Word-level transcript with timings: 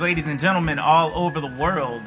Ladies 0.00 0.28
and 0.28 0.38
gentlemen, 0.38 0.78
all 0.78 1.10
over 1.12 1.40
the 1.40 1.52
world. 1.60 2.02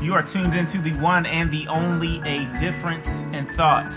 You 0.00 0.14
are 0.14 0.22
tuned 0.22 0.54
into 0.54 0.78
the 0.78 0.92
one 1.00 1.26
and 1.26 1.50
the 1.50 1.66
only 1.66 2.20
A 2.20 2.46
Difference 2.60 3.22
in 3.32 3.44
Thought. 3.44 3.90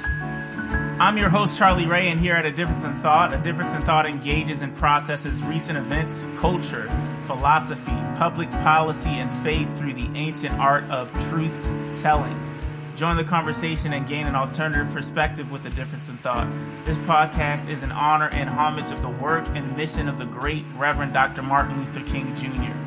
I'm 1.00 1.17
your 1.17 1.30
host, 1.30 1.55
Charlie 1.55 1.86
Ray, 1.86 2.09
and 2.09 2.19
here 2.19 2.33
at 2.33 2.47
A 2.47 2.52
Difference 2.52 2.83
in 2.83 2.94
Thought, 2.94 3.33
A 3.33 3.38
Difference 3.38 3.75
in 3.75 3.81
Thought 3.81 4.08
engages 4.08 4.63
and 4.63 4.75
processes 4.75 5.44
recent 5.44 5.78
events, 5.78 6.25
culture, 6.39 6.89
philosophy, 7.25 7.95
public 8.17 8.50
policy, 8.50 9.09
and 9.09 9.31
faith 9.31 9.78
through 9.78 9.94
the 9.94 10.09
ancient 10.17 10.58
art 10.58 10.83
of 10.85 11.13
truth 11.30 11.69
telling. 12.02 12.35
Join 12.95 13.17
the 13.17 13.23
conversation 13.23 13.94
and 13.94 14.08
gain 14.08 14.25
an 14.25 14.35
alternative 14.35 14.91
perspective 14.94 15.52
with 15.52 15.63
a 15.67 15.69
difference 15.69 16.09
in 16.09 16.17
thought. 16.17 16.47
This 16.85 16.97
podcast 17.00 17.69
is 17.69 17.83
an 17.83 17.91
honor 17.91 18.30
and 18.33 18.50
homage 18.50 18.91
of 18.91 19.02
the 19.03 19.09
work 19.09 19.45
and 19.50 19.78
mission 19.78 20.09
of 20.09 20.17
the 20.17 20.25
great 20.25 20.63
Reverend 20.75 21.13
Dr. 21.13 21.44
Martin 21.44 21.78
Luther 21.78 22.02
King 22.02 22.35
Jr. 22.35 22.80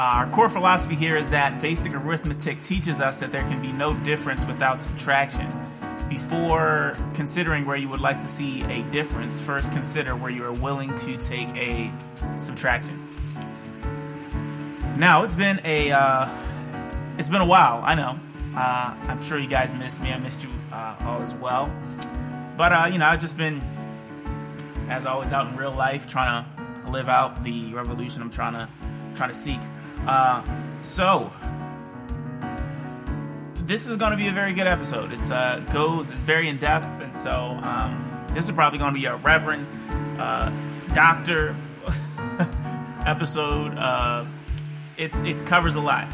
Our 0.00 0.26
core 0.30 0.48
philosophy 0.48 0.94
here 0.94 1.18
is 1.18 1.28
that 1.28 1.60
basic 1.60 1.94
arithmetic 1.94 2.62
teaches 2.62 3.02
us 3.02 3.20
that 3.20 3.32
there 3.32 3.42
can 3.42 3.60
be 3.60 3.70
no 3.70 3.92
difference 3.96 4.46
without 4.46 4.80
subtraction. 4.80 5.46
Before 6.08 6.94
considering 7.12 7.66
where 7.66 7.76
you 7.76 7.90
would 7.90 8.00
like 8.00 8.18
to 8.22 8.26
see 8.26 8.62
a 8.72 8.82
difference, 8.84 9.42
first 9.42 9.70
consider 9.72 10.16
where 10.16 10.30
you 10.30 10.42
are 10.46 10.54
willing 10.54 10.96
to 11.00 11.18
take 11.18 11.50
a 11.50 11.92
subtraction. 12.38 12.98
Now 14.96 15.24
it's 15.24 15.34
been 15.34 15.60
a 15.64 15.92
uh, 15.92 16.28
it's 17.18 17.28
been 17.28 17.42
a 17.42 17.46
while. 17.46 17.82
I 17.84 17.94
know. 17.94 18.18
Uh, 18.56 18.94
I'm 19.02 19.22
sure 19.22 19.38
you 19.38 19.48
guys 19.48 19.74
missed 19.74 20.02
me. 20.02 20.14
I 20.14 20.18
missed 20.18 20.42
you 20.42 20.48
uh, 20.72 20.96
all 21.02 21.20
as 21.20 21.34
well. 21.34 21.70
But 22.56 22.72
uh, 22.72 22.88
you 22.90 22.98
know, 22.98 23.04
I've 23.04 23.20
just 23.20 23.36
been, 23.36 23.62
as 24.88 25.04
always, 25.04 25.34
out 25.34 25.48
in 25.48 25.58
real 25.58 25.74
life, 25.74 26.08
trying 26.08 26.46
to 26.86 26.90
live 26.90 27.10
out 27.10 27.44
the 27.44 27.74
revolution 27.74 28.22
I'm 28.22 28.30
trying 28.30 28.54
to 28.54 28.66
trying 29.14 29.28
to 29.28 29.34
seek. 29.34 29.60
Uh, 30.06 30.42
so 30.82 31.32
this 33.70 33.86
is 33.86 33.96
going 33.96 34.10
to 34.10 34.16
be 34.16 34.26
a 34.26 34.32
very 34.32 34.52
good 34.52 34.66
episode. 34.66 35.12
It's 35.12 35.30
uh, 35.30 35.64
goes, 35.72 36.10
it's 36.10 36.22
very 36.22 36.48
in 36.48 36.58
depth, 36.58 37.00
and 37.00 37.14
so 37.14 37.58
um, 37.62 38.24
this 38.32 38.46
is 38.46 38.52
probably 38.52 38.78
going 38.78 38.92
to 38.92 38.98
be 38.98 39.06
a 39.06 39.16
Reverend 39.16 39.66
uh, 40.18 40.50
Doctor 40.88 41.56
episode. 43.06 43.76
Uh, 43.76 44.26
it's 44.96 45.16
it 45.20 45.46
covers 45.46 45.76
a 45.76 45.80
lot. 45.80 46.12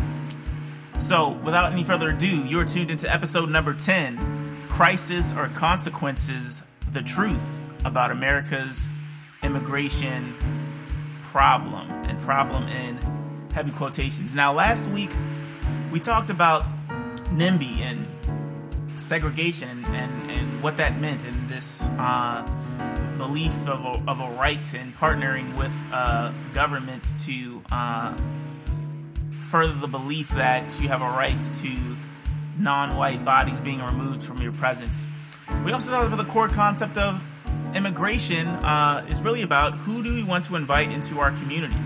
So, 0.99 1.31
without 1.31 1.73
any 1.73 1.85
further 1.85 2.09
ado, 2.09 2.45
you're 2.45 2.65
tuned 2.65 2.91
into 2.91 3.13
episode 3.13 3.49
number 3.51 3.75
10 3.75 4.67
Crisis 4.69 5.35
or 5.35 5.49
Consequences 5.49 6.63
The 6.91 7.03
Truth 7.03 7.67
about 7.85 8.11
America's 8.11 8.89
Immigration 9.43 10.35
Problem, 11.23 11.91
and 12.07 12.19
problem 12.21 12.69
in 12.69 12.99
heavy 13.56 13.71
quotations. 13.71 14.34
Now, 14.34 14.53
last 14.53 14.87
week 14.91 15.11
we 15.91 15.99
talked 15.99 16.28
about 16.28 16.62
NIMBY 17.33 17.78
and 17.81 18.06
segregation 19.00 19.83
and, 19.87 20.31
and 20.31 20.62
what 20.62 20.77
that 20.77 21.00
meant, 21.00 21.25
and 21.25 21.49
this 21.49 21.87
uh, 21.99 22.45
belief 23.16 23.66
of 23.66 23.83
a, 23.83 24.11
of 24.11 24.21
a 24.21 24.31
right 24.33 24.75
in 24.75 24.93
partnering 24.93 25.59
with 25.59 25.89
uh, 25.91 26.33
government 26.53 27.03
to. 27.25 27.62
Uh, 27.72 28.15
further 29.47 29.75
the 29.75 29.87
belief 29.87 30.28
that 30.31 30.65
you 30.81 30.89
have 30.89 31.03
a 31.03 31.09
right 31.09 31.41
to 31.41 31.97
non-white 32.59 33.25
bodies 33.25 33.61
being 33.61 33.81
removed 33.81 34.21
from 34.21 34.39
your 34.39 34.50
presence. 34.50 35.06
We 35.65 35.71
also 35.71 35.93
talked 35.93 36.09
about 36.09 36.16
the 36.16 36.31
core 36.33 36.49
concept 36.49 36.97
of 36.97 37.22
immigration 37.72 38.49
uh, 38.49 39.06
is 39.09 39.22
really 39.22 39.43
about 39.43 39.75
who 39.75 40.03
do 40.03 40.12
we 40.12 40.25
want 40.25 40.45
to 40.47 40.56
invite 40.56 40.93
into 40.93 41.21
our 41.21 41.31
community. 41.31 41.77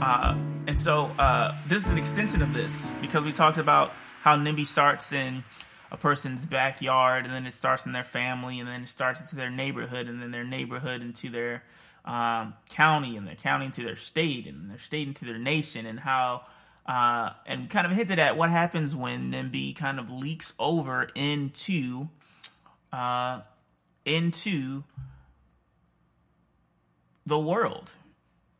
Uh, 0.00 0.36
and 0.68 0.80
so 0.80 1.06
uh, 1.18 1.56
this 1.66 1.86
is 1.86 1.92
an 1.92 1.98
extension 1.98 2.40
of 2.42 2.52
this 2.52 2.90
because 3.00 3.24
we 3.24 3.32
talked 3.32 3.58
about 3.58 3.92
how 4.20 4.36
NIMBY 4.36 4.66
starts 4.66 5.12
in 5.12 5.42
a 5.90 5.96
person's 5.96 6.46
backyard 6.46 7.24
and 7.24 7.34
then 7.34 7.46
it 7.46 7.54
starts 7.54 7.86
in 7.86 7.92
their 7.92 8.04
family 8.04 8.60
and 8.60 8.68
then 8.68 8.82
it 8.82 8.88
starts 8.88 9.20
into 9.20 9.34
their 9.34 9.50
neighborhood 9.50 10.06
and 10.06 10.20
then 10.22 10.30
their 10.30 10.44
neighborhood 10.44 11.00
into 11.00 11.30
their 11.30 11.64
um, 12.04 12.54
county 12.70 13.16
and 13.16 13.26
their 13.26 13.34
county 13.34 13.66
into 13.66 13.82
their 13.82 13.96
state 13.96 14.46
and 14.46 14.70
their 14.70 14.78
state 14.78 15.08
into 15.08 15.24
their 15.24 15.38
nation 15.38 15.84
and 15.84 16.00
how 16.00 16.42
uh, 16.86 17.30
and 17.46 17.68
kind 17.68 17.86
of 17.86 17.92
hinted 17.92 18.18
at 18.18 18.36
what 18.36 18.50
happens 18.50 18.94
when 18.94 19.32
NIMBY 19.32 19.74
kind 19.74 19.98
of 19.98 20.10
leaks 20.10 20.54
over 20.58 21.08
into 21.14 22.08
uh, 22.92 23.40
into 24.04 24.84
the 27.26 27.38
world 27.38 27.92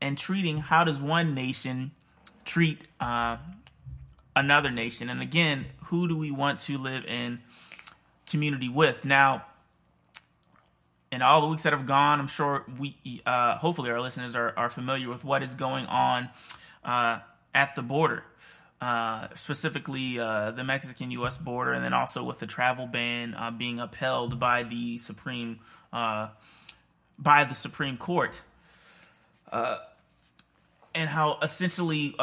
and 0.00 0.16
treating 0.16 0.59
how 0.59 0.84
does 0.84 1.00
one 1.00 1.34
nation 1.34 1.92
treat 2.44 2.82
uh, 3.00 3.36
another 4.34 4.70
nation 4.70 5.09
and 5.09 5.20
again 5.20 5.66
who 5.86 6.09
do 6.09 6.16
we 6.16 6.31
want 6.31 6.59
to 6.60 6.78
live 6.78 7.04
in 7.04 7.41
community 8.26 8.69
with 8.69 9.04
now 9.04 9.44
in 11.10 11.22
all 11.22 11.41
the 11.41 11.48
weeks 11.48 11.62
that 11.62 11.72
have 11.72 11.86
gone, 11.86 12.20
I'm 12.20 12.28
sure 12.28 12.64
we, 12.78 12.97
uh, 13.25 13.56
hopefully, 13.56 13.91
our 13.91 14.00
listeners 14.00 14.36
are, 14.36 14.53
are 14.56 14.69
familiar 14.69 15.09
with 15.09 15.25
what 15.25 15.42
is 15.42 15.54
going 15.54 15.86
on 15.86 16.28
uh, 16.84 17.20
at 17.54 17.75
the 17.75 17.82
border, 17.82 18.25
uh, 18.80 19.28
specifically 19.34 20.19
uh, 20.19 20.50
the 20.50 20.65
Mexican-U.S. 20.65 21.38
border, 21.38 21.72
and 21.72 21.84
then 21.84 21.94
also 21.94 22.25
with 22.25 22.41
the 22.41 22.47
travel 22.47 22.86
ban 22.86 23.34
uh, 23.34 23.50
being 23.50 23.80
upheld 23.80 24.38
by 24.38 24.62
the 24.62 24.98
Supreme 24.98 25.60
by 27.21 27.42
the 27.42 27.54
Supreme 27.54 27.97
Court, 27.97 28.42
and 29.53 31.10
how 31.10 31.39
essentially 31.42 32.15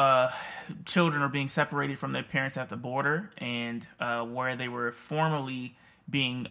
children 0.84 1.22
are 1.22 1.28
being 1.28 1.48
separated 1.48 1.98
from 1.98 2.12
their 2.12 2.22
parents 2.22 2.56
at 2.56 2.68
the 2.68 2.76
border, 2.76 3.30
and 3.38 3.86
where 3.98 4.56
they 4.56 4.68
were 4.68 4.92
formerly 4.92 5.76
being 6.08 6.46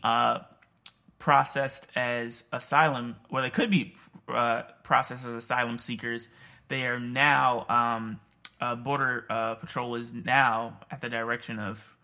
processed 1.20 1.88
as 1.96 2.46
asylum, 2.52 3.16
where 3.30 3.42
they 3.42 3.50
could 3.50 3.72
be 3.72 3.96
uh, 4.28 4.64
processed 4.84 5.26
as 5.26 5.34
asylum 5.34 5.78
seekers, 5.78 6.30
they 6.68 6.86
are 6.86 7.00
now 7.00 7.66
um, 7.70 8.20
uh, 8.62 8.76
border 8.76 9.26
uh, 9.30 9.56
patrol 9.56 9.96
is 9.96 10.14
now 10.14 10.80
at 10.90 11.02
the 11.02 11.10
direction 11.10 11.60
of 11.60 11.96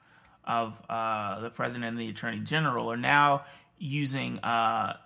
of 0.43 0.81
uh, 0.89 1.39
the 1.39 1.49
president 1.49 1.85
and 1.85 1.99
the 1.99 2.09
attorney 2.09 2.39
general 2.39 2.91
are 2.91 2.97
now 2.97 3.43
using 3.77 4.39
uh, 4.39 4.97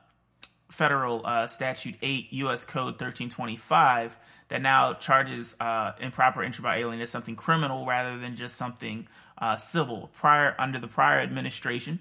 federal 0.76 1.26
uh, 1.26 1.48
statute 1.48 1.96
8 2.02 2.28
U.S. 2.32 2.66
Code 2.66 2.94
1325 2.94 4.18
that 4.50 4.62
now 4.62 4.94
charges 4.94 5.56
improper 6.00 6.44
entry 6.44 6.62
by 6.62 6.78
alien 6.78 7.02
as 7.02 7.10
something 7.10 7.36
criminal 7.36 7.86
rather 7.86 8.18
than 8.18 8.36
just 8.36 8.56
something 8.56 9.08
civil. 9.58 10.10
Prior 10.14 10.54
under 10.60 10.78
the 10.78 10.88
prior 10.88 11.20
administration 11.20 12.00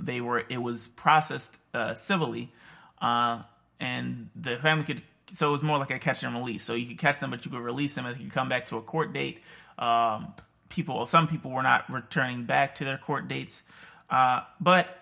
they 0.00 0.20
were 0.20 0.44
it 0.48 0.62
was 0.62 0.86
processed 0.86 1.58
uh, 1.74 1.94
civilly, 1.94 2.52
uh, 3.00 3.42
and 3.80 4.30
the 4.34 4.56
family 4.56 4.84
could. 4.84 5.02
So 5.26 5.48
it 5.48 5.52
was 5.52 5.62
more 5.62 5.78
like 5.78 5.90
a 5.90 5.98
catch 5.98 6.22
and 6.22 6.34
release. 6.34 6.62
So 6.62 6.74
you 6.74 6.86
could 6.86 6.98
catch 6.98 7.20
them, 7.20 7.30
but 7.30 7.44
you 7.44 7.50
could 7.50 7.60
release 7.60 7.94
them, 7.94 8.06
and 8.06 8.16
they 8.16 8.22
could 8.22 8.32
come 8.32 8.48
back 8.48 8.66
to 8.66 8.76
a 8.76 8.82
court 8.82 9.12
date. 9.12 9.42
Um, 9.78 10.32
people, 10.70 11.04
some 11.04 11.28
people 11.28 11.50
were 11.50 11.62
not 11.62 11.90
returning 11.90 12.44
back 12.44 12.76
to 12.76 12.84
their 12.84 12.96
court 12.96 13.28
dates, 13.28 13.62
uh, 14.08 14.40
but 14.58 14.97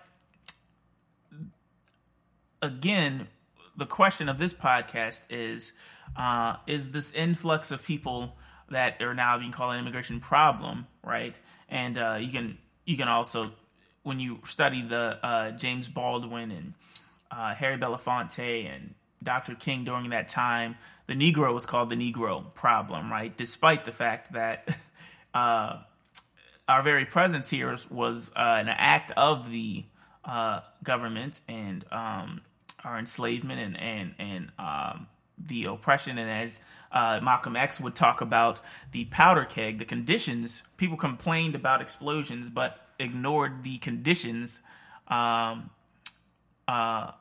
again, 2.61 3.27
the 3.75 3.85
question 3.85 4.29
of 4.29 4.37
this 4.37 4.53
podcast 4.53 5.23
is: 5.29 5.71
uh, 6.15 6.57
Is 6.65 6.91
this 6.91 7.13
influx 7.13 7.71
of 7.71 7.85
people 7.85 8.35
that 8.69 9.01
are 9.01 9.13
now 9.13 9.37
being 9.37 9.51
called 9.51 9.73
an 9.73 9.79
immigration 9.79 10.19
problem, 10.19 10.87
right? 11.03 11.37
And 11.69 11.97
uh, 11.97 12.17
you 12.19 12.31
can 12.31 12.57
you 12.85 12.97
can 12.97 13.07
also 13.07 13.51
when 14.03 14.19
you 14.19 14.39
study 14.45 14.81
the 14.81 15.19
uh, 15.21 15.51
James 15.51 15.89
Baldwin 15.89 16.51
and 16.51 16.73
uh, 17.29 17.53
Harry 17.55 17.77
Belafonte 17.77 18.73
and 18.73 18.93
Dr. 19.21 19.55
King 19.55 19.83
during 19.83 20.11
that 20.11 20.29
time, 20.29 20.77
the 21.07 21.13
Negro 21.13 21.53
was 21.53 21.65
called 21.65 21.89
the 21.89 21.95
Negro 21.95 22.53
problem, 22.53 23.11
right? 23.11 23.35
Despite 23.35 23.83
the 23.83 23.91
fact 23.91 24.31
that 24.33 24.77
uh, 25.33 25.79
our 26.69 26.81
very 26.81 27.05
presence 27.05 27.49
here 27.49 27.77
was 27.89 28.31
uh, 28.35 28.39
an 28.39 28.69
act 28.69 29.11
of 29.17 29.51
the 29.51 29.83
government 30.83 31.39
and 31.47 31.85
um, 31.91 32.41
our 32.87 32.97
enslavement 32.97 33.59
and 33.59 33.79
and 33.79 34.15
and 34.17 34.51
um, 34.57 35.07
the 35.37 35.65
oppression, 35.65 36.17
and 36.17 36.29
as 36.29 36.59
uh, 36.91 37.19
Malcolm 37.21 37.55
X 37.55 37.79
would 37.79 37.95
talk 37.95 38.21
about 38.21 38.61
the 38.91 39.05
powder 39.05 39.45
keg, 39.45 39.77
the 39.77 39.85
conditions. 39.85 40.63
People 40.77 40.97
complained 40.97 41.55
about 41.55 41.81
explosions, 41.81 42.49
but 42.49 42.87
ignored 42.99 43.63
the 43.63 43.77
conditions 43.77 44.61
um, 45.07 45.69
uh, 46.67 47.11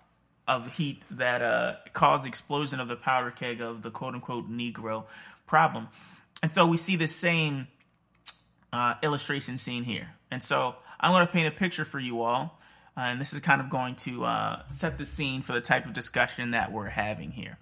of 0.49 0.77
heat 0.77 1.03
that 1.11 1.43
uh, 1.43 1.75
caused 1.93 2.25
the 2.25 2.29
explosion 2.29 2.81
of 2.81 2.89
the 2.89 2.97
powder 2.97 3.31
keg 3.31 3.61
of 3.61 3.83
the 3.83 3.91
quote 3.91 4.15
unquote 4.15 4.51
Negro 4.51 5.05
problem. 5.47 5.89
And 6.43 6.53
so 6.53 6.67
we 6.67 6.77
see 6.77 6.97
the 6.97 7.09
same 7.09 7.69
uh, 8.73 8.95
illustration 9.03 9.59
scene 9.59 9.85
here. 9.85 10.11
And 10.31 10.43
so 10.43 10.77
I'm 11.01 11.13
going 11.13 11.27
to 11.27 11.33
paint 11.33 11.53
a 11.53 11.57
picture 11.57 11.85
for 11.85 11.99
you 11.99 12.23
all. 12.23 12.61
Uh, 12.97 13.01
and 13.01 13.21
this 13.21 13.35
is 13.35 13.41
kind 13.41 13.61
of 13.61 13.69
going 13.69 13.95
to 13.95 14.25
uh, 14.25 14.65
set 14.71 14.97
the 14.97 15.05
scene 15.05 15.43
for 15.43 15.53
the 15.53 15.61
type 15.61 15.85
of 15.85 15.93
discussion 15.93 16.53
that 16.53 16.73
we're 16.73 16.89
having 16.89 17.31
here. 17.31 17.59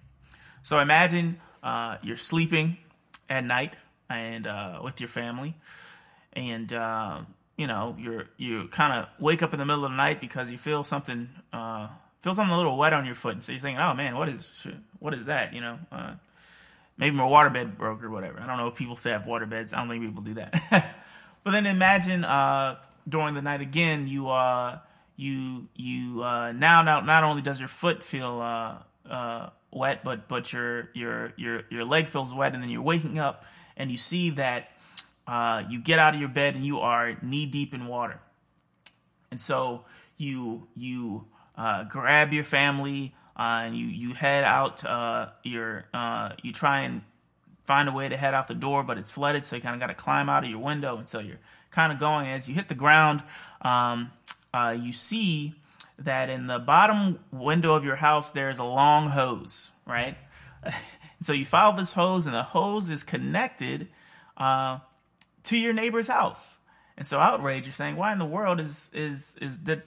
So 0.61 0.79
imagine 0.79 1.37
uh, 1.61 1.97
you're 2.01 2.15
sleeping 2.15 2.77
at 3.29 3.43
night 3.43 3.75
and 4.09 4.47
uh, 4.47 4.79
with 4.81 5.01
your 5.01 5.09
family, 5.09 5.55
and 6.33 6.71
uh, 6.71 7.21
you 7.57 7.67
know 7.67 7.95
you're 7.99 8.27
you 8.37 8.67
kind 8.69 8.93
of 8.93 9.09
wake 9.19 9.43
up 9.43 9.51
in 9.51 9.59
the 9.59 9.65
middle 9.65 9.83
of 9.83 9.91
the 9.91 9.97
night 9.97 10.21
because 10.21 10.49
you 10.49 10.57
feel 10.57 10.83
something 10.83 11.29
uh, 11.51 11.89
feel 12.21 12.33
something 12.33 12.53
a 12.53 12.57
little 12.57 12.77
wet 12.77 12.93
on 12.93 13.05
your 13.05 13.15
foot. 13.15 13.33
And 13.33 13.43
so 13.43 13.51
you're 13.51 13.59
thinking, 13.59 13.81
oh 13.81 13.93
man, 13.93 14.15
what 14.15 14.29
is 14.29 14.67
what 14.99 15.13
is 15.13 15.25
that? 15.25 15.53
You 15.53 15.61
know, 15.61 15.79
maybe 16.97 17.15
my 17.15 17.23
waterbed 17.23 17.77
broke 17.77 18.03
or 18.03 18.09
whatever. 18.09 18.39
I 18.39 18.47
don't 18.47 18.57
know 18.57 18.67
if 18.67 18.75
people 18.75 18.95
say 18.95 19.09
I 19.09 19.13
have 19.13 19.27
water 19.27 19.45
beds. 19.45 19.73
I 19.73 19.79
don't 19.79 19.89
think 19.89 20.05
people 20.05 20.23
do 20.23 20.35
that. 20.35 20.95
but 21.43 21.51
then 21.51 21.65
imagine 21.65 22.21
during 23.07 23.35
the 23.35 23.41
night 23.41 23.61
again, 23.61 24.07
you 24.07 24.29
uh, 24.29 24.79
you 25.15 25.67
you 25.75 26.23
uh, 26.23 26.51
now 26.51 26.81
now 26.81 26.99
not 27.01 27.23
only 27.23 27.41
does 27.41 27.59
your 27.59 27.69
foot 27.69 28.03
feel 28.03 28.41
uh, 28.41 28.77
uh, 29.09 29.49
wet, 29.71 30.03
but 30.03 30.27
but 30.27 30.51
your 30.51 30.89
your 30.93 31.33
your 31.37 31.61
your 31.69 31.85
leg 31.85 32.07
feels 32.07 32.33
wet, 32.33 32.53
and 32.53 32.61
then 32.61 32.69
you're 32.69 32.81
waking 32.81 33.19
up 33.19 33.45
and 33.77 33.91
you 33.91 33.97
see 33.97 34.29
that 34.31 34.71
uh, 35.27 35.63
you 35.69 35.79
get 35.79 35.99
out 35.99 36.13
of 36.13 36.19
your 36.19 36.29
bed 36.29 36.55
and 36.55 36.65
you 36.65 36.79
are 36.79 37.17
knee 37.21 37.45
deep 37.45 37.73
in 37.73 37.87
water, 37.87 38.19
and 39.31 39.39
so 39.39 39.85
you 40.17 40.67
you 40.75 41.25
uh, 41.57 41.83
grab 41.85 42.33
your 42.33 42.43
family 42.43 43.15
uh, 43.37 43.61
and 43.63 43.77
you 43.77 43.87
you 43.87 44.13
head 44.13 44.43
out. 44.43 44.83
Your 45.43 45.87
uh, 45.93 46.31
you 46.41 46.51
try 46.51 46.81
and 46.81 47.01
find 47.63 47.89
a 47.89 47.91
way 47.91 48.09
to 48.09 48.17
head 48.17 48.33
out 48.33 48.47
the 48.47 48.53
door, 48.53 48.83
but 48.83 48.97
it's 48.97 49.09
flooded, 49.09 49.43
so 49.45 49.55
you 49.55 49.61
kind 49.61 49.73
of 49.73 49.79
got 49.79 49.87
to 49.87 49.93
climb 49.93 50.29
out 50.29 50.43
of 50.43 50.49
your 50.49 50.59
window, 50.59 50.97
and 50.97 51.07
so 51.07 51.19
you're 51.19 51.39
kind 51.71 51.91
of 51.91 51.99
going 51.99 52.27
as 52.27 52.47
you 52.47 52.55
hit 52.55 52.67
the 52.67 52.75
ground. 52.75 53.23
Um, 53.61 54.11
uh, 54.55 54.71
you 54.71 54.93
see 54.93 55.53
that 55.99 56.29
in 56.29 56.47
the 56.47 56.59
bottom 56.59 57.19
window 57.31 57.75
of 57.75 57.83
your 57.83 57.97
house 57.97 58.31
there's 58.31 58.57
a 58.57 58.63
long 58.63 59.09
hose, 59.09 59.69
right? 59.85 60.15
so 61.21 61.33
you 61.33 61.43
follow 61.43 61.75
this 61.75 61.91
hose, 61.91 62.25
and 62.25 62.33
the 62.33 62.43
hose 62.43 62.89
is 62.89 63.03
connected 63.03 63.89
uh, 64.37 64.79
to 65.43 65.57
your 65.57 65.73
neighbor's 65.73 66.07
house. 66.07 66.57
And 66.97 67.05
so 67.05 67.19
outrage, 67.19 67.65
you're 67.65 67.73
saying, 67.73 67.97
why 67.97 68.13
in 68.13 68.19
the 68.19 68.25
world 68.25 68.61
is 68.61 68.89
is 68.93 69.35
is 69.41 69.57
did 69.57 69.83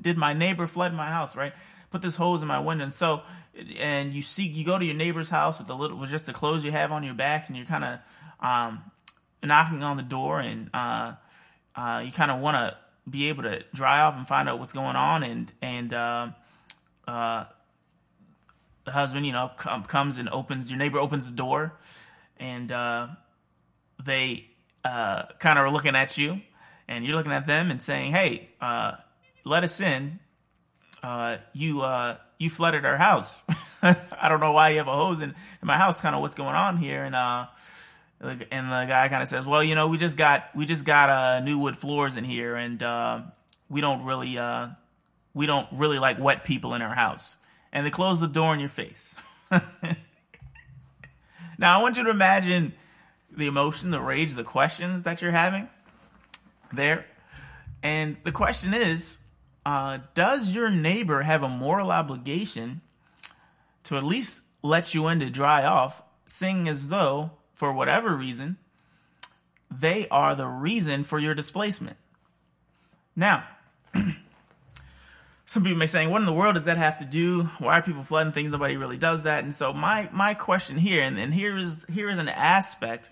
did, 0.00 0.16
my 0.16 0.32
neighbor 0.32 0.68
flood 0.68 0.94
my 0.94 1.10
house, 1.10 1.34
right? 1.34 1.52
Put 1.90 2.02
this 2.02 2.16
hose 2.16 2.40
in 2.40 2.48
my 2.48 2.60
window, 2.60 2.84
and 2.84 2.92
so 2.92 3.22
and 3.80 4.12
you 4.12 4.22
see 4.22 4.46
you 4.46 4.64
go 4.64 4.78
to 4.78 4.84
your 4.84 4.94
neighbor's 4.94 5.30
house 5.30 5.58
with 5.58 5.66
the 5.66 5.74
little 5.74 5.96
with 5.96 6.10
just 6.10 6.26
the 6.26 6.32
clothes 6.32 6.64
you 6.64 6.70
have 6.70 6.92
on 6.92 7.02
your 7.02 7.14
back, 7.14 7.48
and 7.48 7.56
you're 7.56 7.66
kind 7.66 7.82
of 7.82 8.00
um, 8.40 8.82
knocking 9.42 9.82
on 9.82 9.96
the 9.96 10.04
door, 10.04 10.38
and 10.38 10.70
uh, 10.72 11.14
uh, 11.74 12.00
you 12.04 12.12
kind 12.12 12.30
of 12.30 12.40
want 12.40 12.56
to 12.56 12.76
be 13.10 13.28
able 13.28 13.42
to 13.44 13.64
dry 13.74 14.00
off 14.00 14.16
and 14.16 14.26
find 14.26 14.48
out 14.48 14.58
what's 14.58 14.72
going 14.72 14.96
on, 14.96 15.22
and 15.22 15.52
and 15.62 15.92
uh, 15.92 16.28
uh, 17.06 17.44
the 18.84 18.92
husband, 18.92 19.26
you 19.26 19.32
know, 19.32 19.50
com- 19.56 19.84
comes 19.84 20.18
and 20.18 20.28
opens 20.28 20.70
your 20.70 20.78
neighbor 20.78 20.98
opens 20.98 21.30
the 21.30 21.36
door, 21.36 21.74
and 22.38 22.72
uh, 22.72 23.08
they 24.02 24.46
uh, 24.84 25.24
kind 25.38 25.58
of 25.58 25.64
are 25.66 25.70
looking 25.70 25.96
at 25.96 26.16
you, 26.18 26.40
and 26.86 27.04
you're 27.04 27.14
looking 27.14 27.32
at 27.32 27.46
them 27.46 27.70
and 27.70 27.82
saying, 27.82 28.12
"Hey, 28.12 28.50
uh, 28.60 28.92
let 29.44 29.64
us 29.64 29.80
in. 29.80 30.18
Uh, 31.02 31.36
you 31.52 31.82
uh, 31.82 32.16
you 32.38 32.50
flooded 32.50 32.84
our 32.84 32.96
house. 32.96 33.42
I 33.82 34.28
don't 34.28 34.40
know 34.40 34.52
why 34.52 34.70
you 34.70 34.78
have 34.78 34.88
a 34.88 34.96
hose 34.96 35.22
in, 35.22 35.30
in 35.30 35.66
my 35.66 35.76
house. 35.76 36.00
Kind 36.00 36.14
of 36.14 36.20
what's 36.20 36.34
going 36.34 36.54
on 36.54 36.78
here?" 36.78 37.04
And 37.04 37.14
uh, 37.14 37.46
and 38.20 38.70
the 38.70 38.84
guy 38.88 39.08
kind 39.08 39.22
of 39.22 39.28
says, 39.28 39.46
"Well, 39.46 39.62
you 39.62 39.74
know, 39.74 39.88
we 39.88 39.98
just 39.98 40.16
got 40.16 40.54
we 40.54 40.66
just 40.66 40.84
got 40.84 41.08
uh, 41.08 41.40
new 41.40 41.58
wood 41.58 41.76
floors 41.76 42.16
in 42.16 42.24
here, 42.24 42.56
and 42.56 42.82
uh, 42.82 43.20
we 43.68 43.80
don't 43.80 44.04
really 44.04 44.36
uh, 44.38 44.68
we 45.34 45.46
don't 45.46 45.68
really 45.72 45.98
like 45.98 46.18
wet 46.18 46.44
people 46.44 46.74
in 46.74 46.82
our 46.82 46.94
house." 46.94 47.36
And 47.72 47.86
they 47.86 47.90
close 47.90 48.20
the 48.20 48.28
door 48.28 48.54
in 48.54 48.60
your 48.60 48.70
face. 48.70 49.14
now, 51.58 51.78
I 51.78 51.82
want 51.82 51.96
you 51.96 52.04
to 52.04 52.10
imagine 52.10 52.72
the 53.30 53.46
emotion, 53.46 53.90
the 53.90 54.00
rage, 54.00 54.34
the 54.34 54.44
questions 54.44 55.02
that 55.04 55.20
you're 55.22 55.32
having 55.32 55.68
there. 56.72 57.06
And 57.82 58.16
the 58.24 58.32
question 58.32 58.74
is 58.74 59.18
uh, 59.64 59.98
Does 60.14 60.54
your 60.54 60.70
neighbor 60.70 61.22
have 61.22 61.42
a 61.42 61.48
moral 61.48 61.90
obligation 61.90 62.80
to 63.84 63.96
at 63.96 64.04
least 64.04 64.42
let 64.62 64.94
you 64.94 65.08
in 65.08 65.20
to 65.20 65.30
dry 65.30 65.64
off, 65.64 66.02
seeing 66.26 66.68
as 66.68 66.88
though, 66.88 67.30
for 67.58 67.72
whatever 67.72 68.14
reason, 68.14 68.56
they 69.68 70.06
are 70.10 70.36
the 70.36 70.46
reason 70.46 71.02
for 71.02 71.18
your 71.18 71.34
displacement? 71.34 71.96
Now, 73.16 73.48
some 75.44 75.64
people 75.64 75.76
may 75.76 75.86
saying, 75.86 76.08
"What 76.10 76.20
in 76.20 76.26
the 76.26 76.32
world 76.32 76.54
does 76.54 76.66
that 76.66 76.76
have 76.76 77.00
to 77.00 77.04
do? 77.04 77.50
Why 77.58 77.78
are 77.78 77.82
people 77.82 78.04
flooding 78.04 78.32
things? 78.32 78.52
Nobody 78.52 78.76
really 78.76 78.96
does 78.96 79.24
that." 79.24 79.42
And 79.42 79.52
so, 79.52 79.72
my 79.72 80.08
my 80.12 80.34
question 80.34 80.78
here, 80.78 81.02
and, 81.02 81.18
and 81.18 81.34
here 81.34 81.56
is 81.56 81.84
here 81.92 82.08
is 82.08 82.20
an 82.20 82.28
aspect 82.28 83.10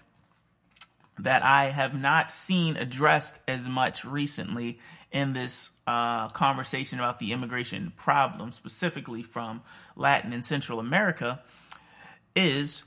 that 1.19 1.43
I 1.43 1.71
have 1.71 2.01
not 2.01 2.31
seen 2.31 2.77
addressed 2.77 3.41
as 3.49 3.69
much 3.69 4.05
recently 4.05 4.79
in 5.11 5.33
this 5.33 5.71
uh, 5.89 6.29
conversation 6.29 7.01
about 7.01 7.19
the 7.19 7.33
immigration 7.33 7.93
problem, 7.97 8.53
specifically 8.53 9.25
from 9.25 9.63
Latin 9.97 10.33
and 10.33 10.45
Central 10.45 10.79
America, 10.79 11.43
is 12.37 12.85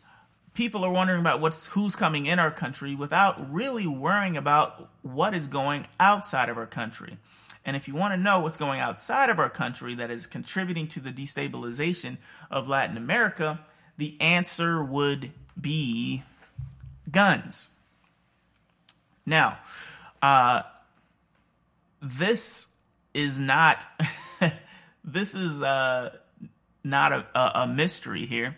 people 0.59 0.83
are 0.83 0.91
wondering 0.91 1.21
about 1.21 1.39
what's 1.39 1.67
who's 1.67 1.95
coming 1.95 2.25
in 2.25 2.37
our 2.37 2.51
country 2.51 2.93
without 2.93 3.49
really 3.49 3.87
worrying 3.87 4.35
about 4.35 4.89
what 5.03 5.33
is 5.33 5.47
going 5.47 5.87
outside 6.01 6.49
of 6.49 6.57
our 6.57 6.65
country. 6.65 7.15
And 7.63 7.77
if 7.77 7.87
you 7.87 7.95
want 7.95 8.13
to 8.13 8.17
know 8.17 8.41
what's 8.41 8.57
going 8.57 8.81
outside 8.81 9.29
of 9.29 9.39
our 9.39 9.49
country 9.49 9.95
that 9.95 10.11
is 10.11 10.27
contributing 10.27 10.89
to 10.89 10.99
the 10.99 11.11
destabilization 11.11 12.17
of 12.51 12.67
Latin 12.67 12.97
America, 12.97 13.61
the 13.95 14.17
answer 14.19 14.83
would 14.83 15.31
be 15.59 16.23
guns. 17.09 17.69
Now, 19.25 19.59
uh, 20.21 20.63
this 22.01 22.67
is 23.13 23.39
not 23.39 23.85
this 25.05 25.33
is 25.33 25.61
uh, 25.61 26.17
not 26.83 27.13
a, 27.13 27.61
a, 27.61 27.65
mystery 27.65 28.25
here 28.25 28.57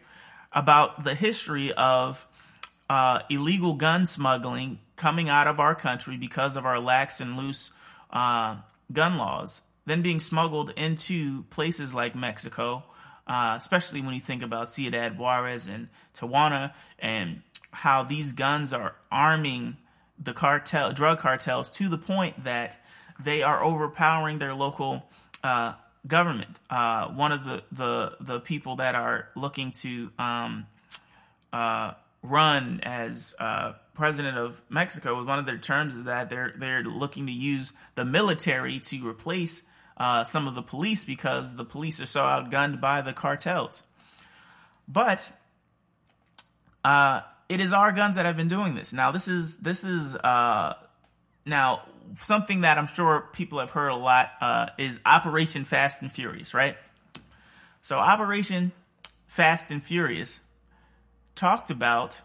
about 0.53 1.03
the 1.03 1.15
history 1.15 1.71
of 1.73 2.27
uh, 2.89 3.21
illegal 3.29 3.73
gun 3.73 4.05
smuggling 4.05 4.79
coming 4.95 5.29
out 5.29 5.47
of 5.47 5.59
our 5.59 5.73
country 5.73 6.17
because 6.17 6.57
of 6.57 6.65
our 6.65 6.79
lax 6.79 7.19
and 7.21 7.37
loose 7.37 7.71
uh, 8.11 8.57
gun 8.91 9.17
laws, 9.17 9.61
then 9.85 10.01
being 10.01 10.19
smuggled 10.19 10.71
into 10.77 11.43
places 11.43 11.93
like 11.93 12.15
Mexico, 12.15 12.83
uh, 13.27 13.55
especially 13.57 14.01
when 14.01 14.13
you 14.13 14.19
think 14.19 14.43
about 14.43 14.69
Ciudad 14.69 15.17
Juarez 15.17 15.67
and 15.67 15.87
Tijuana 16.13 16.73
and 16.99 17.41
how 17.71 18.03
these 18.03 18.33
guns 18.33 18.73
are 18.73 18.95
arming 19.11 19.77
the 20.19 20.33
cartel 20.33 20.91
drug 20.91 21.19
cartels 21.19 21.69
to 21.77 21.89
the 21.89 21.97
point 21.97 22.43
that 22.43 22.83
they 23.19 23.41
are 23.41 23.63
overpowering 23.63 24.39
their 24.39 24.53
local 24.53 25.05
uh, 25.43 25.73
government. 26.05 26.59
Uh, 26.69 27.09
one 27.09 27.31
of 27.31 27.43
the, 27.43 27.63
the 27.71 28.15
the 28.19 28.39
people 28.39 28.77
that 28.77 28.95
are 28.95 29.29
looking 29.35 29.71
to 29.71 30.11
um, 30.17 30.65
uh, 31.53 31.93
run 32.23 32.79
as 32.83 33.35
uh, 33.39 33.73
president 33.93 34.37
of 34.37 34.61
Mexico, 34.69 35.23
one 35.23 35.39
of 35.39 35.45
their 35.45 35.57
terms 35.57 35.95
is 35.95 36.05
that 36.05 36.29
they're 36.29 36.51
they're 36.57 36.83
looking 36.83 37.25
to 37.27 37.33
use 37.33 37.73
the 37.95 38.05
military 38.05 38.79
to 38.79 39.07
replace 39.07 39.63
uh, 39.97 40.23
some 40.23 40.47
of 40.47 40.55
the 40.55 40.63
police 40.63 41.03
because 41.03 41.55
the 41.55 41.65
police 41.65 42.01
are 42.01 42.05
so 42.05 42.21
outgunned 42.21 42.81
by 42.81 43.01
the 43.01 43.13
cartels. 43.13 43.83
But 44.87 45.31
uh, 46.83 47.21
it 47.49 47.59
is 47.59 47.73
our 47.73 47.91
guns 47.91 48.15
that 48.15 48.25
have 48.25 48.37
been 48.37 48.47
doing 48.47 48.75
this. 48.75 48.93
Now, 48.93 49.11
this 49.11 49.27
is 49.27 49.57
this 49.57 49.83
is 49.83 50.15
uh, 50.15 50.73
now 51.45 51.83
something 52.15 52.61
that 52.61 52.77
I'm 52.77 52.87
sure 52.87 53.29
people 53.33 53.59
have 53.59 53.71
heard 53.71 53.89
a 53.89 53.95
lot 53.95 54.31
uh, 54.41 54.67
is 54.77 55.01
Operation 55.05 55.63
Fast 55.63 56.01
and 56.01 56.11
Furious, 56.11 56.53
right? 56.53 56.77
So, 57.81 57.97
Operation 57.97 58.71
Fast 59.27 59.71
and 59.71 59.81
Furious 59.81 60.41
talked 61.35 61.71
about 61.71 62.21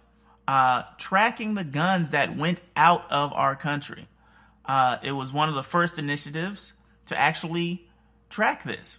uh, 0.46 0.82
tracking 0.98 1.54
the 1.54 1.64
guns 1.64 2.10
that 2.10 2.36
went 2.36 2.62
out 2.76 3.10
of 3.10 3.32
our 3.32 3.56
country. 3.56 4.06
Uh, 4.64 4.98
it 5.02 5.12
was 5.12 5.32
one 5.32 5.48
of 5.48 5.54
the 5.54 5.62
first 5.62 5.98
initiatives 5.98 6.74
to 7.06 7.18
actually 7.18 7.86
track 8.28 8.64
this, 8.64 8.98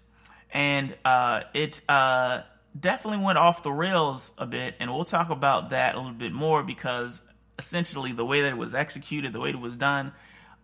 and 0.51 0.95
uh, 1.03 1.43
it 1.53 1.81
uh, 1.89 2.41
definitely 2.77 3.23
went 3.23 3.37
off 3.37 3.63
the 3.63 3.71
rails 3.71 4.33
a 4.37 4.45
bit, 4.45 4.75
and 4.79 4.93
we'll 4.93 5.03
talk 5.03 5.29
about 5.29 5.69
that 5.71 5.95
a 5.95 5.97
little 5.97 6.13
bit 6.13 6.31
more 6.31 6.63
because 6.63 7.21
essentially 7.59 8.11
the 8.11 8.25
way 8.25 8.41
that 8.41 8.49
it 8.49 8.57
was 8.57 8.75
executed, 8.75 9.33
the 9.33 9.39
way 9.39 9.49
it 9.49 9.59
was 9.59 9.75
done, 9.75 10.13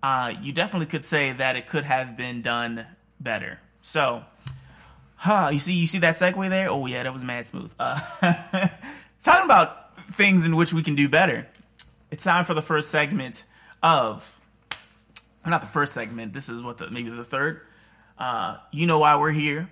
uh, 0.03 0.33
you 0.41 0.51
definitely 0.51 0.85
could 0.87 1.03
say 1.03 1.31
that 1.31 1.55
it 1.55 1.65
could 1.67 1.85
have 1.85 2.15
been 2.17 2.41
done 2.43 2.85
better. 3.19 3.59
So, 3.81 4.23
huh, 5.15 5.49
you 5.53 5.59
see, 5.59 5.73
you 5.73 5.87
see 5.87 5.99
that 5.99 6.15
segue 6.15 6.49
there? 6.49 6.69
Oh 6.69 6.85
yeah, 6.85 7.03
that 7.03 7.13
was 7.13 7.23
mad 7.23 7.47
smooth. 7.47 7.73
Uh, 7.79 7.99
talking 9.23 9.45
about 9.45 9.97
things 10.11 10.45
in 10.45 10.55
which 10.55 10.73
we 10.73 10.83
can 10.83 10.95
do 10.95 11.09
better. 11.09 11.47
It's 12.11 12.23
time 12.23 12.45
for 12.45 12.53
the 12.53 12.61
first 12.61 12.91
segment 12.91 13.45
of, 13.81 14.39
not 15.47 15.61
the 15.61 15.67
first 15.67 15.93
segment. 15.93 16.33
This 16.33 16.49
is 16.49 16.61
what 16.61 16.77
the 16.77 16.91
maybe 16.91 17.09
the 17.09 17.23
third. 17.23 17.61
Uh, 18.19 18.57
you 18.71 18.85
know 18.87 18.99
why 18.99 19.15
we're 19.17 19.31
here. 19.31 19.71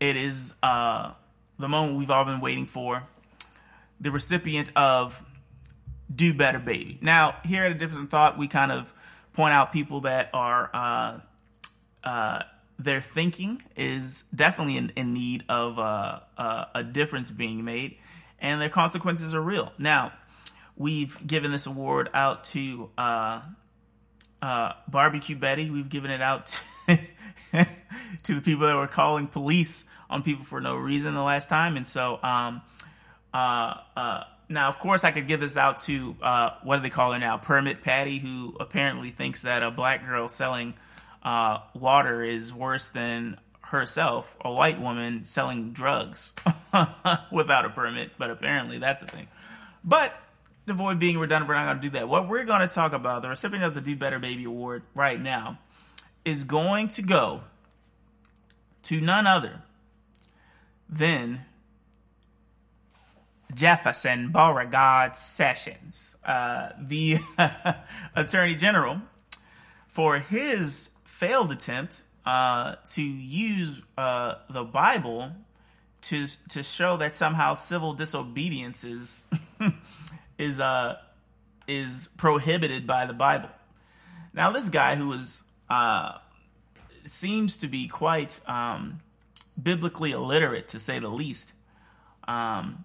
It 0.00 0.16
is 0.16 0.54
uh, 0.62 1.12
the 1.58 1.68
moment 1.68 1.98
we've 1.98 2.10
all 2.10 2.24
been 2.24 2.40
waiting 2.40 2.66
for. 2.66 3.02
the 4.00 4.10
recipient 4.10 4.70
of 4.76 5.24
Do 6.14 6.34
Better 6.34 6.58
Baby. 6.58 6.98
Now, 7.00 7.36
here 7.44 7.64
at 7.64 7.72
A 7.72 7.74
Difference 7.74 8.10
Thought, 8.10 8.38
we 8.38 8.48
kind 8.48 8.72
of 8.72 8.92
point 9.36 9.52
out 9.52 9.70
people 9.70 10.00
that 10.00 10.30
are, 10.32 10.70
uh, 10.72 11.20
uh, 12.02 12.42
their 12.78 13.02
thinking 13.02 13.62
is 13.76 14.24
definitely 14.34 14.78
in, 14.78 14.92
in 14.96 15.12
need 15.12 15.44
of 15.48 15.78
uh, 15.78 16.20
uh, 16.38 16.64
a 16.74 16.82
difference 16.82 17.30
being 17.30 17.64
made, 17.64 17.98
and 18.40 18.60
their 18.60 18.70
consequences 18.70 19.34
are 19.34 19.40
real. 19.40 19.72
Now, 19.78 20.12
we've 20.76 21.24
given 21.26 21.52
this 21.52 21.66
award 21.66 22.08
out 22.14 22.44
to 22.44 22.90
uh, 22.96 23.42
uh, 24.40 24.72
Barbecue 24.88 25.36
Betty. 25.36 25.70
We've 25.70 25.88
given 25.88 26.10
it 26.10 26.22
out 26.22 26.46
to, 26.86 26.98
to, 28.22 28.34
the 28.34 28.40
people 28.40 28.66
that 28.66 28.74
were 28.74 28.86
calling 28.86 29.26
police 29.26 29.84
on 30.08 30.22
people 30.22 30.44
for 30.44 30.60
no 30.60 30.76
reason 30.76 31.14
the 31.14 31.22
last 31.22 31.48
time, 31.48 31.76
and 31.76 31.86
so. 31.86 32.18
Um, 32.22 32.62
now, 34.48 34.68
of 34.68 34.78
course, 34.78 35.02
I 35.02 35.10
could 35.10 35.26
give 35.26 35.40
this 35.40 35.56
out 35.56 35.78
to 35.82 36.16
uh, 36.22 36.50
what 36.62 36.76
do 36.76 36.82
they 36.82 36.90
call 36.90 37.12
her 37.12 37.18
now? 37.18 37.36
Permit 37.36 37.82
Patty, 37.82 38.18
who 38.18 38.56
apparently 38.60 39.10
thinks 39.10 39.42
that 39.42 39.62
a 39.62 39.70
black 39.70 40.06
girl 40.06 40.28
selling 40.28 40.74
uh, 41.22 41.58
water 41.74 42.22
is 42.22 42.54
worse 42.54 42.88
than 42.88 43.38
herself, 43.62 44.36
a 44.44 44.52
white 44.52 44.80
woman 44.80 45.24
selling 45.24 45.72
drugs 45.72 46.32
without 47.32 47.64
a 47.64 47.70
permit. 47.70 48.12
But 48.18 48.30
apparently, 48.30 48.78
that's 48.78 49.02
a 49.02 49.06
thing. 49.06 49.26
But 49.82 50.12
to 50.66 50.72
avoid 50.72 51.00
being 51.00 51.18
redundant, 51.18 51.48
we're 51.48 51.54
not 51.54 51.66
going 51.66 51.76
to 51.78 51.82
do 51.82 51.90
that. 51.98 52.08
What 52.08 52.28
we're 52.28 52.44
going 52.44 52.66
to 52.66 52.72
talk 52.72 52.92
about, 52.92 53.22
the 53.22 53.28
recipient 53.28 53.64
of 53.64 53.74
the 53.74 53.80
Do 53.80 53.96
Better 53.96 54.20
Baby 54.20 54.44
Award 54.44 54.82
right 54.94 55.20
now, 55.20 55.58
is 56.24 56.44
going 56.44 56.88
to 56.88 57.02
go 57.02 57.42
to 58.84 59.00
none 59.00 59.26
other 59.26 59.62
than 60.88 61.44
Jefferson 63.54 64.30
Beauregard 64.30 65.16
Sessions, 65.16 66.16
uh, 66.24 66.70
the 66.80 67.18
Attorney 68.16 68.54
General, 68.54 69.02
for 69.88 70.18
his 70.18 70.90
failed 71.04 71.52
attempt 71.52 72.02
uh, 72.24 72.76
to 72.92 73.02
use 73.02 73.84
uh, 73.96 74.34
the 74.50 74.64
Bible 74.64 75.32
to 76.02 76.26
to 76.50 76.62
show 76.62 76.96
that 76.96 77.14
somehow 77.14 77.54
civil 77.54 77.92
disobedience 77.92 78.84
is 78.84 79.24
is 80.38 80.60
uh 80.60 80.96
is 81.66 82.08
prohibited 82.16 82.86
by 82.86 83.06
the 83.06 83.12
Bible. 83.12 83.48
Now, 84.32 84.50
this 84.50 84.68
guy 84.68 84.96
who 84.96 85.16
uh, 85.70 86.18
seems 87.04 87.56
to 87.58 87.68
be 87.68 87.88
quite 87.88 88.40
um, 88.46 89.00
biblically 89.60 90.12
illiterate, 90.12 90.68
to 90.68 90.78
say 90.78 90.98
the 90.98 91.08
least. 91.08 91.52
Um, 92.28 92.84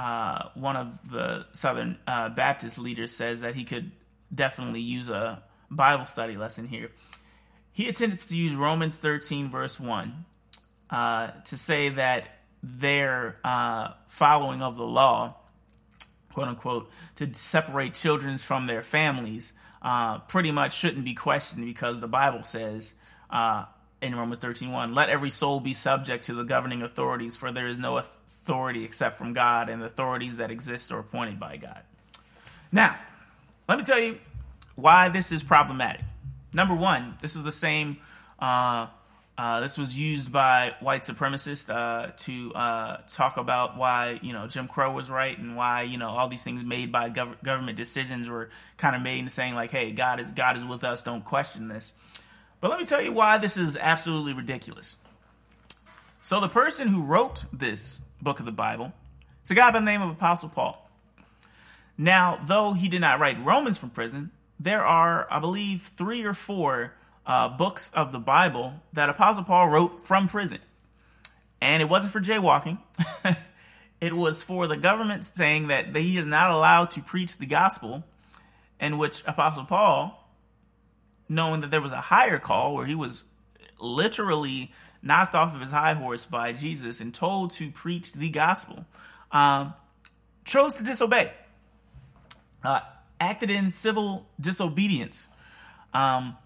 uh, 0.00 0.48
one 0.54 0.76
of 0.76 1.10
the 1.10 1.44
Southern 1.52 1.98
uh, 2.06 2.30
Baptist 2.30 2.78
leaders 2.78 3.14
says 3.14 3.42
that 3.42 3.54
he 3.54 3.64
could 3.64 3.90
definitely 4.34 4.80
use 4.80 5.10
a 5.10 5.42
Bible 5.70 6.06
study 6.06 6.38
lesson 6.38 6.68
here. 6.68 6.90
He 7.70 7.86
attempts 7.86 8.26
to 8.28 8.36
use 8.36 8.54
Romans 8.54 8.96
13, 8.96 9.50
verse 9.50 9.78
1, 9.78 10.24
uh, 10.88 11.30
to 11.44 11.54
say 11.54 11.90
that 11.90 12.28
their 12.62 13.40
uh, 13.44 13.90
following 14.08 14.62
of 14.62 14.76
the 14.76 14.86
law, 14.86 15.36
quote 16.32 16.48
unquote, 16.48 16.90
to 17.16 17.34
separate 17.34 17.92
children 17.92 18.38
from 18.38 18.68
their 18.68 18.82
families, 18.82 19.52
uh, 19.82 20.20
pretty 20.20 20.50
much 20.50 20.74
shouldn't 20.74 21.04
be 21.04 21.12
questioned 21.12 21.66
because 21.66 22.00
the 22.00 22.08
Bible 22.08 22.42
says 22.42 22.94
uh, 23.28 23.66
in 24.02 24.14
Romans 24.14 24.38
13, 24.38 24.72
1, 24.72 24.94
let 24.94 25.08
every 25.08 25.30
soul 25.30 25.60
be 25.60 25.72
subject 25.72 26.24
to 26.24 26.34
the 26.34 26.44
governing 26.44 26.82
authorities, 26.82 27.36
for 27.36 27.52
there 27.52 27.66
is 27.66 27.78
no 27.78 27.98
authority 27.98 28.84
except 28.84 29.16
from 29.16 29.32
God, 29.32 29.68
and 29.68 29.82
the 29.82 29.86
authorities 29.86 30.38
that 30.38 30.50
exist 30.50 30.90
are 30.90 30.98
appointed 30.98 31.38
by 31.38 31.56
God. 31.56 31.82
Now, 32.72 32.96
let 33.68 33.78
me 33.78 33.84
tell 33.84 34.00
you 34.00 34.18
why 34.74 35.08
this 35.08 35.32
is 35.32 35.42
problematic. 35.42 36.02
Number 36.52 36.74
one, 36.74 37.16
this 37.20 37.36
is 37.36 37.42
the 37.42 37.52
same. 37.52 37.98
Uh, 38.38 38.86
uh, 39.40 39.60
this 39.60 39.78
was 39.78 39.98
used 39.98 40.30
by 40.32 40.74
white 40.80 41.02
supremacists 41.02 41.70
uh, 41.70 42.10
to 42.16 42.52
uh, 42.52 42.98
talk 43.08 43.36
about 43.38 43.76
why 43.76 44.18
you 44.22 44.34
know 44.34 44.46
Jim 44.46 44.68
Crow 44.68 44.92
was 44.92 45.10
right 45.10 45.38
and 45.38 45.56
why 45.56 45.82
you 45.82 45.96
know 45.96 46.10
all 46.10 46.28
these 46.28 46.42
things 46.42 46.62
made 46.62 46.92
by 46.92 47.08
gov- 47.08 47.42
government 47.42 47.76
decisions 47.76 48.28
were 48.28 48.50
kind 48.76 48.94
of 48.94 49.00
made 49.00 49.20
and 49.20 49.32
saying 49.32 49.54
like, 49.54 49.70
"Hey, 49.70 49.92
God 49.92 50.20
is 50.20 50.30
God 50.32 50.58
is 50.58 50.64
with 50.64 50.84
us. 50.84 51.02
Don't 51.02 51.24
question 51.24 51.68
this." 51.68 51.94
But 52.60 52.70
let 52.70 52.78
me 52.78 52.86
tell 52.86 53.02
you 53.02 53.12
why 53.12 53.38
this 53.38 53.56
is 53.56 53.76
absolutely 53.76 54.34
ridiculous. 54.34 54.96
So 56.22 56.40
the 56.40 56.48
person 56.48 56.88
who 56.88 57.04
wrote 57.04 57.44
this 57.52 58.00
book 58.22 58.38
of 58.38 58.46
the 58.46 58.52
Bible. 58.52 58.92
It's 59.40 59.50
a 59.50 59.54
guy 59.54 59.70
by 59.70 59.80
the 59.80 59.84
name 59.84 60.02
of 60.02 60.10
Apostle 60.10 60.50
Paul. 60.50 60.88
Now, 61.96 62.38
though 62.44 62.72
he 62.72 62.88
did 62.88 63.00
not 63.00 63.20
write 63.20 63.42
Romans 63.44 63.78
from 63.78 63.90
prison, 63.90 64.30
there 64.58 64.84
are, 64.84 65.26
I 65.30 65.38
believe, 65.38 65.82
three 65.82 66.24
or 66.24 66.34
four 66.34 66.94
uh, 67.26 67.48
books 67.48 67.90
of 67.94 68.12
the 68.12 68.18
Bible 68.18 68.74
that 68.92 69.08
Apostle 69.08 69.44
Paul 69.44 69.68
wrote 69.68 70.02
from 70.02 70.28
prison. 70.28 70.58
And 71.60 71.82
it 71.82 71.88
wasn't 71.88 72.12
for 72.12 72.20
jaywalking. 72.20 72.78
it 74.00 74.14
was 74.14 74.42
for 74.42 74.66
the 74.66 74.76
government 74.76 75.24
saying 75.24 75.68
that 75.68 75.94
he 75.94 76.16
is 76.16 76.26
not 76.26 76.50
allowed 76.50 76.90
to 76.92 77.02
preach 77.02 77.36
the 77.36 77.46
gospel, 77.46 78.04
in 78.80 78.96
which 78.96 79.22
Apostle 79.26 79.64
Paul, 79.64 80.19
knowing 81.30 81.60
that 81.60 81.70
there 81.70 81.80
was 81.80 81.92
a 81.92 82.00
higher 82.00 82.38
call 82.38 82.74
where 82.74 82.84
he 82.84 82.94
was 82.94 83.24
literally 83.78 84.72
knocked 85.00 85.34
off 85.34 85.54
of 85.54 85.60
his 85.60 85.70
high 85.70 85.94
horse 85.94 86.26
by 86.26 86.52
Jesus 86.52 87.00
and 87.00 87.14
told 87.14 87.52
to 87.52 87.70
preach 87.70 88.12
the 88.12 88.28
gospel, 88.28 88.84
um, 89.32 89.72
chose 90.44 90.74
to 90.76 90.82
disobey, 90.82 91.30
uh, 92.64 92.80
acted 93.20 93.48
in 93.48 93.70
civil 93.70 94.26
disobedience, 94.40 95.28
um, 95.94 96.36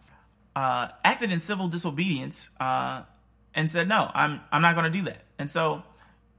uh, 0.55 0.89
acted 1.03 1.33
in 1.33 1.41
civil 1.41 1.67
disobedience, 1.67 2.51
uh, 2.61 3.03
and 3.55 3.71
said, 3.71 3.89
"No, 3.89 4.11
I'm 4.15 4.41
I'm 4.53 4.63
not 4.63 4.77
going 4.77 4.91
to 4.91 4.97
do 4.97 5.05
that." 5.07 5.23
And 5.39 5.51
so, 5.51 5.83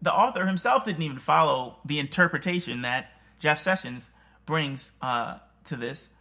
the 0.02 0.14
author 0.14 0.46
himself 0.46 0.86
didn't 0.86 1.02
even 1.02 1.18
follow 1.18 1.80
the 1.84 2.00
interpretation 2.00 2.82
that 2.84 3.12
Jeff 3.40 3.60
Sessions 3.60 4.12
brings 4.46 4.92
uh, 5.02 5.40
to 5.66 5.76
this. 5.76 6.15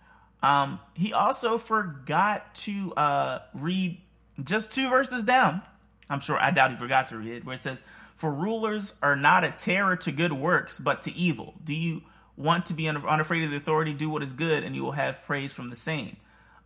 Um, 0.45 0.81
he 0.95 1.13
also 1.13 1.59
forgot 1.59 2.55
to 2.57 2.93
uh, 2.95 3.39
read 3.55 4.01
just 4.43 4.73
two 4.73 4.91
verses 4.91 5.25
down 5.25 5.63
I'm 6.09 6.21
sure 6.21 6.39
I 6.39 6.51
doubt 6.51 6.71
he 6.71 6.77
forgot 6.77 7.09
to 7.09 7.19
read 7.19 7.33
it, 7.33 7.45
where 7.45 7.55
it 7.55 7.61
says, 7.61 7.83
For 8.15 8.33
rulers 8.33 8.99
are 9.03 9.17
not 9.17 9.45
a 9.45 9.51
terror 9.51 9.97
to 9.97 10.13
good 10.13 10.33
works, 10.33 10.79
but 10.79 11.03
to 11.03 11.15
evil. 11.15 11.55
Do 11.63 11.75
you 11.75 12.03
want 12.37 12.67
to 12.67 12.75
be 12.75 12.89
unafraid 12.89 13.45
of 13.45 13.51
the 13.51 13.57
authority? 13.57 13.93
Do 13.93 14.11
what 14.11 14.23
is 14.23 14.33
good, 14.33 14.65
and 14.65 14.75
you 14.75 14.83
will 14.83 14.93
have 14.93 15.25
praise 15.25 15.53
from 15.53 15.71
the 15.71 15.77
same. 15.77 16.17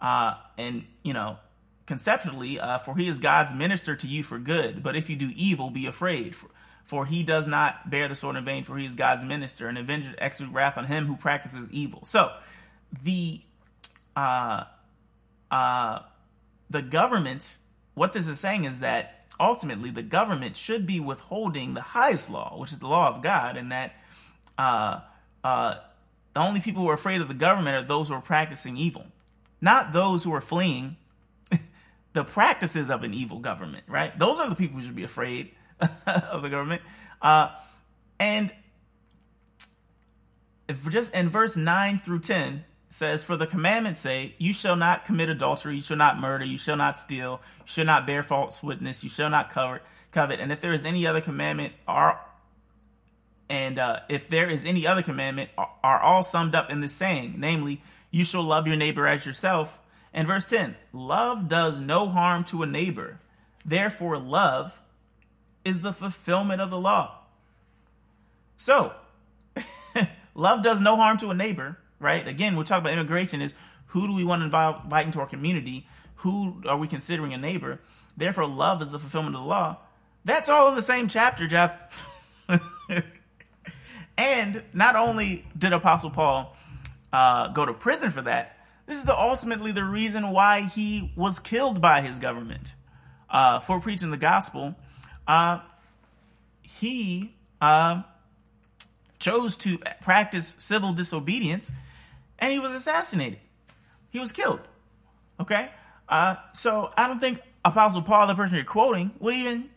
Uh, 0.00 0.34
and, 0.56 0.86
you 1.02 1.12
know, 1.12 1.38
conceptually, 1.86 2.58
uh, 2.58 2.78
for 2.78 2.96
he 2.96 3.08
is 3.08 3.18
God's 3.18 3.54
minister 3.54 3.94
to 3.96 4.06
you 4.06 4.22
for 4.22 4.38
good. 4.38 4.82
But 4.82 4.96
if 4.96 5.08
you 5.08 5.16
do 5.16 5.30
evil, 5.34 5.70
be 5.70 5.86
afraid. 5.86 6.34
For, 6.34 6.48
for 6.84 7.06
he 7.06 7.22
does 7.22 7.46
not 7.46 7.90
bear 7.90 8.08
the 8.08 8.14
sword 8.14 8.36
in 8.36 8.44
vain, 8.44 8.64
for 8.64 8.76
he 8.76 8.86
is 8.86 8.94
God's 8.94 9.24
minister, 9.24 9.68
and 9.68 9.78
avenger 9.78 10.14
execute 10.18 10.52
wrath 10.52 10.78
on 10.78 10.86
him 10.86 11.06
who 11.06 11.16
practices 11.16 11.70
evil. 11.70 12.04
So, 12.04 12.32
the 13.02 13.42
uh, 14.18 14.64
uh, 15.48 16.00
the 16.68 16.82
government, 16.82 17.56
what 17.94 18.12
this 18.12 18.26
is 18.26 18.40
saying 18.40 18.64
is 18.64 18.80
that 18.80 19.30
ultimately 19.38 19.90
the 19.90 20.02
government 20.02 20.56
should 20.56 20.88
be 20.88 20.98
withholding 20.98 21.74
the 21.74 21.80
highest 21.80 22.28
law, 22.28 22.58
which 22.58 22.72
is 22.72 22.80
the 22.80 22.88
law 22.88 23.08
of 23.08 23.22
God, 23.22 23.56
and 23.56 23.70
that 23.70 23.94
uh, 24.58 25.00
uh, 25.44 25.76
the 26.34 26.40
only 26.40 26.58
people 26.58 26.82
who 26.82 26.88
are 26.88 26.94
afraid 26.94 27.20
of 27.20 27.28
the 27.28 27.34
government 27.34 27.76
are 27.76 27.86
those 27.86 28.08
who 28.08 28.14
are 28.14 28.20
practicing 28.20 28.76
evil, 28.76 29.06
not 29.60 29.92
those 29.92 30.24
who 30.24 30.34
are 30.34 30.40
fleeing 30.40 30.96
the 32.12 32.24
practices 32.24 32.90
of 32.90 33.04
an 33.04 33.14
evil 33.14 33.38
government. 33.38 33.84
Right? 33.86 34.18
Those 34.18 34.40
are 34.40 34.48
the 34.48 34.56
people 34.56 34.80
who 34.80 34.84
should 34.84 34.96
be 34.96 35.04
afraid 35.04 35.52
of 36.32 36.42
the 36.42 36.50
government. 36.50 36.82
Uh, 37.22 37.50
and 38.18 38.52
if 40.68 40.88
just 40.90 41.14
in 41.14 41.28
verse 41.28 41.56
nine 41.56 41.98
through 41.98 42.18
ten, 42.18 42.64
says, 42.90 43.24
For 43.24 43.36
the 43.36 43.46
commandments 43.46 44.00
say, 44.00 44.34
You 44.38 44.52
shall 44.52 44.76
not 44.76 45.04
commit 45.04 45.28
adultery, 45.28 45.76
you 45.76 45.82
shall 45.82 45.96
not 45.96 46.18
murder, 46.18 46.44
you 46.44 46.58
shall 46.58 46.76
not 46.76 46.98
steal, 46.98 47.40
you 47.60 47.66
shall 47.66 47.84
not 47.84 48.06
bear 48.06 48.22
false 48.22 48.62
witness, 48.62 49.02
you 49.02 49.10
shall 49.10 49.30
not 49.30 49.50
covet. 49.50 49.82
covet. 50.10 50.40
And 50.40 50.52
if 50.52 50.60
there 50.60 50.72
is 50.72 50.84
any 50.84 51.06
other 51.06 51.20
commandment, 51.20 51.72
are 51.86 52.20
and 53.50 53.78
uh, 53.78 54.00
if 54.08 54.28
there 54.28 54.48
is 54.48 54.64
any 54.64 54.86
other 54.86 55.02
commandment, 55.02 55.50
are, 55.56 55.70
are 55.82 56.00
all 56.00 56.22
summed 56.22 56.54
up 56.54 56.70
in 56.70 56.80
this 56.80 56.94
saying, 56.94 57.34
namely, 57.38 57.80
you 58.10 58.24
shall 58.24 58.42
love 58.42 58.66
your 58.66 58.76
neighbor 58.76 59.06
as 59.06 59.24
yourself. 59.24 59.80
And 60.12 60.26
verse 60.26 60.48
10 60.48 60.76
Love 60.92 61.48
does 61.48 61.80
no 61.80 62.08
harm 62.08 62.44
to 62.44 62.62
a 62.62 62.66
neighbor. 62.66 63.18
Therefore, 63.64 64.18
love 64.18 64.80
is 65.64 65.82
the 65.82 65.92
fulfillment 65.92 66.60
of 66.60 66.70
the 66.70 66.78
law. 66.78 67.16
So, 68.56 68.94
love 70.34 70.62
does 70.62 70.80
no 70.80 70.96
harm 70.96 71.18
to 71.18 71.30
a 71.30 71.34
neighbor 71.34 71.78
right? 72.00 72.26
Again, 72.26 72.56
we're 72.56 72.64
talking 72.64 72.84
about 72.84 72.92
immigration 72.94 73.42
is 73.42 73.54
who 73.86 74.06
do 74.06 74.14
we 74.14 74.24
want 74.24 74.40
to 74.40 74.44
invite 74.46 75.06
into 75.06 75.20
our 75.20 75.26
community? 75.26 75.86
Who 76.16 76.62
are 76.68 76.76
we 76.76 76.88
considering 76.88 77.32
a 77.32 77.38
neighbor? 77.38 77.80
Therefore, 78.16 78.46
love 78.46 78.82
is 78.82 78.90
the 78.90 78.98
fulfillment 78.98 79.36
of 79.36 79.42
the 79.42 79.48
law. 79.48 79.78
That's 80.24 80.48
all 80.48 80.68
in 80.68 80.74
the 80.74 80.82
same 80.82 81.08
chapter, 81.08 81.46
Jeff. 81.46 82.14
and 84.18 84.62
not 84.72 84.96
only 84.96 85.44
did 85.56 85.72
Apostle 85.72 86.10
Paul 86.10 86.56
uh, 87.12 87.48
go 87.48 87.64
to 87.64 87.72
prison 87.72 88.10
for 88.10 88.22
that, 88.22 88.58
this 88.86 88.96
is 88.96 89.04
the 89.04 89.16
ultimately 89.16 89.70
the 89.70 89.84
reason 89.84 90.30
why 90.30 90.62
he 90.62 91.12
was 91.14 91.38
killed 91.38 91.80
by 91.80 92.00
his 92.00 92.18
government 92.18 92.74
uh, 93.30 93.60
for 93.60 93.80
preaching 93.80 94.10
the 94.10 94.16
gospel. 94.16 94.74
Uh, 95.26 95.60
he 96.62 97.34
uh, 97.60 98.02
chose 99.18 99.56
to 99.58 99.78
practice 100.00 100.56
civil 100.58 100.92
disobedience, 100.92 101.70
and 102.38 102.52
he 102.52 102.58
was 102.58 102.72
assassinated. 102.72 103.38
He 104.10 104.18
was 104.18 104.32
killed. 104.32 104.60
Okay, 105.40 105.70
uh, 106.08 106.36
so 106.52 106.92
I 106.96 107.06
don't 107.06 107.20
think 107.20 107.40
Apostle 107.64 108.02
Paul, 108.02 108.26
the 108.26 108.34
person 108.34 108.56
you're 108.56 108.64
quoting, 108.64 109.12
would 109.20 109.34
even 109.34 109.70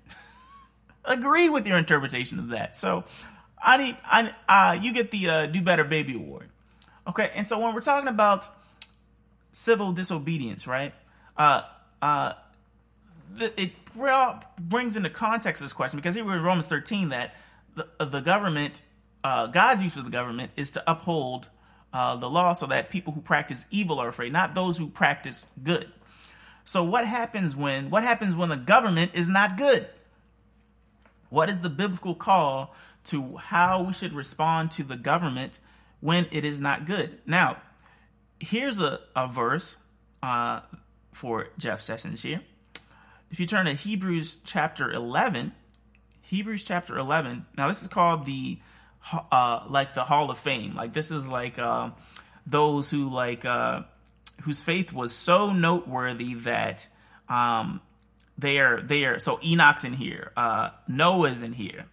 agree 1.05 1.49
with 1.49 1.67
your 1.67 1.77
interpretation 1.77 2.39
of 2.39 2.49
that. 2.49 2.75
So 2.75 3.03
I 3.61 3.77
need 3.77 3.97
I 4.03 4.33
uh, 4.47 4.79
you 4.81 4.93
get 4.93 5.11
the 5.11 5.29
uh, 5.29 5.45
Do 5.45 5.61
Better 5.61 5.83
Baby 5.83 6.15
Award. 6.15 6.49
Okay, 7.07 7.31
and 7.35 7.45
so 7.47 7.59
when 7.59 7.73
we're 7.73 7.81
talking 7.81 8.07
about 8.07 8.47
civil 9.51 9.91
disobedience, 9.91 10.67
right? 10.67 10.93
Uh, 11.37 11.63
uh, 12.01 12.33
the, 13.33 13.51
it 13.61 13.71
brings 14.59 14.95
into 14.95 15.09
context 15.09 15.61
this 15.61 15.73
question 15.73 15.97
because 15.97 16.15
here 16.15 16.25
we're 16.25 16.37
in 16.37 16.43
Romans 16.43 16.67
13 16.67 17.09
that 17.09 17.35
the, 17.75 17.87
the 18.05 18.21
government, 18.21 18.81
uh, 19.23 19.47
God's 19.47 19.83
use 19.83 19.97
of 19.97 20.05
the 20.05 20.11
government 20.11 20.51
is 20.55 20.71
to 20.71 20.83
uphold 20.89 21.49
uh, 21.93 22.15
the 22.15 22.29
law 22.29 22.53
so 22.53 22.65
that 22.67 22.89
people 22.89 23.13
who 23.13 23.21
practice 23.21 23.65
evil 23.71 23.99
are 23.99 24.07
afraid, 24.07 24.31
not 24.31 24.55
those 24.55 24.77
who 24.77 24.87
practice 24.87 25.45
good. 25.61 25.89
So 26.63 26.83
what 26.83 27.05
happens 27.05 27.55
when 27.55 27.89
what 27.89 28.03
happens 28.03 28.35
when 28.35 28.49
the 28.49 28.57
government 28.57 29.11
is 29.13 29.27
not 29.27 29.57
good? 29.57 29.87
What 31.29 31.49
is 31.49 31.61
the 31.61 31.69
biblical 31.69 32.15
call 32.15 32.75
to 33.05 33.37
how 33.37 33.83
we 33.83 33.93
should 33.93 34.13
respond 34.13 34.71
to 34.71 34.83
the 34.83 34.97
government 34.97 35.59
when 35.99 36.27
it 36.31 36.45
is 36.45 36.59
not 36.59 36.85
good? 36.85 37.19
Now, 37.25 37.57
here's 38.39 38.81
a, 38.81 38.99
a 39.15 39.27
verse 39.27 39.77
uh, 40.21 40.61
for 41.11 41.49
Jeff 41.57 41.81
Sessions 41.81 42.23
here. 42.23 42.41
If 43.29 43.39
you 43.39 43.45
turn 43.45 43.65
to 43.65 43.73
Hebrews 43.73 44.37
chapter 44.43 44.91
11, 44.91 45.53
Hebrews 46.21 46.63
chapter 46.63 46.97
11. 46.97 47.45
Now 47.57 47.67
this 47.67 47.81
is 47.81 47.87
called 47.87 48.25
the 48.25 48.59
uh, 49.31 49.63
like 49.69 49.93
the 49.93 50.03
Hall 50.03 50.29
of 50.29 50.37
Fame. 50.37 50.75
Like 50.75 50.93
this 50.93 51.11
is 51.11 51.27
like 51.27 51.59
uh, 51.59 51.91
those 52.45 52.91
who 52.91 53.09
like 53.09 53.45
uh, 53.45 53.83
whose 54.43 54.63
faith 54.63 54.93
was 54.93 55.13
so 55.13 55.53
noteworthy 55.53 56.33
that 56.33 56.87
um, 57.29 57.81
they 58.37 58.59
are 58.59 58.81
they 58.81 59.05
are 59.05 59.19
so 59.19 59.39
Enoch's 59.43 59.83
in 59.83 59.93
here, 59.93 60.31
uh, 60.35 60.69
Noah's 60.87 61.43
in 61.43 61.53
here, 61.53 61.85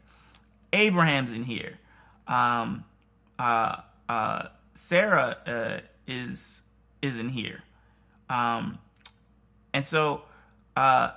Abraham's 0.72 1.32
in 1.32 1.44
here, 1.44 1.78
um, 2.26 2.84
uh, 3.38 3.76
uh, 4.08 4.48
Sarah 4.74 5.36
uh, 5.46 5.80
is 6.06 6.62
is 7.02 7.18
in 7.18 7.28
here, 7.28 7.62
um, 8.28 8.78
and 9.72 9.84
so 9.84 10.22
uh, 10.76 11.10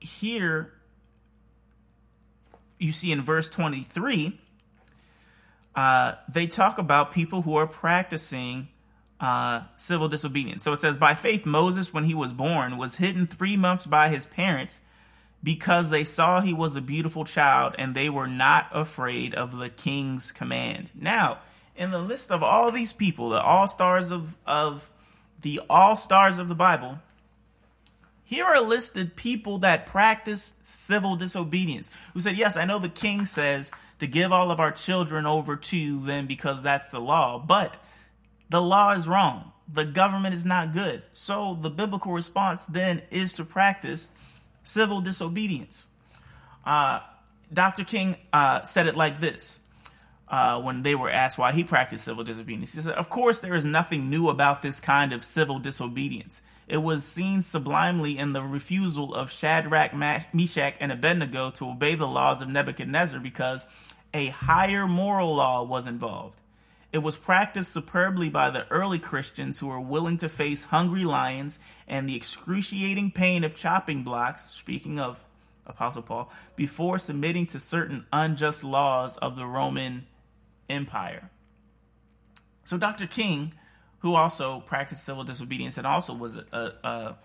here 0.00 0.72
you 2.78 2.92
see 2.92 3.12
in 3.12 3.22
verse 3.22 3.48
twenty 3.48 3.82
three. 3.82 4.40
Uh, 5.74 6.14
they 6.28 6.46
talk 6.46 6.78
about 6.78 7.12
people 7.12 7.42
who 7.42 7.56
are 7.56 7.66
practicing 7.66 8.68
uh, 9.20 9.62
civil 9.76 10.08
disobedience. 10.08 10.62
So 10.62 10.72
it 10.72 10.78
says, 10.78 10.96
By 10.96 11.14
faith, 11.14 11.46
Moses, 11.46 11.92
when 11.92 12.04
he 12.04 12.14
was 12.14 12.32
born, 12.32 12.76
was 12.76 12.96
hidden 12.96 13.26
three 13.26 13.56
months 13.56 13.86
by 13.86 14.08
his 14.08 14.26
parents 14.26 14.80
because 15.42 15.90
they 15.90 16.04
saw 16.04 16.40
he 16.40 16.54
was 16.54 16.76
a 16.76 16.80
beautiful 16.80 17.24
child 17.24 17.74
and 17.78 17.94
they 17.94 18.08
were 18.08 18.26
not 18.26 18.68
afraid 18.72 19.34
of 19.34 19.56
the 19.56 19.68
king's 19.68 20.32
command. 20.32 20.90
Now, 20.94 21.38
in 21.76 21.90
the 21.90 21.98
list 21.98 22.30
of 22.30 22.42
all 22.42 22.70
these 22.70 22.92
people, 22.92 23.30
the 23.30 23.40
all 23.40 23.66
stars 23.66 24.10
of, 24.10 24.36
of 24.46 24.90
the 25.40 25.60
all 25.68 25.96
stars 25.96 26.38
of 26.38 26.48
the 26.48 26.54
Bible, 26.54 26.98
here 28.24 28.44
are 28.44 28.62
listed 28.62 29.16
people 29.16 29.58
that 29.58 29.86
practice 29.86 30.54
civil 30.64 31.14
disobedience. 31.14 31.90
Who 32.14 32.20
said, 32.20 32.36
Yes, 32.36 32.56
I 32.56 32.64
know 32.64 32.78
the 32.78 32.88
king 32.88 33.26
says 33.26 33.70
to 34.04 34.10
give 34.10 34.32
all 34.32 34.50
of 34.50 34.60
our 34.60 34.70
children 34.70 35.24
over 35.24 35.56
to 35.56 36.00
them 36.04 36.26
because 36.26 36.62
that's 36.62 36.90
the 36.90 37.00
law, 37.00 37.38
but 37.38 37.82
the 38.50 38.60
law 38.60 38.92
is 38.92 39.08
wrong. 39.08 39.52
The 39.66 39.86
government 39.86 40.34
is 40.34 40.44
not 40.44 40.74
good. 40.74 41.02
So 41.14 41.54
the 41.58 41.70
biblical 41.70 42.12
response 42.12 42.66
then 42.66 43.00
is 43.10 43.32
to 43.34 43.44
practice 43.44 44.10
civil 44.62 45.00
disobedience. 45.00 45.86
Uh, 46.66 47.00
Dr. 47.50 47.82
King 47.82 48.16
uh, 48.30 48.62
said 48.64 48.86
it 48.86 48.94
like 48.94 49.20
this 49.20 49.60
uh, 50.28 50.60
when 50.60 50.82
they 50.82 50.94
were 50.94 51.08
asked 51.08 51.38
why 51.38 51.52
he 51.52 51.64
practiced 51.64 52.04
civil 52.04 52.24
disobedience. 52.24 52.74
He 52.74 52.82
said, 52.82 52.92
Of 52.92 53.08
course, 53.08 53.40
there 53.40 53.54
is 53.54 53.64
nothing 53.64 54.10
new 54.10 54.28
about 54.28 54.60
this 54.60 54.80
kind 54.80 55.14
of 55.14 55.24
civil 55.24 55.58
disobedience. 55.58 56.42
It 56.68 56.78
was 56.78 57.04
seen 57.04 57.40
sublimely 57.40 58.18
in 58.18 58.34
the 58.34 58.42
refusal 58.42 59.14
of 59.14 59.30
Shadrach, 59.30 59.94
Meshach, 59.94 60.74
and 60.80 60.92
Abednego 60.92 61.50
to 61.52 61.70
obey 61.70 61.94
the 61.94 62.06
laws 62.06 62.40
of 62.40 62.48
Nebuchadnezzar 62.48 63.20
because 63.20 63.66
a 64.14 64.28
higher 64.28 64.86
moral 64.86 65.34
law 65.34 65.64
was 65.64 65.86
involved. 65.88 66.40
It 66.92 66.98
was 66.98 67.16
practiced 67.16 67.72
superbly 67.72 68.28
by 68.28 68.50
the 68.50 68.68
early 68.70 69.00
Christians 69.00 69.58
who 69.58 69.66
were 69.66 69.80
willing 69.80 70.16
to 70.18 70.28
face 70.28 70.62
hungry 70.64 71.04
lions 71.04 71.58
and 71.88 72.08
the 72.08 72.14
excruciating 72.14 73.10
pain 73.10 73.42
of 73.42 73.56
chopping 73.56 74.04
blocks, 74.04 74.44
speaking 74.44 75.00
of 75.00 75.26
Apostle 75.66 76.02
Paul, 76.02 76.30
before 76.54 77.00
submitting 77.00 77.46
to 77.48 77.58
certain 77.58 78.06
unjust 78.12 78.62
laws 78.62 79.16
of 79.16 79.34
the 79.34 79.44
Roman 79.44 80.06
Empire. 80.70 81.30
So 82.64 82.78
Dr. 82.78 83.08
King, 83.08 83.54
who 83.98 84.14
also 84.14 84.60
practiced 84.60 85.04
civil 85.04 85.24
disobedience 85.24 85.76
and 85.76 85.86
also 85.86 86.14
was 86.14 86.36
a, 86.36 86.46
a, 86.52 86.88
a 86.88 87.16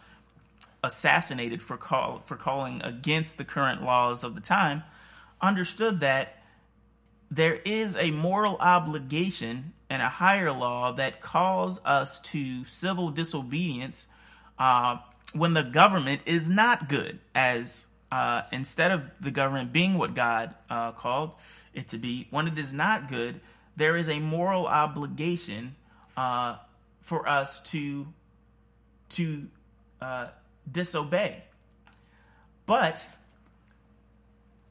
assassinated 0.83 1.61
for 1.61 1.77
call 1.77 2.23
for 2.25 2.37
calling 2.37 2.81
against 2.83 3.37
the 3.37 3.45
current 3.45 3.83
laws 3.83 4.23
of 4.23 4.33
the 4.33 4.41
time, 4.41 4.81
understood 5.41 5.99
that 5.99 6.38
there 7.31 7.55
is 7.65 7.95
a 7.97 8.11
moral 8.11 8.57
obligation 8.57 9.73
and 9.89 10.01
a 10.01 10.09
higher 10.09 10.51
law 10.51 10.91
that 10.91 11.21
calls 11.21 11.83
us 11.85 12.19
to 12.19 12.63
civil 12.63 13.09
disobedience 13.09 14.07
uh, 14.57 14.97
when 15.33 15.53
the 15.53 15.63
government 15.63 16.21
is 16.25 16.49
not 16.49 16.89
good, 16.89 17.19
as 17.35 17.87
uh, 18.11 18.43
instead 18.51 18.91
of 18.91 19.09
the 19.21 19.31
government 19.31 19.71
being 19.71 19.97
what 19.97 20.13
God 20.13 20.55
uh, 20.69 20.91
called 20.91 21.31
it 21.73 21.87
to 21.89 21.97
be, 21.97 22.27
when 22.31 22.47
it 22.47 22.57
is 22.57 22.73
not 22.73 23.07
good, 23.07 23.39
there 23.75 23.95
is 23.95 24.09
a 24.09 24.19
moral 24.19 24.65
obligation 24.65 25.75
uh, 26.17 26.57
for 27.01 27.27
us 27.27 27.61
to 27.71 28.07
to 29.09 29.47
uh, 30.01 30.27
disobey. 30.71 31.43
But 32.65 33.07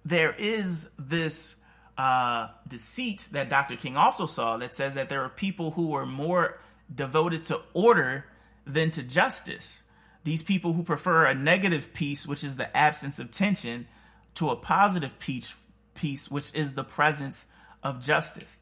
there 0.04 0.34
is 0.38 0.90
this 0.98 1.56
uh, 1.98 2.48
deceit 2.66 3.26
that 3.32 3.48
Dr. 3.48 3.76
King 3.76 3.96
also 3.96 4.24
saw 4.24 4.56
that 4.56 4.74
says 4.74 4.94
that 4.94 5.08
there 5.08 5.22
are 5.22 5.28
people 5.28 5.72
who 5.72 5.92
are 5.94 6.06
more 6.06 6.60
devoted 6.94 7.42
to 7.44 7.60
order 7.74 8.26
than 8.64 8.92
to 8.92 9.02
justice. 9.02 9.82
These 10.22 10.44
people 10.44 10.74
who 10.74 10.84
prefer 10.84 11.26
a 11.26 11.34
negative 11.34 11.92
peace, 11.92 12.26
which 12.26 12.44
is 12.44 12.56
the 12.56 12.74
absence 12.76 13.18
of 13.18 13.32
tension, 13.32 13.88
to 14.34 14.50
a 14.50 14.56
positive 14.56 15.18
peace, 15.18 15.56
peace 15.94 16.30
which 16.30 16.54
is 16.54 16.74
the 16.74 16.84
presence 16.84 17.46
of 17.82 18.02
justice. 18.02 18.60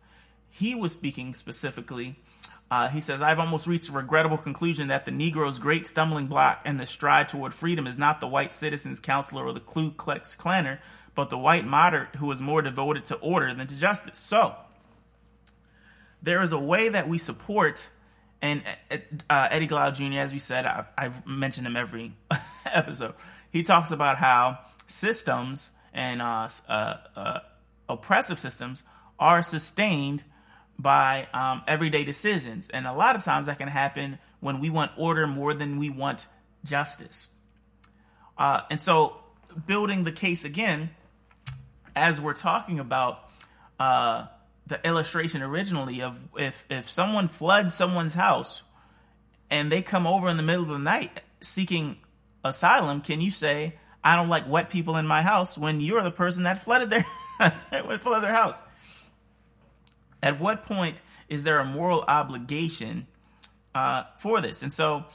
He 0.51 0.75
was 0.75 0.93
speaking 0.93 1.35
specifically. 1.35 2.17
Uh, 2.71 2.89
he 2.89 3.01
says, 3.01 3.21
I've 3.21 3.39
almost 3.39 3.67
reached 3.67 3.91
a 3.91 3.93
regrettable 3.93 4.39
conclusion 4.39 4.89
that 4.89 5.05
the 5.05 5.13
Negro's 5.13 5.59
great 5.59 5.87
stumbling 5.87 6.27
block 6.27 6.63
and 6.65 6.81
the 6.81 6.87
stride 6.87 7.29
toward 7.29 7.53
freedom 7.53 7.87
is 7.87 7.99
not 7.99 8.21
the 8.21 8.27
white 8.27 8.55
citizen's 8.55 8.99
counselor 8.99 9.45
or 9.45 9.53
the 9.53 9.61
Ku 9.61 9.93
Klux 9.93 10.35
Klaner, 10.35 10.79
but 11.17 11.31
the 11.31 11.39
white 11.39 11.67
moderate 11.67 12.15
who 12.17 12.31
is 12.31 12.41
more 12.41 12.63
devoted 12.63 13.03
to 13.07 13.17
order 13.17 13.53
than 13.53 13.67
to 13.67 13.77
justice. 13.77 14.19
So, 14.21 14.55
there 16.23 16.43
is 16.43 16.53
a 16.53 16.59
way 16.59 16.89
that 16.89 17.09
we 17.09 17.19
support, 17.19 17.89
and 18.41 18.63
uh, 19.29 19.49
Eddie 19.51 19.67
Glaude 19.67 19.95
Jr., 19.95 20.21
as 20.21 20.33
we 20.33 20.39
said, 20.39 20.67
I've, 20.67 20.87
I've 20.97 21.27
mentioned 21.27 21.67
him 21.67 21.77
every 21.77 22.13
episode. 22.73 23.15
He 23.51 23.63
talks 23.63 23.91
about 23.91 24.19
how 24.19 24.59
systems 24.87 25.71
and 25.95 26.21
uh, 26.21 26.49
uh, 26.69 26.95
uh, 27.17 27.39
oppressive 27.89 28.39
systems 28.39 28.83
are 29.19 29.43
sustained 29.43 30.23
by 30.79 31.27
um, 31.33 31.63
everyday 31.67 32.05
decisions. 32.05 32.69
And 32.69 32.87
a 32.87 32.93
lot 32.93 33.17
of 33.17 33.25
times 33.25 33.47
that 33.47 33.59
can 33.59 33.69
happen 33.69 34.19
when 34.41 34.61
we 34.61 34.69
want 34.69 34.93
order 34.97 35.27
more 35.27 35.55
than 35.55 35.79
we 35.79 35.89
want 35.89 36.27
justice. 36.65 37.29
Uh, 38.37 38.61
and 38.71 38.83
so, 38.83 39.17
building 39.67 40.05
the 40.05 40.13
case 40.13 40.45
again, 40.45 40.91
as 41.97 42.21
we're 42.21 42.35
talking 42.35 42.79
about 42.79 43.25
uh, 43.81 44.27
the 44.67 44.87
illustration 44.87 45.43
originally 45.43 46.03
of 46.03 46.23
if 46.37 46.67
if 46.71 46.89
someone 46.89 47.27
floods 47.27 47.75
someone's 47.75 48.15
house 48.15 48.63
and 49.51 49.73
they 49.73 49.83
come 49.83 50.07
over 50.07 50.29
in 50.29 50.37
the 50.37 50.43
middle 50.43 50.63
of 50.63 50.69
the 50.69 50.79
night 50.79 51.21
seeking 51.41 51.97
asylum, 52.45 53.01
can 53.01 53.21
you 53.21 53.31
say 53.31 53.75
I 54.05 54.15
don't 54.15 54.29
like 54.29 54.49
wet 54.49 54.71
people 54.71 54.97
in 54.97 55.07
my 55.07 55.23
house 55.23 55.57
when 55.59 55.81
you're 55.81 56.03
the 56.03 56.11
person 56.11 56.45
that 56.45 56.63
flooded 56.63 56.91
their 56.91 57.03
flooded 57.99 58.23
their 58.23 58.35
house? 58.35 58.63
At 60.23 60.39
what 60.39 60.65
point 60.65 61.01
is 61.29 61.45
there 61.45 61.59
a 61.59 61.65
moral 61.65 62.05
obligation 62.07 63.07
uh, 63.75 64.05
for 64.17 64.41
this? 64.41 64.63
And 64.63 64.73
so 64.73 65.07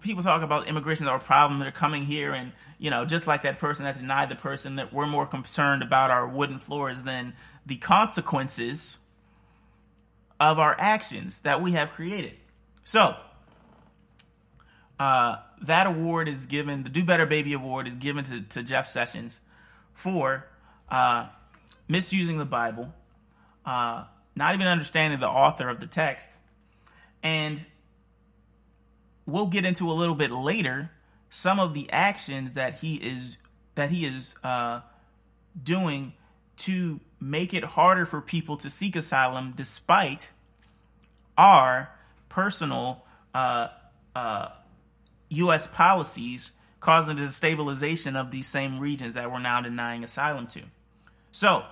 people 0.00 0.22
talk 0.22 0.42
about 0.42 0.68
immigration 0.68 1.06
as 1.06 1.22
a 1.22 1.24
problem, 1.24 1.60
they're 1.60 1.70
coming 1.70 2.02
here 2.02 2.32
and, 2.32 2.52
you 2.78 2.90
know, 2.90 3.04
just 3.04 3.26
like 3.26 3.42
that 3.42 3.58
person 3.58 3.84
that 3.84 3.98
denied 3.98 4.28
the 4.28 4.36
person, 4.36 4.76
that 4.76 4.92
we're 4.92 5.06
more 5.06 5.26
concerned 5.26 5.82
about 5.82 6.10
our 6.10 6.26
wooden 6.26 6.58
floors 6.58 7.02
than 7.02 7.34
the 7.66 7.76
consequences 7.76 8.96
of 10.40 10.58
our 10.58 10.76
actions 10.78 11.40
that 11.42 11.60
we 11.60 11.72
have 11.72 11.92
created. 11.92 12.34
So, 12.84 13.16
uh, 14.98 15.36
that 15.62 15.86
award 15.86 16.28
is 16.28 16.46
given, 16.46 16.84
the 16.84 16.90
Do 16.90 17.04
Better 17.04 17.26
Baby 17.26 17.52
Award 17.52 17.86
is 17.86 17.96
given 17.96 18.24
to, 18.24 18.40
to 18.40 18.62
Jeff 18.62 18.86
Sessions 18.86 19.40
for 19.94 20.46
uh, 20.88 21.28
misusing 21.88 22.38
the 22.38 22.44
Bible, 22.44 22.92
uh, 23.66 24.04
not 24.36 24.54
even 24.54 24.66
understanding 24.66 25.18
the 25.20 25.28
author 25.28 25.68
of 25.68 25.80
the 25.80 25.86
text, 25.86 26.32
and 27.22 27.64
we'll 29.28 29.46
get 29.46 29.64
into 29.64 29.90
a 29.90 29.92
little 29.92 30.14
bit 30.14 30.30
later 30.30 30.90
some 31.28 31.60
of 31.60 31.74
the 31.74 31.88
actions 31.92 32.54
that 32.54 32.76
he 32.76 32.96
is 32.96 33.36
that 33.74 33.90
he 33.90 34.06
is 34.06 34.34
uh, 34.42 34.80
doing 35.62 36.14
to 36.56 36.98
make 37.20 37.52
it 37.52 37.62
harder 37.62 38.06
for 38.06 38.20
people 38.20 38.56
to 38.56 38.70
seek 38.70 38.96
asylum 38.96 39.52
despite 39.54 40.30
our 41.36 41.90
personal 42.28 43.04
uh, 43.34 43.68
uh, 44.16 44.48
U.S. 45.28 45.66
policies 45.66 46.52
causing 46.80 47.16
the 47.16 47.22
destabilization 47.22 48.16
of 48.16 48.30
these 48.30 48.46
same 48.46 48.80
regions 48.80 49.14
that 49.14 49.30
we're 49.30 49.38
now 49.38 49.60
denying 49.60 50.02
asylum 50.02 50.46
to. 50.48 50.62
So, 51.30 51.64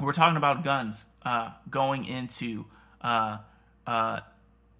we're 0.00 0.12
talking 0.12 0.36
about 0.36 0.64
guns 0.64 1.04
uh, 1.22 1.52
going 1.70 2.04
into 2.04 2.66
uh, 3.00 3.38
uh, 3.86 4.20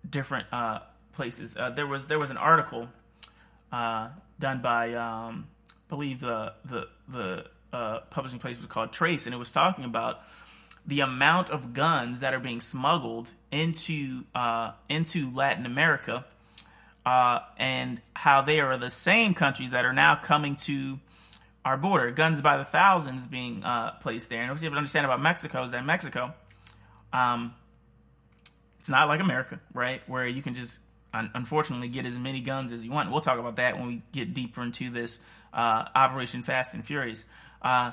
different 0.08 0.46
uh, 0.52 0.80
places. 1.14 1.57
Uh, 1.57 1.70
there 1.70 1.87
was 1.87 2.07
there 2.09 2.18
was 2.18 2.31
an 2.31 2.37
article 2.37 2.88
uh, 3.72 4.11
done 4.38 4.61
by 4.61 4.92
um, 4.94 5.48
I 5.70 5.74
believe 5.88 6.20
the 6.20 6.55
the 6.64 6.88
the 7.09 7.46
publishing 8.11 8.38
place 8.38 8.57
was 8.57 8.66
called 8.66 8.92
Trace, 8.92 9.27
and 9.27 9.35
it 9.35 9.38
was 9.38 9.50
talking 9.50 9.85
about 9.85 10.20
the 10.87 11.00
amount 11.00 11.50
of 11.50 11.72
guns 11.72 12.20
that 12.20 12.35
are 12.35 12.40
being 12.40 12.61
smuggled 12.61 13.31
into 13.50 14.24
into 14.88 15.31
Latin 15.35 15.66
America 15.66 16.24
uh, 17.07 17.40
and 17.59 18.00
how 18.14 18.40
they 18.40 18.61
are 18.61 18.77
the 18.77 18.90
same 18.90 19.35
countries 19.35 19.70
that 19.70 19.85
are 19.85 19.92
now 19.92 20.16
coming 20.16 20.57
to 20.57 20.98
our 21.64 21.77
border. 21.77 22.11
Guns 22.11 22.40
by 22.40 22.57
the 22.57 22.64
thousands 22.64 23.27
being 23.27 23.62
uh, 23.64 23.92
placed 24.00 24.29
there. 24.29 24.42
And 24.42 24.50
what 24.50 24.61
you 24.61 24.66
have 24.66 24.72
to 24.72 24.79
understand 24.79 25.05
about 25.07 25.20
Mexico 25.20 25.62
is 25.64 25.70
that 25.72 25.85
Mexico, 25.85 26.35
um, 27.12 27.55
it's 28.79 28.88
not 28.88 29.09
like 29.09 29.20
America, 29.20 29.61
right? 29.72 30.03
Where 30.07 30.27
you 30.27 30.42
can 30.42 30.55
just 30.55 30.79
unfortunately 31.14 31.88
get 31.88 32.07
as 32.07 32.18
many 32.18 32.40
guns 32.40 32.72
as 32.72 32.85
you 32.85 32.92
want. 32.92 33.11
We'll 33.11 33.20
talk 33.20 33.38
about 33.38 33.57
that 33.57 33.79
when 33.79 33.87
we 33.87 34.03
get 34.12 34.35
deeper 34.35 34.62
into 34.62 34.90
this 34.90 35.20
uh, 35.53 35.87
Operation 35.94 36.42
Fast 36.42 36.74
and 36.74 36.85
Furious. 36.85 37.24
Uh, 37.62 37.92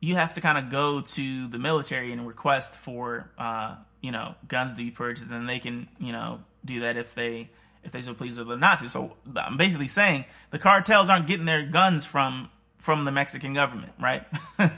you 0.00 0.14
have 0.14 0.34
to 0.34 0.40
kind 0.40 0.58
of 0.58 0.70
go 0.70 1.00
to 1.00 1.48
the 1.48 1.58
military 1.58 2.12
and 2.12 2.26
request 2.26 2.74
for 2.76 3.30
uh, 3.38 3.76
you 4.00 4.12
know 4.12 4.34
guns 4.46 4.74
to 4.74 4.78
be 4.78 4.90
purchased, 4.90 5.26
and 5.26 5.34
then 5.34 5.46
they 5.46 5.58
can 5.58 5.88
you 5.98 6.12
know 6.12 6.40
do 6.64 6.80
that 6.80 6.96
if 6.96 7.14
they 7.14 7.50
if 7.84 7.92
they 7.92 8.02
so 8.02 8.14
please 8.14 8.38
or 8.38 8.44
the 8.44 8.56
Nazis. 8.56 8.92
So 8.92 9.16
I'm 9.36 9.56
basically 9.56 9.88
saying 9.88 10.24
the 10.50 10.58
cartels 10.58 11.08
aren't 11.10 11.26
getting 11.26 11.46
their 11.46 11.66
guns 11.66 12.04
from 12.04 12.50
from 12.76 13.04
the 13.04 13.12
Mexican 13.12 13.54
government, 13.54 13.92
right? 14.00 14.24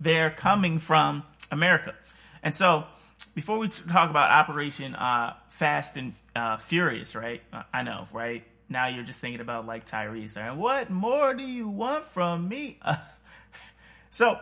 They're 0.00 0.30
coming 0.30 0.78
from 0.78 1.24
America. 1.50 1.94
And 2.42 2.54
so 2.54 2.86
before 3.38 3.58
we 3.58 3.68
talk 3.68 4.10
about 4.10 4.32
Operation 4.32 4.96
uh, 4.96 5.32
Fast 5.48 5.96
and 5.96 6.12
uh, 6.34 6.56
Furious, 6.56 7.14
right? 7.14 7.40
Uh, 7.52 7.62
I 7.72 7.84
know, 7.84 8.08
right? 8.12 8.42
Now 8.68 8.88
you're 8.88 9.04
just 9.04 9.20
thinking 9.20 9.40
about 9.40 9.64
like 9.64 9.86
Tyrese, 9.86 10.36
right? 10.36 10.56
What 10.56 10.90
more 10.90 11.36
do 11.36 11.44
you 11.44 11.68
want 11.68 12.02
from 12.02 12.48
me? 12.48 12.80
so 14.10 14.40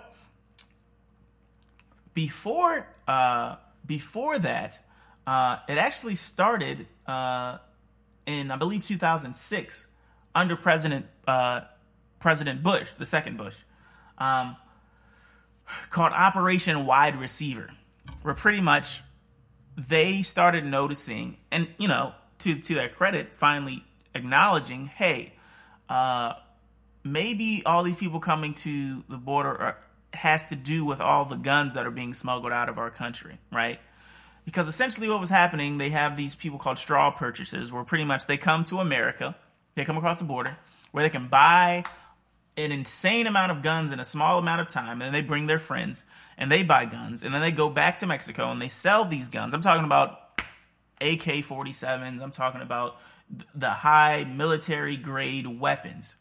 before 2.15 2.89
uh, 3.07 3.57
before 3.85 4.39
that, 4.39 4.81
uh, 5.27 5.59
it 5.69 5.77
actually 5.77 6.15
started 6.15 6.87
in 7.07 8.51
I 8.51 8.57
believe 8.59 8.83
2006 8.83 9.89
under 10.35 10.57
President 10.57 11.05
President 12.19 12.63
Bush, 12.63 12.93
the 12.93 13.05
second 13.05 13.37
Bush, 13.37 13.59
um, 14.17 14.57
called 15.91 16.15
Operation 16.15 16.87
Wide 16.87 17.17
Receiver, 17.17 17.73
where 18.23 18.35
pretty 18.35 18.61
much 18.61 19.03
they 19.77 20.23
started 20.23 20.65
noticing, 20.65 21.37
and 21.51 21.69
you 21.79 21.89
know, 21.89 22.13
to 22.39 22.59
to 22.61 22.75
their 22.75 22.89
credit, 22.89 23.35
finally 23.35 23.85
acknowledging, 24.15 24.87
hey, 24.87 25.35
uh, 25.89 26.35
maybe 27.05 27.63
all 27.67 27.83
these 27.83 27.97
people 27.97 28.21
coming 28.21 28.55
to 28.55 29.05
the 29.09 29.19
border 29.19 29.51
are, 29.51 29.79
has 30.15 30.47
to 30.49 30.57
do 30.57 30.85
with 30.85 31.01
all 31.01 31.25
the 31.25 31.37
guns 31.37 31.75
that 31.75 31.87
are 31.87 31.91
being 31.91 32.13
smuggled 32.13 32.53
out 32.53 32.69
of 32.69 32.79
our 32.79 32.91
country, 32.91 33.39
right? 33.53 33.79
because 34.47 34.69
essentially 34.69 35.09
what 35.09 35.21
was 35.21 35.29
happening, 35.29 35.77
they 35.77 35.91
have 35.91 36.17
these 36.17 36.35
people 36.35 36.59
called 36.59 36.79
straw 36.79 37.11
purchasers, 37.11 37.73
where 37.73 37.85
pretty 37.85 38.05
much 38.05 38.27
they 38.27 38.39
come 38.39 38.65
to 38.65 38.79
America, 38.79 39.37
they 39.75 39.85
come 39.85 39.99
across 39.99 40.21
the 40.21 40.25
border, 40.25 40.57
where 40.93 41.05
they 41.05 41.11
can 41.11 41.27
buy 41.27 41.85
an 42.57 42.73
insane 42.73 43.27
amount 43.27 43.53
of 43.53 43.63
guns 43.63 43.93
in 43.93 44.01
a 44.01 44.05
small 44.05 44.39
amount 44.39 44.61
of 44.61 44.69
time, 44.69 45.03
and 45.03 45.15
they 45.15 45.21
bring 45.21 45.47
their 45.47 45.59
friends 45.59 46.05
and 46.39 46.51
they 46.51 46.63
buy 46.63 46.85
guns, 46.85 47.23
and 47.23 47.35
then 47.35 47.41
they 47.41 47.51
go 47.51 47.71
back 47.71 47.99
to 47.99 48.07
Mexico 48.07 48.51
and 48.51 48.61
they 48.61 48.69
sell 48.69 49.05
these 49.05 49.29
guns. 49.29 49.55
I'm 49.55 49.61
talking 49.61 49.85
about 49.85 50.21
AK 51.01 51.45
47s, 51.45 52.23
I'm 52.23 52.31
talking 52.31 52.61
about 52.61 52.97
the 53.55 53.71
high 53.71 54.25
military 54.25 54.97
grade 54.97 55.47
weapons. 55.47 56.17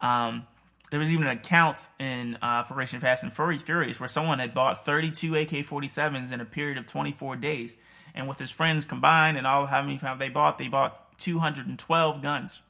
Um, 0.00 0.46
there 0.90 1.00
was 1.00 1.12
even 1.12 1.26
an 1.26 1.36
account 1.36 1.86
in 1.98 2.36
uh, 2.36 2.46
Operation 2.46 3.00
Fast 3.00 3.22
and 3.22 3.32
Furious 3.32 4.00
where 4.00 4.08
someone 4.08 4.38
had 4.38 4.54
bought 4.54 4.82
32 4.84 5.34
AK-47s 5.34 6.32
in 6.32 6.40
a 6.40 6.46
period 6.46 6.78
of 6.78 6.86
24 6.86 7.36
days, 7.36 7.76
and 8.14 8.26
with 8.26 8.38
his 8.38 8.50
friends 8.50 8.84
combined 8.84 9.36
and 9.36 9.46
all 9.46 9.66
how 9.66 9.82
many 9.82 10.00
they 10.18 10.30
bought, 10.30 10.58
they 10.58 10.68
bought 10.68 11.18
212 11.18 12.22
guns 12.22 12.62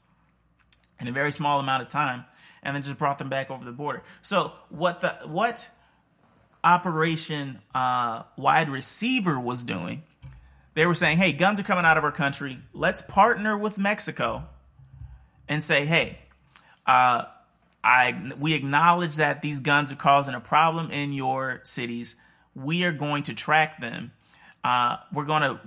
in 1.01 1.07
a 1.07 1.13
very 1.13 1.31
small 1.31 1.61
amount 1.61 1.83
of 1.83 1.89
time, 1.89 2.25
and 2.63 2.75
then 2.75 2.83
just 2.83 2.99
brought 2.99 3.19
them 3.19 3.29
back 3.29 3.51
over 3.51 3.65
the 3.65 3.73
border. 3.73 4.03
So 4.23 4.53
what 4.69 5.01
the 5.01 5.11
what 5.27 5.71
Operation 6.65 7.61
uh, 7.75 8.25
Wide 8.37 8.69
Receiver 8.69 9.39
was 9.39 9.63
doing, 9.63 10.03
they 10.75 10.87
were 10.87 10.95
saying, 10.95 11.19
"Hey, 11.19 11.33
guns 11.33 11.61
are 11.61 11.65
coming 11.65 11.85
out 11.85 11.97
of 11.97 12.05
our 12.05 12.13
country. 12.13 12.59
Let's 12.73 13.03
partner 13.03 13.57
with 13.57 13.79
Mexico 13.79 14.45
and 15.49 15.63
say, 15.63 15.85
hey." 15.87 16.19
Uh, 16.87 17.27
I 17.85 18.33
we 18.39 18.55
acknowledge 18.55 19.17
that 19.17 19.41
these 19.43 19.61
guns 19.61 19.93
are 19.93 19.97
causing 19.97 20.35
a 20.35 20.41
problem 20.41 20.91
in 20.91 21.13
your 21.13 21.61
cities. 21.65 22.17
We 22.55 22.85
are 22.85 22.93
going 22.93 23.23
to 23.25 23.35
track 23.35 23.81
them. 23.81 24.13
Uh, 24.65 24.97
we're 25.13 25.25
going 25.25 25.43
to 25.43 25.61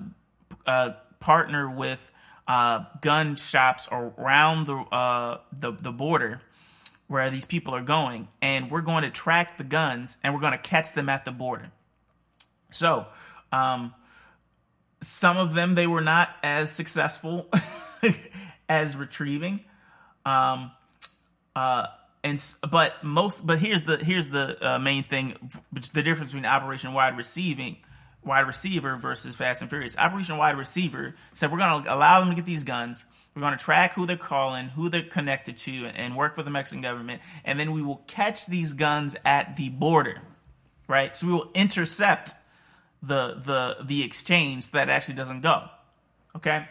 uh, 0.66 0.92
partner 1.20 1.70
with 1.70 2.12
uh, 2.48 2.86
gun 3.02 3.38
shops 3.38 3.88
around 3.92 4.68
the, 4.68 4.76
uh, 4.76 5.40
the 5.58 5.72
the 5.72 5.92
border 5.92 6.42
where 7.12 7.30
these 7.30 7.44
people 7.44 7.76
are 7.76 7.84
going, 7.84 8.30
and 8.42 8.72
we're 8.72 8.80
going 8.80 9.04
to 9.04 9.10
track 9.10 9.58
the 9.58 9.66
guns 9.66 10.16
and 10.24 10.34
we're 10.34 10.40
going 10.40 10.54
to 10.54 10.58
catch 10.58 10.94
them 10.94 11.10
at 11.10 11.26
the 11.26 11.32
border. 11.32 11.70
So, 12.72 13.06
um, 13.52 13.94
some 15.02 15.36
of 15.36 15.54
them 15.54 15.76
they 15.76 15.88
were 15.88 16.00
not 16.00 16.30
as 16.42 16.72
successful 16.72 17.50
as 18.70 18.96
retrieving. 18.96 19.60
Um, 20.26 20.72
uh, 21.54 21.88
and 22.24 22.42
but 22.72 23.04
most 23.04 23.46
but 23.46 23.60
here's 23.60 23.84
the 23.84 23.98
here's 23.98 24.30
the 24.30 24.58
uh, 24.66 24.80
main 24.80 25.04
thing 25.04 25.36
the 25.74 26.02
difference 26.04 26.32
between 26.32 26.46
operation 26.46 26.94
wide 26.94 27.18
receiving 27.18 27.76
wide 28.24 28.48
receiver 28.48 28.96
versus 28.96 29.36
fast 29.36 29.62
and 29.62 29.70
furious 29.70 29.98
operation 29.98 30.38
wide 30.38 30.56
receiver 30.56 31.16
said 31.34 31.52
we're 31.52 31.58
going 31.58 31.84
to 31.84 31.94
allow 31.94 32.22
them 32.22 32.30
to 32.30 32.36
get 32.36 32.46
these 32.46 32.64
guns 32.64 33.04
we're 33.36 33.42
going 33.42 33.58
to 33.58 33.64
track 33.64 33.94
who 33.94 34.06
they're 34.06 34.18
calling 34.18 34.70
who 34.70 34.90
they're 34.90 35.04
connected 35.04 35.58
to 35.58 35.86
and 35.96 36.16
work 36.16 36.36
with 36.38 36.46
the 36.46 36.52
mexican 36.52 36.82
government 36.82 37.22
and 37.46 37.60
then 37.60 37.72
we 37.72 37.82
will 37.82 38.04
catch 38.08 38.48
these 38.48 38.74
guns 38.74 39.16
at 39.26 39.56
the 39.58 39.70
border 39.70 40.22
right 40.88 41.16
so 41.16 41.28
we 41.28 41.34
will 41.34 41.52
intercept 41.54 42.32
the 43.02 43.36
the 43.36 43.84
the 43.84 44.04
exchange 44.04 44.72
that 44.72 44.90
actually 44.90 45.16
doesn't 45.16 45.42
go 45.42 45.64
okay 46.36 46.68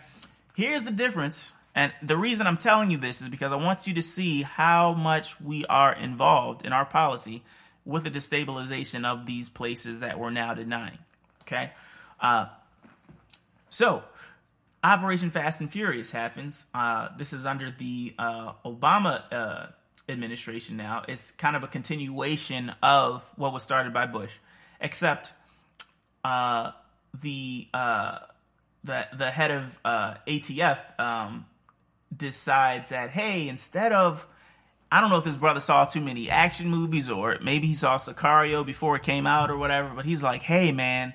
here's 0.55 0.83
the 0.83 0.92
difference 0.92 1.53
and 1.75 1.92
the 2.03 2.16
reason 2.16 2.46
I'm 2.46 2.57
telling 2.57 2.90
you 2.90 2.99
this 2.99 3.20
is 3.20 3.29
because 3.29 3.53
I 3.53 3.57
want 3.57 3.87
you 3.87 3.94
to 3.94 4.03
see 4.03 4.42
how 4.42 4.92
much 4.92 5.40
we 5.40 5.64
are 5.66 5.94
involved 5.94 6.66
in 6.66 6.73
our 6.73 6.85
policy 6.85 7.42
with 7.85 8.05
the 8.05 8.11
destabilization 8.11 9.05
of 9.05 9.27
these 9.27 9.49
places 9.49 10.01
that 10.01 10.18
we're 10.18 10.31
now 10.31 10.53
denying. 10.55 10.99
Okay? 11.42 11.73
Uh, 12.20 12.46
so, 13.70 14.05
Operation 14.83 15.31
Fast 15.31 15.61
and 15.61 15.71
Furious 15.71 16.12
happens. 16.12 16.64
Uh, 16.75 17.09
this 17.16 17.33
is 17.33 17.45
under 17.45 17.71
the 17.71 18.14
uh, 18.19 18.53
Obama 18.64 19.23
uh, 19.31 19.66
administration 20.09 20.77
now. 20.77 21.05
It's 21.07 21.33
kind 21.33 21.55
of 21.55 21.62
a 21.62 21.66
continuation 21.66 22.73
of 22.83 23.29
what 23.37 23.53
was 23.53 23.62
started 23.62 23.93
by 23.93 24.07
Bush, 24.07 24.38
except 24.81 25.33
uh, 26.25 26.73
the 27.21 27.69
uh, 27.75 28.21
the 28.83 29.07
the 29.14 29.31
head 29.31 29.51
of 29.51 29.79
uh, 29.85 30.14
ATF 30.27 30.99
um, 30.99 31.47
decides 32.14 32.88
that 32.88 33.11
hey, 33.11 33.49
instead 33.49 33.93
of 33.93 34.27
I 34.90 35.01
don't 35.01 35.11
know 35.11 35.19
if 35.19 35.25
this 35.25 35.37
brother 35.37 35.61
saw 35.61 35.85
too 35.85 36.01
many 36.01 36.31
action 36.31 36.69
movies 36.69 37.11
or 37.11 37.38
maybe 37.43 37.66
he 37.66 37.75
saw 37.75 37.97
Sicario 37.97 38.64
before 38.64 38.97
it 38.97 39.03
came 39.03 39.27
out 39.27 39.51
or 39.51 39.57
whatever, 39.57 39.90
but 39.95 40.05
he's 40.07 40.23
like, 40.23 40.43
hey 40.43 40.73
man, 40.73 41.12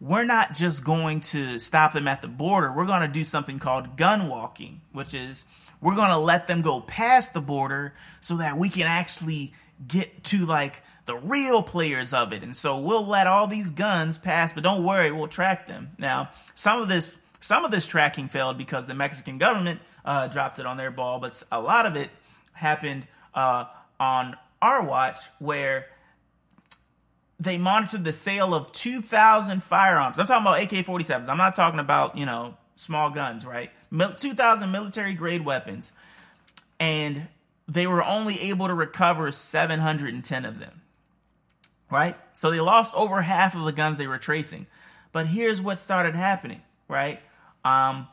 we're 0.00 0.24
not 0.24 0.54
just 0.54 0.82
going 0.82 1.20
to 1.20 1.58
stop 1.58 1.92
them 1.92 2.08
at 2.08 2.22
the 2.22 2.28
border. 2.28 2.72
We're 2.72 2.86
going 2.86 3.02
to 3.02 3.08
do 3.08 3.22
something 3.22 3.58
called 3.58 3.96
gun 3.96 4.28
walking, 4.28 4.80
which 4.92 5.14
is 5.14 5.44
we're 5.80 5.94
going 5.94 6.10
to 6.10 6.18
let 6.18 6.48
them 6.48 6.62
go 6.62 6.80
past 6.80 7.34
the 7.34 7.40
border 7.40 7.94
so 8.20 8.38
that 8.38 8.56
we 8.56 8.70
can 8.70 8.86
actually 8.86 9.52
get 9.86 10.24
to 10.24 10.46
like 10.46 10.82
the 11.04 11.16
real 11.16 11.62
players 11.62 12.14
of 12.14 12.32
it. 12.32 12.42
And 12.42 12.56
so 12.56 12.78
we'll 12.78 13.06
let 13.06 13.26
all 13.26 13.46
these 13.46 13.70
guns 13.70 14.16
pass, 14.16 14.52
but 14.52 14.62
don't 14.62 14.84
worry, 14.84 15.12
we'll 15.12 15.28
track 15.28 15.66
them. 15.66 15.90
Now, 15.98 16.30
some 16.54 16.80
of 16.80 16.88
this 16.88 17.18
some 17.42 17.64
of 17.64 17.70
this 17.70 17.86
tracking 17.86 18.28
failed 18.28 18.58
because 18.58 18.86
the 18.86 18.94
Mexican 18.94 19.38
government 19.38 19.80
uh, 20.04 20.28
dropped 20.28 20.58
it 20.58 20.66
on 20.66 20.76
their 20.76 20.90
ball, 20.90 21.18
but 21.18 21.42
a 21.50 21.60
lot 21.60 21.86
of 21.86 21.96
it 21.96 22.10
happened 22.52 23.06
uh, 23.34 23.64
on 23.98 24.36
our 24.60 24.84
watch 24.84 25.18
where 25.38 25.86
they 27.40 27.56
monitored 27.56 28.04
the 28.04 28.12
sale 28.12 28.54
of 28.54 28.70
2,000 28.70 29.62
firearms. 29.62 30.18
I'm 30.18 30.26
talking 30.26 30.46
about 30.46 30.62
AK 30.62 30.84
47s. 30.84 31.26
I'm 31.26 31.38
not 31.38 31.54
talking 31.54 31.80
about, 31.80 32.18
you 32.18 32.26
know, 32.26 32.54
small 32.76 33.08
guns, 33.08 33.46
right? 33.46 33.70
2,000 33.90 34.70
military 34.70 35.14
grade 35.14 35.44
weapons. 35.46 35.92
And 36.78 37.28
they 37.66 37.86
were 37.86 38.04
only 38.04 38.38
able 38.40 38.66
to 38.66 38.74
recover 38.74 39.32
710 39.32 40.44
of 40.44 40.58
them, 40.58 40.82
right? 41.90 42.14
So 42.34 42.50
they 42.50 42.60
lost 42.60 42.94
over 42.94 43.22
half 43.22 43.54
of 43.54 43.64
the 43.64 43.72
guns 43.72 43.96
they 43.96 44.06
were 44.06 44.18
tracing. 44.18 44.66
But 45.10 45.28
here's 45.28 45.62
what 45.62 45.78
started 45.78 46.14
happening, 46.14 46.60
right? 46.88 47.20
Um, 47.64 48.08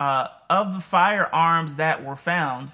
uh, 0.00 0.28
of 0.50 0.74
the 0.74 0.80
firearms 0.80 1.76
that 1.76 2.04
were 2.04 2.16
found, 2.16 2.70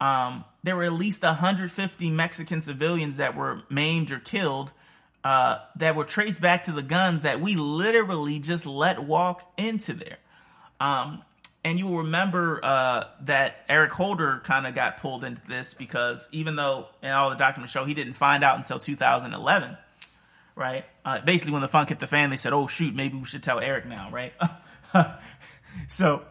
um, 0.00 0.44
there 0.64 0.74
were 0.74 0.84
at 0.84 0.92
least 0.92 1.22
150 1.22 2.10
Mexican 2.10 2.60
civilians 2.60 3.18
that 3.18 3.36
were 3.36 3.62
maimed 3.70 4.10
or 4.10 4.18
killed 4.18 4.72
uh, 5.24 5.58
that 5.76 5.94
were 5.94 6.04
traced 6.04 6.40
back 6.40 6.64
to 6.64 6.72
the 6.72 6.82
guns 6.82 7.22
that 7.22 7.40
we 7.40 7.54
literally 7.56 8.38
just 8.38 8.66
let 8.66 9.04
walk 9.04 9.52
into 9.56 9.92
there. 9.92 10.18
Um, 10.80 11.22
and 11.64 11.78
you'll 11.78 11.98
remember 11.98 12.60
uh, 12.62 13.04
that 13.22 13.64
Eric 13.68 13.92
Holder 13.92 14.40
kind 14.44 14.66
of 14.66 14.74
got 14.74 14.96
pulled 14.96 15.22
into 15.22 15.42
this 15.46 15.74
because 15.74 16.28
even 16.32 16.56
though 16.56 16.88
in 17.02 17.10
all 17.10 17.30
the 17.30 17.36
documents 17.36 17.72
show 17.72 17.84
he 17.84 17.94
didn't 17.94 18.14
find 18.14 18.42
out 18.42 18.56
until 18.56 18.78
2011, 18.78 19.76
right? 20.56 20.84
Uh, 21.04 21.20
basically, 21.20 21.52
when 21.52 21.62
the 21.62 21.68
funk 21.68 21.90
hit 21.90 22.00
the 22.00 22.06
fan, 22.06 22.30
they 22.30 22.36
said, 22.36 22.52
"Oh 22.52 22.66
shoot, 22.66 22.94
maybe 22.94 23.16
we 23.16 23.24
should 23.24 23.42
tell 23.42 23.60
Eric 23.60 23.86
now," 23.86 24.10
right? 24.10 24.32
so, 25.86 26.24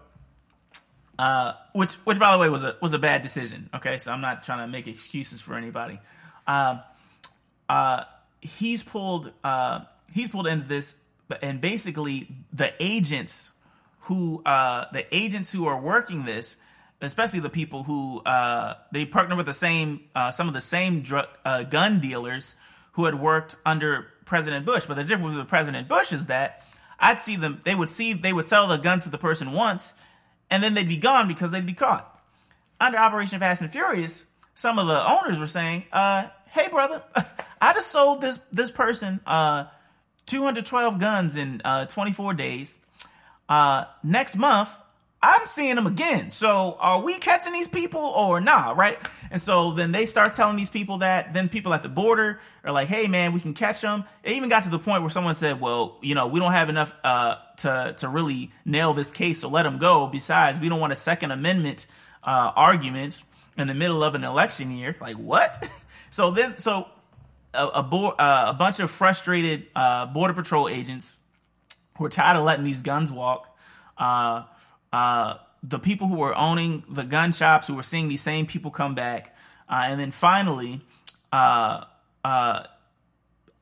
uh, 1.17 1.53
which 1.73 1.93
which 2.03 2.19
by 2.19 2.33
the 2.33 2.37
way 2.37 2.49
was 2.49 2.65
a 2.65 2.75
was 2.81 2.93
a 2.93 2.99
bad 2.99 3.21
decision. 3.21 3.69
Okay, 3.73 3.97
so 3.97 4.11
I'm 4.11 4.21
not 4.21 4.43
trying 4.43 4.65
to 4.65 4.71
make 4.71 4.87
excuses 4.87 5.39
for 5.39 5.55
anybody. 5.55 5.99
Um, 6.45 6.81
uh, 7.69 8.03
he's 8.41 8.83
pulled 8.83 9.31
uh, 9.43 9.81
he's 10.13 10.29
pulled 10.29 10.47
into 10.47 10.67
this, 10.67 11.03
and 11.41 11.61
basically 11.61 12.27
the 12.51 12.73
agents 12.79 13.51
who 14.01 14.41
uh, 14.45 14.85
the 14.91 15.05
agents 15.15 15.51
who 15.51 15.65
are 15.65 15.79
working 15.79 16.25
this, 16.25 16.57
especially 17.01 17.39
the 17.39 17.49
people 17.49 17.83
who 17.83 18.19
uh, 18.21 18.75
they 18.91 19.05
partner 19.05 19.35
with 19.35 19.45
the 19.45 19.53
same 19.53 20.01
uh, 20.15 20.31
some 20.31 20.47
of 20.47 20.53
the 20.53 20.61
same 20.61 21.01
drug 21.01 21.27
uh, 21.45 21.63
gun 21.63 21.99
dealers 21.99 22.55
who 22.93 23.05
had 23.05 23.15
worked 23.15 23.55
under 23.65 24.07
President 24.25 24.65
Bush. 24.65 24.85
But 24.85 24.95
the 24.95 25.03
difference 25.03 25.37
with 25.37 25.47
President 25.47 25.87
Bush 25.87 26.11
is 26.11 26.25
that 26.27 26.65
I'd 26.99 27.21
see 27.21 27.35
them 27.35 27.61
they 27.63 27.75
would 27.75 27.89
see 27.89 28.13
they 28.13 28.33
would 28.33 28.47
sell 28.47 28.67
the 28.67 28.77
guns 28.77 29.03
to 29.03 29.09
the 29.09 29.17
person 29.17 29.51
once, 29.51 29.93
and 30.49 30.63
then 30.63 30.73
they'd 30.73 30.87
be 30.87 30.97
gone 30.97 31.27
because 31.27 31.51
they'd 31.51 31.65
be 31.65 31.73
caught. 31.73 32.07
Under 32.79 32.97
Operation 32.97 33.39
Fast 33.39 33.61
and 33.61 33.69
Furious, 33.69 34.25
some 34.55 34.79
of 34.79 34.87
the 34.87 35.11
owners 35.11 35.37
were 35.37 35.47
saying, 35.47 35.85
uh, 35.91 36.27
"Hey, 36.51 36.67
brother, 36.69 37.01
I 37.61 37.73
just 37.73 37.91
sold 37.91 38.21
this 38.21 38.37
this 38.51 38.71
person 38.71 39.19
uh, 39.25 39.65
212 40.25 40.99
guns 40.99 41.35
in 41.35 41.61
uh, 41.65 41.85
24 41.85 42.33
days." 42.33 42.77
Uh, 43.49 43.85
next 44.03 44.37
month, 44.37 44.69
I'm 45.23 45.45
seeing 45.45 45.75
them 45.75 45.85
again. 45.85 46.29
So 46.31 46.77
are 46.79 47.03
we 47.03 47.19
catching 47.19 47.53
these 47.53 47.67
people 47.67 48.01
or 48.01 48.41
nah, 48.41 48.71
right? 48.71 48.97
And 49.29 49.41
so 49.41 49.71
then 49.71 49.91
they 49.91 50.05
start 50.05 50.35
telling 50.35 50.57
these 50.57 50.69
people 50.69 50.99
that. 50.99 51.33
Then 51.33 51.47
people 51.47 51.73
at 51.73 51.83
the 51.83 51.89
border 51.89 52.39
are 52.63 52.71
like, 52.71 52.87
"Hey, 52.87 53.07
man, 53.07 53.31
we 53.33 53.39
can 53.39 53.53
catch 53.53 53.81
them." 53.81 54.03
It 54.23 54.33
even 54.33 54.49
got 54.49 54.63
to 54.63 54.69
the 54.69 54.79
point 54.79 55.03
where 55.03 55.11
someone 55.11 55.35
said, 55.35 55.61
"Well, 55.61 55.99
you 56.01 56.15
know, 56.15 56.27
we 56.27 56.39
don't 56.39 56.53
have 56.53 56.69
enough 56.69 56.93
uh, 57.03 57.35
to 57.57 57.93
to 57.97 58.09
really 58.09 58.51
nail 58.65 58.93
this 58.93 59.11
case, 59.11 59.41
so 59.41 59.49
let 59.49 59.63
them 59.63 59.77
go. 59.77 60.07
Besides, 60.07 60.59
we 60.59 60.69
don't 60.69 60.79
want 60.79 60.93
a 60.93 60.97
Second 60.97 61.31
Amendment 61.31 61.85
uh, 62.23 62.51
argument 62.55 63.23
in 63.57 63.67
the 63.67 63.75
middle 63.75 64.03
of 64.03 64.15
an 64.15 64.23
election 64.23 64.71
year." 64.71 64.95
Like 64.99 65.17
what? 65.17 65.67
so 66.11 66.29
then, 66.29 66.57
so 66.57 66.87
a 67.53 67.67
a, 67.67 67.83
bo- 67.83 68.11
uh, 68.11 68.45
a 68.49 68.53
bunch 68.53 68.79
of 68.79 68.91
frustrated 68.91 69.65
uh, 69.75 70.05
border 70.05 70.33
patrol 70.33 70.69
agents 70.69 71.17
who 71.97 72.05
are 72.05 72.09
tired 72.09 72.37
of 72.37 72.43
letting 72.43 72.63
these 72.63 72.83
guns 72.83 73.11
walk. 73.11 73.57
Uh, 73.97 74.43
uh, 74.93 75.35
the 75.63 75.79
people 75.79 76.07
who 76.07 76.15
were 76.15 76.37
owning 76.37 76.83
the 76.87 77.03
gun 77.03 77.31
shops 77.31 77.67
who 77.67 77.75
were 77.75 77.83
seeing 77.83 78.07
these 78.07 78.21
same 78.21 78.45
people 78.45 78.71
come 78.71 78.93
back. 78.93 79.35
Uh, 79.67 79.85
and 79.85 79.99
then 79.99 80.11
finally, 80.11 80.81
uh, 81.31 81.85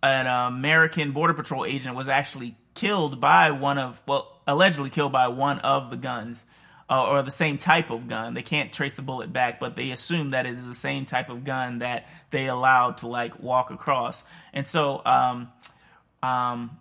an 0.01 0.27
American 0.27 1.11
Border 1.11 1.33
Patrol 1.33 1.65
agent 1.65 1.95
was 1.95 2.09
actually 2.09 2.55
killed 2.73 3.19
by 3.19 3.51
one 3.51 3.77
of, 3.77 4.01
well, 4.07 4.41
allegedly 4.47 4.89
killed 4.89 5.11
by 5.11 5.27
one 5.27 5.59
of 5.59 5.89
the 5.89 5.97
guns. 5.97 6.45
Uh, 6.89 7.07
or 7.07 7.21
the 7.21 7.29
same 7.29 7.55
type 7.55 7.91
of 7.91 8.07
gun. 8.07 8.33
They 8.33 8.41
can't 8.41 8.73
trace 8.73 8.95
the 8.95 9.03
bullet 9.03 9.31
back, 9.31 9.59
but 9.59 9.75
they 9.75 9.91
assume 9.91 10.31
that 10.31 10.47
it 10.47 10.55
is 10.55 10.65
the 10.65 10.73
same 10.73 11.05
type 11.05 11.29
of 11.29 11.43
gun 11.43 11.79
that 11.79 12.07
they 12.31 12.47
allowed 12.47 12.97
to 12.97 13.07
like 13.07 13.39
walk 13.39 13.69
across. 13.69 14.23
And 14.53 14.65
so, 14.65 15.03
um, 15.05 15.51
um, 16.23 16.79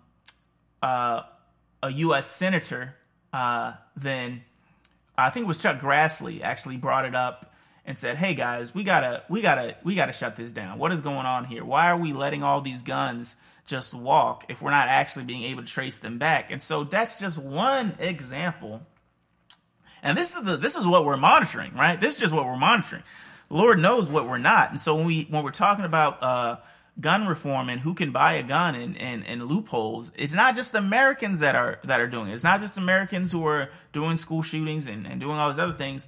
uh, 0.81 1.21
a 1.83 1.91
U.S. 1.91 2.25
senator, 2.25 2.95
uh, 3.31 3.73
then 3.95 4.43
I 5.17 5.29
think 5.29 5.45
it 5.45 5.47
was 5.47 5.57
Chuck 5.57 5.79
Grassley 5.79 6.41
actually 6.41 6.77
brought 6.77 7.05
it 7.05 7.15
up 7.15 7.53
and 7.85 7.97
said, 7.97 8.17
"Hey 8.17 8.33
guys, 8.33 8.73
we 8.73 8.83
gotta, 8.83 9.23
we 9.29 9.41
gotta, 9.41 9.75
we 9.83 9.95
gotta 9.95 10.13
shut 10.13 10.35
this 10.35 10.51
down. 10.51 10.77
What 10.77 10.91
is 10.91 11.01
going 11.01 11.25
on 11.25 11.45
here? 11.45 11.63
Why 11.63 11.89
are 11.89 11.97
we 11.97 12.13
letting 12.13 12.43
all 12.43 12.61
these 12.61 12.83
guns 12.83 13.35
just 13.65 13.93
walk 13.93 14.45
if 14.49 14.61
we're 14.61 14.71
not 14.71 14.87
actually 14.87 15.25
being 15.25 15.43
able 15.43 15.63
to 15.63 15.67
trace 15.67 15.97
them 15.97 16.17
back?" 16.17 16.51
And 16.51 16.61
so 16.61 16.83
that's 16.83 17.19
just 17.19 17.43
one 17.43 17.93
example. 17.99 18.81
And 20.01 20.17
this 20.17 20.35
is 20.35 20.43
the 20.43 20.57
this 20.57 20.75
is 20.75 20.87
what 20.87 21.05
we're 21.05 21.17
monitoring, 21.17 21.73
right? 21.75 21.99
This 21.99 22.15
is 22.15 22.19
just 22.19 22.33
what 22.33 22.45
we're 22.45 22.57
monitoring. 22.57 23.03
Lord 23.49 23.79
knows 23.79 24.09
what 24.09 24.27
we're 24.27 24.37
not. 24.37 24.71
And 24.71 24.79
so 24.79 24.95
when 24.95 25.05
we 25.05 25.23
when 25.29 25.43
we're 25.43 25.51
talking 25.51 25.85
about 25.85 26.21
uh, 26.21 26.57
gun 26.99 27.27
reform 27.27 27.69
and 27.69 27.81
who 27.81 27.93
can 27.93 28.11
buy 28.11 28.33
a 28.33 28.43
gun 28.43 28.75
and, 28.75 28.97
and, 28.97 29.25
and 29.25 29.45
loopholes, 29.45 30.11
it's 30.15 30.33
not 30.33 30.55
just 30.55 30.75
Americans 30.75 31.39
that 31.39 31.55
are 31.55 31.79
that 31.83 31.99
are 31.99 32.07
doing 32.07 32.29
it. 32.29 32.33
It's 32.33 32.43
not 32.43 32.61
just 32.61 32.77
Americans 32.77 33.31
who 33.31 33.45
are 33.45 33.69
doing 33.93 34.15
school 34.15 34.41
shootings 34.41 34.87
and, 34.87 35.07
and 35.07 35.19
doing 35.19 35.37
all 35.37 35.49
these 35.49 35.59
other 35.59 35.73
things. 35.73 36.07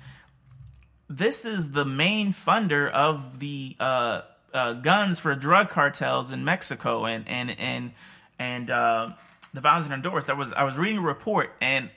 This 1.09 1.45
is 1.45 1.71
the 1.71 1.85
main 1.85 2.29
funder 2.29 2.89
of 2.89 3.39
the 3.39 3.75
uh, 3.79 4.21
uh, 4.53 4.73
guns 4.73 5.19
for 5.19 5.35
drug 5.35 5.69
cartels 5.69 6.31
in 6.31 6.45
Mexico 6.45 7.05
and 7.05 7.27
and 7.27 7.55
and 7.59 7.91
and 8.37 8.69
uh, 8.69 9.09
the 9.53 9.61
violence 9.61 9.87
in 9.87 9.91
Honduras. 9.91 10.29
I 10.29 10.33
was 10.33 10.53
I 10.53 10.63
was 10.63 10.77
reading 10.77 10.99
a 10.99 11.01
report 11.01 11.51
and 11.59 11.89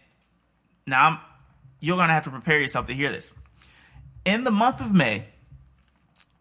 now 0.86 1.08
I'm, 1.08 1.18
you're 1.84 1.96
gonna 1.96 2.12
have 2.12 2.24
to 2.24 2.30
prepare 2.30 2.60
yourself 2.60 2.86
to 2.86 2.94
hear 2.94 3.12
this. 3.12 3.32
In 4.24 4.44
the 4.44 4.50
month 4.50 4.80
of 4.80 4.94
May, 4.94 5.26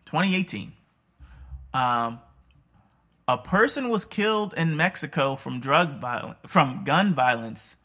2018, 0.06 0.72
um, 1.74 2.20
a 3.28 3.38
person 3.38 3.90
was 3.90 4.06
killed 4.06 4.54
in 4.56 4.78
Mexico 4.78 5.36
from 5.36 5.60
drug 5.60 6.00
violence, 6.00 6.38
from 6.46 6.84
gun 6.84 7.14
violence 7.14 7.76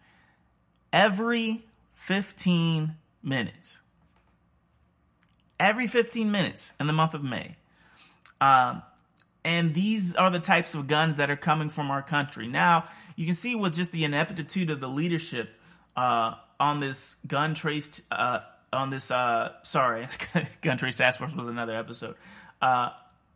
every 0.93 1.65
15 1.95 2.95
minutes. 3.23 3.81
Every 5.59 5.89
15 5.89 6.31
minutes 6.31 6.73
in 6.79 6.87
the 6.87 6.93
month 6.93 7.15
of 7.15 7.25
May. 7.25 7.57
Um, 8.41 8.83
and 9.45 9.75
these 9.75 10.15
are 10.15 10.31
the 10.31 10.39
types 10.39 10.75
of 10.75 10.87
guns 10.87 11.17
that 11.17 11.31
are 11.31 11.37
coming 11.37 11.71
from 11.71 11.91
our 11.91 12.03
country. 12.03 12.47
Now, 12.47 12.85
you 13.17 13.27
can 13.27 13.35
see 13.35 13.57
with 13.57 13.75
just 13.75 13.91
the 13.91 14.05
ineptitude 14.05 14.71
of 14.71 14.81
the 14.81 14.89
leadership 14.89 15.51
uh, 15.97 16.35
on 16.61 16.81
this 16.81 17.17
gun 17.27 17.55
traced 17.55 18.03
uh, 18.11 18.41
on 18.73 18.91
this, 18.91 19.11
uh, 19.11 19.55
sorry, 19.63 20.07
gun 20.63 20.77
trace 20.77 20.99
task 20.99 21.19
force 21.21 21.35
was 21.35 21.49
another 21.49 21.77
episode. 21.77 22.17
Uh, 22.61 22.91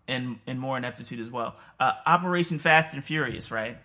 and 0.09 0.41
and 0.47 0.59
more 0.59 0.77
ineptitude 0.77 1.21
as 1.21 1.31
well. 1.31 1.57
Uh, 1.79 1.93
Operation 2.07 2.59
Fast 2.59 2.95
and 2.95 3.05
Furious, 3.05 3.51
right? 3.51 3.79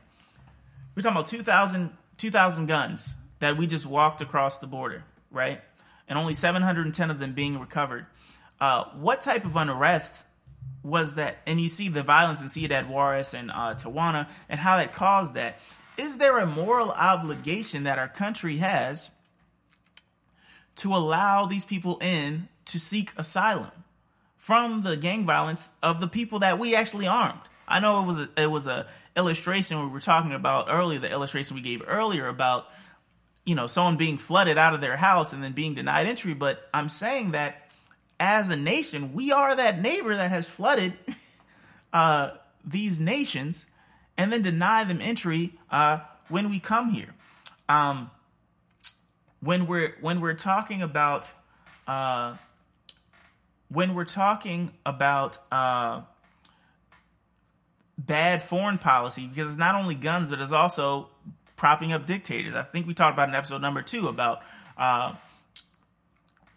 We're 0.96 1.04
talking 1.04 1.18
about 1.18 1.28
2,000, 1.28 1.92
2,000 2.18 2.66
guns 2.66 3.14
that 3.40 3.56
we 3.56 3.68
just 3.68 3.86
walked 3.86 4.22
across 4.22 4.58
the 4.58 4.66
border, 4.66 5.04
right? 5.32 5.62
And 6.08 6.18
only 6.18 6.34
710 6.34 7.12
of 7.12 7.20
them 7.20 7.34
being 7.34 7.60
recovered. 7.60 8.08
Uh, 8.60 8.86
what 8.96 9.22
type 9.22 9.46
of 9.46 9.56
unrest 9.56 10.26
was 10.82 11.16
that, 11.16 11.38
and 11.46 11.62
you 11.62 11.70
see 11.70 11.90
the 11.90 12.02
violence 12.02 12.42
in 12.42 12.50
Ciudad 12.50 12.90
Juarez 12.90 13.36
and 13.36 13.52
uh, 13.52 13.76
Tijuana, 13.76 14.28
and 14.50 14.60
how 14.60 14.78
that 14.78 14.92
caused 14.92 15.36
that. 15.36 15.60
Is 16.00 16.18
there 16.18 16.40
a 16.40 16.46
moral 16.48 16.90
obligation 16.92 17.84
that 17.84 18.00
our 18.00 18.08
country 18.08 18.58
has 18.58 19.12
to 20.78 20.96
allow 20.96 21.46
these 21.46 21.66
people 21.66 21.98
in 22.02 22.48
to 22.66 22.80
seek 22.80 23.12
asylum 23.18 23.72
from 24.38 24.84
the 24.84 24.98
gang 24.98 25.26
violence 25.26 25.72
of 25.84 26.00
the 26.00 26.08
people 26.08 26.40
that 26.40 26.60
we 26.60 26.76
actually 26.76 27.08
armed? 27.08 27.40
I 27.68 27.80
know 27.80 28.02
it 28.02 28.06
was 28.06 28.20
a, 28.20 28.30
it 28.38 28.50
was 28.50 28.68
a 28.68 28.88
illustration 29.16 29.80
we 29.82 29.88
were 29.88 30.00
talking 30.00 30.32
about 30.32 30.68
earlier, 30.70 31.00
the 31.00 31.12
illustration 31.12 31.56
we 31.56 31.62
gave 31.62 31.84
earlier 31.86 32.28
about 32.28 32.68
you 33.46 33.56
know 33.56 33.68
someone 33.68 33.98
being 33.98 34.18
flooded 34.18 34.58
out 34.58 34.74
of 34.74 34.82
their 34.82 34.98
house 34.98 35.34
and 35.34 35.44
then 35.44 35.54
being 35.54 35.74
denied 35.74 36.08
entry, 36.08 36.34
but 36.34 36.70
I'm 36.74 36.90
saying 36.90 37.32
that 37.32 37.70
as 38.20 38.50
a 38.50 38.56
nation, 38.56 39.14
we 39.14 39.32
are 39.32 39.56
that 39.56 39.82
neighbor 39.82 40.16
that 40.16 40.32
has 40.32 40.48
flooded 40.48 40.94
uh, 41.94 42.32
these 42.66 43.00
nations 43.00 43.66
and 44.18 44.32
then 44.32 44.42
deny 44.42 44.84
them 44.84 45.00
entry 45.02 45.54
uh, 45.72 46.00
when 46.30 46.50
we 46.50 46.60
come 46.60 46.90
here. 46.90 47.14
Um, 47.70 48.10
when 49.42 49.68
we're 49.68 49.96
when 50.02 50.22
we're 50.22 50.34
talking 50.34 50.82
about 50.82 51.34
uh, 51.88 52.36
when 53.70 53.94
we're 53.94 54.06
talking 54.06 54.72
about 54.86 55.38
uh, 55.52 56.02
bad 57.98 58.42
foreign 58.42 58.78
policy, 58.78 59.28
because 59.28 59.52
it's 59.52 59.60
not 59.60 59.76
only 59.76 59.96
guns, 59.96 60.30
but 60.30 60.40
it's 60.40 60.52
also 60.52 61.10
propping 61.56 61.92
up 61.92 62.06
dictators. 62.06 62.56
I 62.56 62.64
think 62.64 62.88
we 62.88 62.94
talked 62.94 63.16
about 63.16 63.30
in 63.30 63.36
episode 63.36 63.62
number 63.62 63.82
two 63.82 64.08
about 64.08 64.42
uh, 64.78 65.14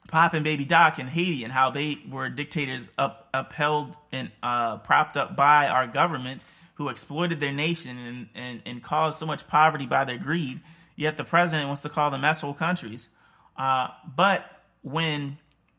Pop 0.08 0.34
and 0.34 0.44
Baby 0.44 0.64
Doc 0.64 0.98
in 0.98 1.06
Haiti 1.06 1.44
and 1.44 1.52
how 1.52 1.70
they 1.70 1.98
were 2.08 2.28
dictators 2.28 2.90
up, 2.98 3.28
upheld 3.32 3.96
and 4.12 4.30
uh, 4.42 4.76
propped 4.78 5.16
up 5.16 5.36
by 5.36 5.68
our 5.68 5.86
government 5.86 6.44
who 6.74 6.88
exploited 6.88 7.40
their 7.40 7.52
nation 7.52 7.96
and, 7.98 8.28
and, 8.34 8.62
and 8.66 8.82
caused 8.82 9.18
so 9.18 9.26
much 9.26 9.46
poverty 9.46 9.86
by 9.86 10.04
their 10.04 10.18
greed. 10.18 10.60
Yet 11.00 11.16
the 11.16 11.24
president 11.24 11.66
wants 11.66 11.80
to 11.80 11.88
call 11.88 12.10
them 12.10 12.26
asshole 12.26 12.52
countries. 12.52 13.08
Uh, 13.56 13.88
but 14.14 14.60
when 14.82 15.38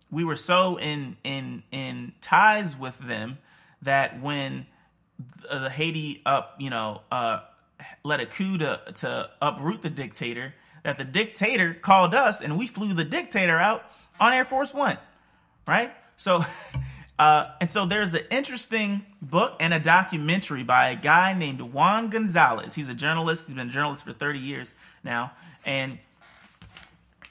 we 0.10 0.24
were 0.24 0.36
so 0.36 0.80
in 0.80 1.16
in 1.24 1.62
in 1.72 2.14
ties 2.22 2.76
with 2.76 2.98
them 2.98 3.38
that 3.84 4.20
when 4.20 4.66
the, 5.20 5.60
the 5.60 5.70
Haiti 5.70 6.24
up, 6.26 6.56
you 6.58 6.72
know, 6.72 7.02
uh, 7.12 7.42
led 8.04 8.20
a 8.20 8.26
coup 8.26 8.58
to 8.58 8.82
to 8.96 9.30
uproot 9.40 9.84
the 9.84 9.92
dictator, 9.92 10.56
that 10.82 10.98
the 10.98 11.06
dictator 11.06 11.76
called 11.76 12.16
us 12.16 12.42
and 12.42 12.58
we 12.58 12.66
flew 12.66 12.96
the 12.96 13.06
dictator 13.06 13.60
out 13.60 13.84
on 14.20 14.34
Air 14.34 14.44
Force 14.44 14.74
One, 14.74 14.98
right? 15.68 15.92
So, 16.18 16.44
uh, 17.22 17.52
and 17.62 17.70
so 17.70 17.86
there's 17.86 18.16
an 18.16 18.24
interesting 18.32 19.06
book 19.22 19.56
and 19.60 19.76
a 19.76 19.80
documentary 19.80 20.64
by 20.64 20.90
a 20.90 20.96
guy 20.96 21.36
named 21.36 21.62
Juan 21.62 22.10
Gonzalez. 22.10 22.74
He's 22.74 22.90
a 22.90 22.96
journalist. 22.96 23.46
He's 23.46 23.54
been 23.54 23.68
a 23.68 23.72
journalist 23.72 24.04
for 24.04 24.12
30 24.12 24.40
years 24.40 24.74
now, 25.04 25.32
and 25.64 26.00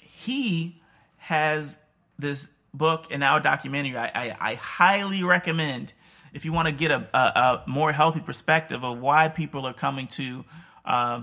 he 0.00 0.81
has 1.16 1.81
this 2.20 2.53
book 2.72 3.07
and 3.11 3.18
now 3.18 3.38
a 3.38 3.40
documentary. 3.40 3.96
I, 3.96 4.12
I, 4.14 4.37
I 4.40 4.55
highly 4.55 5.24
recommend 5.24 5.92
if 6.33 6.44
you 6.44 6.53
want 6.53 6.68
to 6.68 6.72
get 6.72 6.92
a, 6.92 7.09
a, 7.12 7.18
a, 7.18 7.64
more 7.66 7.90
healthy 7.90 8.20
perspective 8.20 8.85
of 8.85 9.00
why 9.00 9.26
people 9.26 9.66
are 9.66 9.74
coming 9.74 10.07
to 10.07 10.44
uh, 10.85 11.22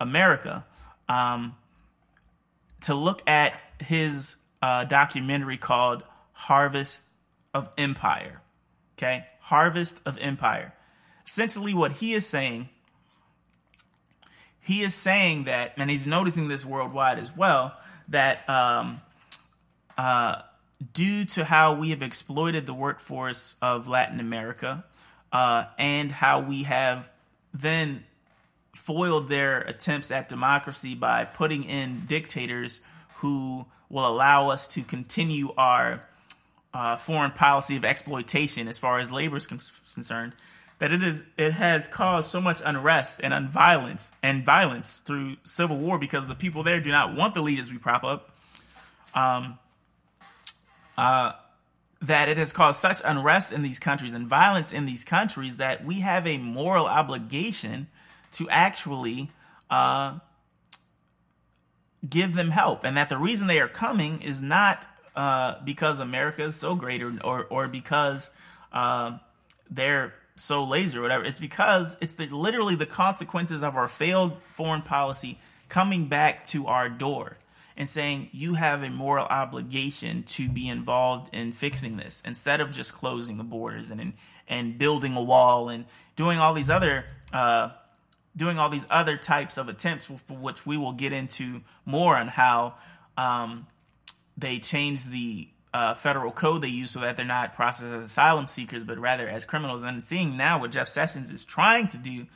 America, 0.00 0.64
um, 1.08 1.54
to 2.80 2.96
look 2.96 3.22
at 3.28 3.60
his 3.78 4.34
uh, 4.60 4.82
documentary 4.82 5.56
called 5.56 6.02
Harvest 6.32 7.02
of 7.54 7.72
Empire. 7.76 8.42
Okay, 8.96 9.26
Harvest 9.40 10.00
of 10.06 10.18
Empire. 10.18 10.74
Essentially, 11.26 11.74
what 11.74 11.92
he 11.92 12.12
is 12.12 12.26
saying, 12.26 12.68
he 14.60 14.82
is 14.82 14.94
saying 14.94 15.44
that, 15.44 15.72
and 15.76 15.90
he's 15.90 16.06
noticing 16.06 16.48
this 16.48 16.64
worldwide 16.64 17.18
as 17.18 17.36
well, 17.36 17.76
that 18.08 18.48
um, 18.48 19.00
uh, 19.96 20.42
due 20.92 21.24
to 21.24 21.44
how 21.44 21.74
we 21.74 21.90
have 21.90 22.02
exploited 22.02 22.66
the 22.66 22.74
workforce 22.74 23.54
of 23.62 23.88
Latin 23.88 24.20
America 24.20 24.84
uh, 25.32 25.64
and 25.78 26.12
how 26.12 26.40
we 26.40 26.64
have 26.64 27.10
then 27.54 28.04
foiled 28.74 29.28
their 29.28 29.60
attempts 29.60 30.10
at 30.10 30.28
democracy 30.28 30.94
by 30.94 31.24
putting 31.24 31.64
in 31.64 32.00
dictators 32.06 32.80
who 33.16 33.66
will 33.88 34.06
allow 34.06 34.48
us 34.48 34.66
to 34.66 34.82
continue 34.82 35.52
our 35.56 36.02
uh, 36.74 36.96
foreign 36.96 37.30
policy 37.32 37.76
of 37.76 37.84
exploitation 37.84 38.68
as 38.68 38.78
far 38.78 38.98
as 38.98 39.12
labor 39.12 39.36
is 39.36 39.46
con- 39.46 39.60
concerned 39.92 40.32
that 40.78 40.90
it 40.90 41.02
is 41.02 41.24
it 41.36 41.52
has 41.52 41.86
caused 41.86 42.30
so 42.30 42.40
much 42.40 42.60
unrest 42.64 43.20
and 43.22 43.32
unviolence 43.32 44.10
and 44.22 44.44
violence 44.44 45.00
through 45.00 45.36
civil 45.44 45.76
war 45.76 45.98
because 45.98 46.28
the 46.28 46.34
people 46.34 46.62
there 46.62 46.80
do 46.80 46.90
not 46.90 47.14
want 47.14 47.34
the 47.34 47.42
leaders 47.42 47.70
we 47.70 47.78
prop 47.78 48.02
up 48.02 48.30
um, 49.14 49.58
uh, 50.96 51.32
that 52.00 52.28
it 52.28 52.36
has 52.36 52.52
caused 52.52 52.80
such 52.80 53.00
unrest 53.04 53.52
in 53.52 53.62
these 53.62 53.78
countries 53.78 54.12
and 54.12 54.26
violence 54.26 54.72
in 54.72 54.86
these 54.86 55.04
countries 55.04 55.56
that 55.58 55.84
we 55.84 56.00
have 56.00 56.26
a 56.26 56.36
moral 56.38 56.86
obligation 56.86 57.86
to 58.32 58.48
actually 58.50 59.30
uh, 59.70 60.18
give 62.08 62.34
them 62.34 62.50
help, 62.50 62.84
and 62.84 62.96
that 62.96 63.08
the 63.08 63.18
reason 63.18 63.46
they 63.46 63.60
are 63.60 63.68
coming 63.68 64.20
is 64.20 64.42
not 64.42 64.86
uh, 65.14 65.56
because 65.64 66.00
America 66.00 66.42
is 66.42 66.56
so 66.56 66.74
great 66.74 67.02
or 67.02 67.12
or, 67.24 67.44
or 67.44 67.68
because 67.68 68.30
uh, 68.72 69.18
they're 69.70 70.14
so 70.36 70.64
lazy 70.64 70.98
or 70.98 71.02
whatever. 71.02 71.24
It's 71.24 71.40
because 71.40 71.96
it's 72.00 72.14
the, 72.14 72.26
literally 72.26 72.74
the 72.74 72.86
consequences 72.86 73.62
of 73.62 73.76
our 73.76 73.88
failed 73.88 74.36
foreign 74.52 74.82
policy 74.82 75.38
coming 75.68 76.06
back 76.06 76.44
to 76.46 76.66
our 76.66 76.88
door 76.88 77.36
and 77.76 77.88
saying 77.88 78.28
you 78.32 78.54
have 78.54 78.82
a 78.82 78.90
moral 78.90 79.26
obligation 79.26 80.22
to 80.22 80.48
be 80.48 80.68
involved 80.68 81.34
in 81.34 81.52
fixing 81.52 81.96
this 81.96 82.22
instead 82.24 82.60
of 82.60 82.70
just 82.72 82.92
closing 82.92 83.38
the 83.38 83.44
borders 83.44 83.90
and 83.90 84.12
and 84.48 84.78
building 84.78 85.16
a 85.16 85.22
wall 85.22 85.68
and 85.68 85.86
doing 86.16 86.38
all 86.38 86.52
these 86.52 86.70
other 86.70 87.06
uh, 87.32 87.70
doing 88.36 88.58
all 88.58 88.68
these 88.68 88.86
other 88.90 89.16
types 89.16 89.58
of 89.58 89.68
attempts, 89.68 90.10
which 90.28 90.66
we 90.66 90.76
will 90.76 90.92
get 90.92 91.12
into 91.12 91.62
more 91.84 92.16
on 92.16 92.28
how 92.28 92.74
um, 93.16 93.66
they 94.36 94.58
change 94.58 95.06
the 95.06 95.48
uh, 95.74 95.94
federal 95.94 96.32
code 96.32 96.62
they 96.62 96.68
use 96.68 96.90
so 96.90 97.00
that 97.00 97.16
they're 97.16 97.24
not 97.24 97.52
processed 97.52 97.92
as 97.92 98.04
asylum 98.04 98.46
seekers, 98.46 98.84
but 98.84 98.98
rather 98.98 99.28
as 99.28 99.44
criminals. 99.44 99.82
And 99.82 100.02
seeing 100.02 100.36
now 100.36 100.60
what 100.60 100.70
Jeff 100.70 100.88
Sessions 100.88 101.30
is 101.30 101.44
trying 101.44 101.88
to 101.88 101.98
do 101.98 102.26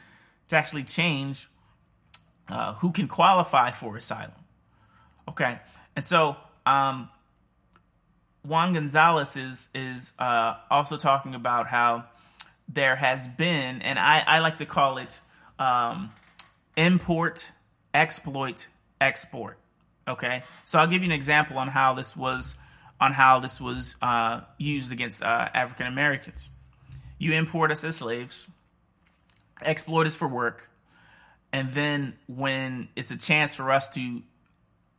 to 0.48 0.56
actually 0.56 0.84
change 0.84 1.48
uh, 2.48 2.74
who 2.74 2.92
can 2.92 3.08
qualify 3.08 3.70
for 3.70 3.96
asylum. 3.96 4.32
Okay, 5.28 5.58
and 5.96 6.06
so 6.06 6.36
um, 6.64 7.08
Juan 8.44 8.72
Gonzalez 8.72 9.36
is 9.36 9.68
is 9.74 10.12
uh, 10.18 10.54
also 10.70 10.96
talking 10.96 11.34
about 11.34 11.66
how 11.66 12.04
there 12.68 12.96
has 12.96 13.28
been, 13.28 13.82
and 13.82 13.98
I, 13.98 14.22
I 14.26 14.38
like 14.40 14.58
to 14.58 14.66
call 14.66 14.98
it 14.98 15.18
um, 15.58 16.10
import, 16.76 17.50
exploit, 17.92 18.68
export. 19.00 19.58
Okay, 20.08 20.42
so 20.64 20.78
I'll 20.78 20.86
give 20.86 21.02
you 21.02 21.06
an 21.06 21.12
example 21.12 21.58
on 21.58 21.68
how 21.68 21.94
this 21.94 22.16
was 22.16 22.56
on 23.00 23.12
how 23.12 23.40
this 23.40 23.60
was 23.60 23.96
uh, 24.00 24.40
used 24.56 24.92
against 24.92 25.22
uh, 25.22 25.48
African 25.52 25.86
Americans. 25.86 26.48
You 27.18 27.32
import 27.32 27.70
us 27.70 27.82
as 27.82 27.96
slaves, 27.96 28.48
exploit 29.62 30.06
us 30.06 30.14
for 30.14 30.28
work, 30.28 30.70
and 31.52 31.70
then 31.72 32.14
when 32.28 32.88
it's 32.94 33.10
a 33.10 33.18
chance 33.18 33.54
for 33.54 33.72
us 33.72 33.88
to 33.94 34.22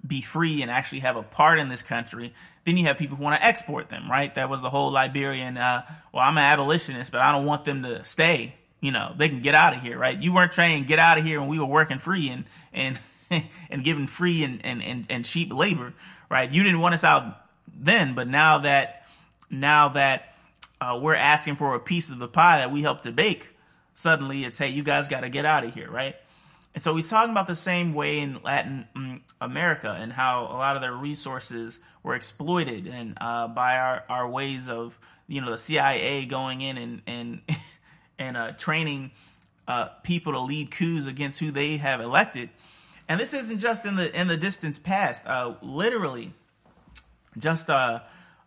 be 0.06 0.22
free 0.22 0.62
and 0.62 0.70
actually 0.70 1.00
have 1.00 1.16
a 1.16 1.24
part 1.24 1.58
in 1.58 1.70
this 1.70 1.84
country, 1.84 2.34
then 2.66 2.78
you 2.78 2.86
have 2.86 2.98
people 2.98 3.18
who 3.18 3.24
want 3.24 3.40
to 3.40 3.46
export 3.46 3.90
them, 3.90 4.12
right? 4.12 4.36
That 4.36 4.50
was 4.50 4.62
the 4.62 4.70
whole 4.70 4.92
Liberian, 4.92 5.58
uh, 5.58 5.84
well, 6.14 6.24
I'm 6.24 6.38
an 6.38 6.44
abolitionist, 6.44 7.12
but 7.12 7.22
I 7.22 7.32
don't 7.32 7.46
want 7.46 7.64
them 7.64 7.84
to 7.84 8.04
stay 8.04 8.56
you 8.80 8.92
know 8.92 9.12
they 9.18 9.28
can 9.28 9.42
get 9.42 9.56
out 9.56 9.76
of 9.76 9.82
here 9.82 9.98
right 9.98 10.22
you 10.22 10.32
weren't 10.32 10.52
trained 10.52 10.86
get 10.86 11.00
out 11.00 11.18
of 11.18 11.24
here 11.24 11.40
when 11.40 11.50
we 11.50 11.58
were 11.58 11.66
working 11.66 11.98
free 11.98 12.30
and 12.30 12.46
and 12.72 13.00
and 13.70 13.84
giving 13.84 14.08
free 14.08 14.44
and, 14.44 14.66
and, 14.66 14.82
and, 14.82 15.06
and 15.10 15.26
cheap 15.26 15.54
labor 15.54 15.94
right 16.30 16.52
you 16.52 16.64
didn't 16.64 16.80
want 16.80 16.94
us 16.94 17.04
out 17.04 17.46
then 17.74 18.14
but 18.14 18.28
now 18.28 18.60
that 18.60 19.08
now 19.50 19.90
that 19.90 20.34
uh, 20.80 21.00
we're 21.02 21.16
asking 21.16 21.56
for 21.56 21.76
a 21.76 21.80
piece 21.80 22.10
of 22.10 22.20
the 22.20 22.28
pie 22.28 22.58
that 22.58 22.72
we 22.72 22.82
helped 22.82 23.04
to 23.04 23.12
bake 23.12 23.56
suddenly 23.94 24.44
it's 24.44 24.58
hey 24.58 24.70
you 24.70 24.84
guys 24.84 25.08
got 25.08 25.22
to 25.22 25.30
get 25.30 25.46
out 25.46 25.64
of 25.64 25.74
here 25.74 25.90
right 25.90 26.16
and 26.74 26.84
so 26.84 26.96
he's 26.96 27.10
talking 27.10 27.32
about 27.32 27.48
the 27.48 27.56
same 27.56 27.94
way 27.94 28.20
in 28.20 28.42
latin 28.44 28.88
um, 28.96 29.22
america 29.42 29.98
and 30.00 30.14
how 30.14 30.44
a 30.44 30.58
lot 30.58 30.76
of 30.76 30.82
their 30.82 30.94
resources 30.94 31.80
were 32.04 32.16
exploited 32.16 32.88
and 32.88 33.18
uh, 33.20 33.48
by 33.48 33.78
our, 33.78 34.04
our 34.10 34.30
ways 34.30 34.70
of 34.70 35.00
you 35.28 35.42
know 35.42 35.52
the 35.52 35.58
cia 35.58 36.26
going 36.26 36.62
in 36.62 36.78
and 36.78 37.02
and 37.06 37.42
and 38.20 38.38
uh, 38.38 38.52
training 38.54 39.12
uh, 39.68 39.90
people 40.04 40.34
to 40.34 40.40
lead 40.40 40.72
coups 40.72 41.08
against 41.08 41.40
who 41.40 41.52
they 41.52 41.78
have 41.78 42.00
elected. 42.00 42.50
And 43.10 43.20
this 43.20 43.34
isn't 43.34 43.60
just 43.60 43.86
in 43.86 43.96
the 43.96 44.20
in 44.20 44.28
the 44.28 44.38
distance 44.38 44.78
past. 44.80 45.28
Uh, 45.28 45.56
literally, 45.62 46.32
just 47.38 47.70
uh, 47.70 48.02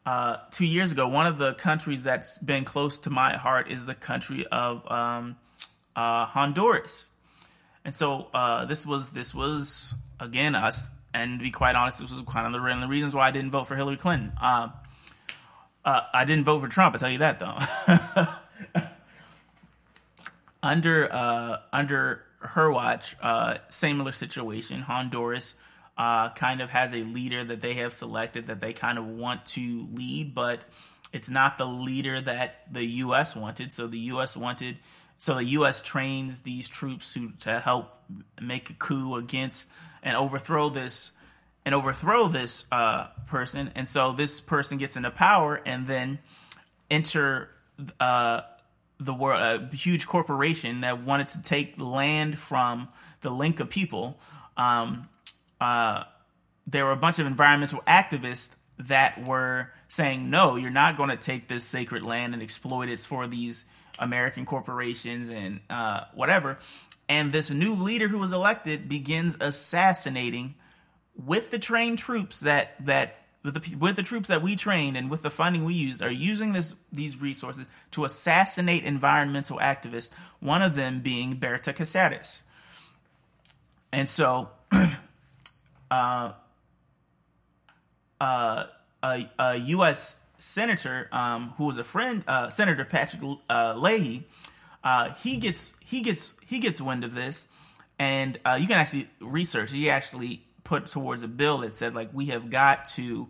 uh 0.05 0.37
two 0.51 0.67
years 0.67 0.93
ago, 0.93 1.09
one 1.09 1.27
of 1.27 1.39
the 1.39 1.55
countries 1.55 2.05
that's 2.05 2.39
been 2.39 2.65
close 2.65 2.99
to 2.99 3.11
my 3.11 3.37
heart 3.37 3.71
is 3.71 3.87
the 3.87 3.95
country 3.95 4.47
of 4.47 4.91
um, 4.91 5.37
uh, 5.97 6.27
Honduras. 6.27 7.07
And 7.85 7.95
so 7.95 8.29
uh, 8.35 8.67
this 8.67 8.85
was 8.85 9.13
this 9.13 9.35
was 9.35 9.95
again 10.19 10.55
us, 10.55 10.89
and 11.15 11.39
to 11.39 11.43
be 11.43 11.51
quite 11.51 11.75
honest, 11.75 12.01
this 12.01 12.13
was 12.13 12.21
kind 12.23 12.47
of 12.47 12.53
the, 12.53 12.81
the 12.81 12.89
reasons 12.89 13.15
why 13.15 13.29
I 13.29 13.31
didn't 13.31 13.51
vote 13.51 13.67
for 13.67 13.77
Hillary 13.77 13.97
Clinton. 13.97 14.33
Uh, 14.41 14.69
I 15.83 16.25
didn't 16.27 16.45
vote 16.45 16.61
for 16.61 16.69
Trump. 16.69 16.95
I 16.95 16.99
tell 16.99 17.11
you 17.11 17.19
that 17.19 17.39
though. 17.39 17.57
under 20.63 21.13
uh, 21.13 21.57
under 21.73 22.23
her 22.41 22.73
watch, 22.73 23.17
uh, 23.23 23.59
similar 23.69 24.13
situation. 24.13 24.83
Honduras 24.83 25.55
uh, 25.97 26.31
kind 26.31 26.61
of 26.61 26.71
has 26.71 26.95
a 26.95 26.99
leader 26.99 27.45
that 27.45 27.61
they 27.61 27.75
have 27.75 27.93
selected 27.93 28.47
that 28.47 28.61
they 28.61 28.73
kind 28.73 28.99
of 28.99 29.07
want 29.07 29.45
to 29.45 29.87
lead, 29.93 30.35
but 30.35 30.65
it's 31.13 31.29
not 31.29 31.59
the 31.59 31.67
leader 31.67 32.21
that 32.21 32.73
the 32.73 32.85
U.S. 32.85 33.37
wanted. 33.37 33.73
So 33.73 33.87
the 33.87 33.99
U.S. 33.99 34.37
wanted, 34.37 34.79
so 35.19 35.35
the 35.35 35.45
U.S. 35.45 35.83
trains 35.83 36.43
these 36.43 36.69
troops 36.69 37.13
to 37.15 37.33
to 37.41 37.61
help 37.61 37.93
make 38.41 38.71
a 38.71 38.75
coup 38.75 39.15
against 39.17 39.69
and 40.03 40.17
overthrow 40.17 40.71
this 40.71 41.13
and 41.65 41.75
overthrow 41.75 42.29
this 42.29 42.65
uh, 42.73 43.09
person. 43.29 43.71
And 43.75 43.87
so 43.87 44.13
this 44.13 44.41
person 44.41 44.79
gets 44.79 44.97
into 44.97 45.11
power 45.11 45.61
and 45.67 45.87
then 45.87 46.21
enter 46.91 47.51
uh, 47.99 48.41
the 49.01 49.15
world, 49.15 49.41
a 49.73 49.77
huge 49.77 50.07
corporation 50.07 50.83
that 50.83 51.03
wanted 51.03 51.29
to 51.29 51.43
take 51.43 51.81
land 51.81 52.39
from 52.39 52.89
the 53.23 53.31
Lenca 53.31 53.69
people. 53.69 54.19
Um, 54.57 55.09
uh, 55.61 56.05
there 56.67 56.85
were 56.85 56.93
a 56.93 56.97
bunch 56.97 57.19
of 57.19 57.27
environmental 57.27 57.81
activists 57.89 58.55
that 58.79 59.27
were 59.27 59.73
saying, 59.89 60.31
no, 60.31 60.57
you're 60.57 60.71
not 60.71 60.97
going 60.97 61.11
to 61.11 61.17
take 61.17 61.49
this 61.49 61.65
sacred 61.65 62.03
land 62.03 62.35
and 62.35 62.43
exploit 62.43 62.89
it 62.89 63.01
for 63.01 63.27
these 63.27 63.65
American 63.99 64.47
corporations 64.47 65.31
and 65.31 65.61
uh, 65.69 66.05
whatever. 66.15 66.59
And 67.09 67.33
this 67.33 67.51
new 67.51 67.75
leader 67.75 68.09
who 68.09 68.19
was 68.19 68.33
elected 68.33 68.89
begins 68.89 69.37
assassinating 69.41 70.55
with 71.17 71.51
the 71.51 71.59
trained 71.59 71.99
troops 71.99 72.41
that 72.41 72.85
that 72.87 73.20
with 73.43 73.55
the 73.55 73.77
with 73.77 73.97
the 73.97 74.03
troops 74.03 74.29
that 74.29 74.43
we 74.43 74.55
trained 74.55 74.97
and 74.97 75.11
with 75.11 75.23
the 75.23 75.31
funding 75.31 75.65
we 75.65 75.75
used 75.75 76.03
are 76.03 76.11
using 76.11 76.53
this 76.53 76.77
these 76.93 77.21
resources 77.21 77.67
to 77.91 78.05
assassinate 78.05 78.85
environmental 78.85 79.59
activists. 79.59 80.13
One 80.41 80.63
of 80.63 80.75
them 80.75 81.01
being 81.01 81.37
Berta 81.37 81.73
Cáceres. 81.73 82.43
And 83.93 84.09
so, 84.09 84.51
uh, 85.91 86.33
uh, 88.21 88.65
a, 89.03 89.31
a 89.39 89.57
U.S. 89.57 90.27
senator 90.39 91.09
um, 91.11 91.55
who 91.57 91.65
was 91.65 91.79
a 91.79 91.85
friend, 91.85 92.23
uh, 92.29 92.51
Senator 92.51 92.85
Patrick 92.85 93.23
uh, 93.49 93.75
Leahy, 93.77 94.25
uh, 94.85 95.13
he 95.15 95.39
gets 95.39 95.75
he 95.81 96.03
gets 96.03 96.35
he 96.47 96.61
gets 96.61 96.81
wind 96.81 97.05
of 97.05 97.15
this, 97.15 97.49
and 97.99 98.39
uh, 98.45 98.57
you 98.61 98.67
can 98.67 98.79
actually 98.79 99.09
research. 99.21 99.73
He 99.73 99.91
actually 99.91 100.43
put 100.71 100.87
towards 100.87 101.25
a 101.25 101.29
bill 101.29 101.59
that 101.59 101.75
said 101.75 101.97
like 101.97 102.09
we 102.13 102.27
have 102.27 102.49
got 102.49 102.85
to 102.85 103.29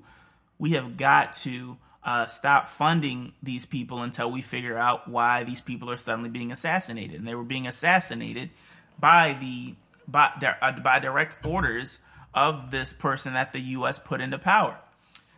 we 0.59 0.73
have 0.73 0.99
got 0.99 1.33
to 1.33 1.79
uh, 2.05 2.27
stop 2.27 2.67
funding 2.67 3.33
these 3.43 3.65
people 3.65 4.03
until 4.03 4.31
we 4.31 4.43
figure 4.43 4.77
out 4.77 5.09
why 5.09 5.43
these 5.43 5.63
people 5.63 5.91
are 5.91 5.97
suddenly 5.97 6.29
being 6.29 6.53
assassinated 6.53 7.19
and 7.19 7.27
they 7.27 7.35
were 7.35 7.43
being 7.43 7.67
assassinated 7.67 8.51
by 8.99 9.35
the 9.41 9.75
by, 10.07 10.31
uh, 10.61 10.81
by 10.81 10.99
direct 10.99 11.47
orders 11.47 12.01
of 12.35 12.71
this 12.71 12.93
person 12.93 13.33
that 13.33 13.53
the 13.53 13.61
US 13.61 13.99
put 13.99 14.21
into 14.21 14.39
power. 14.39 14.77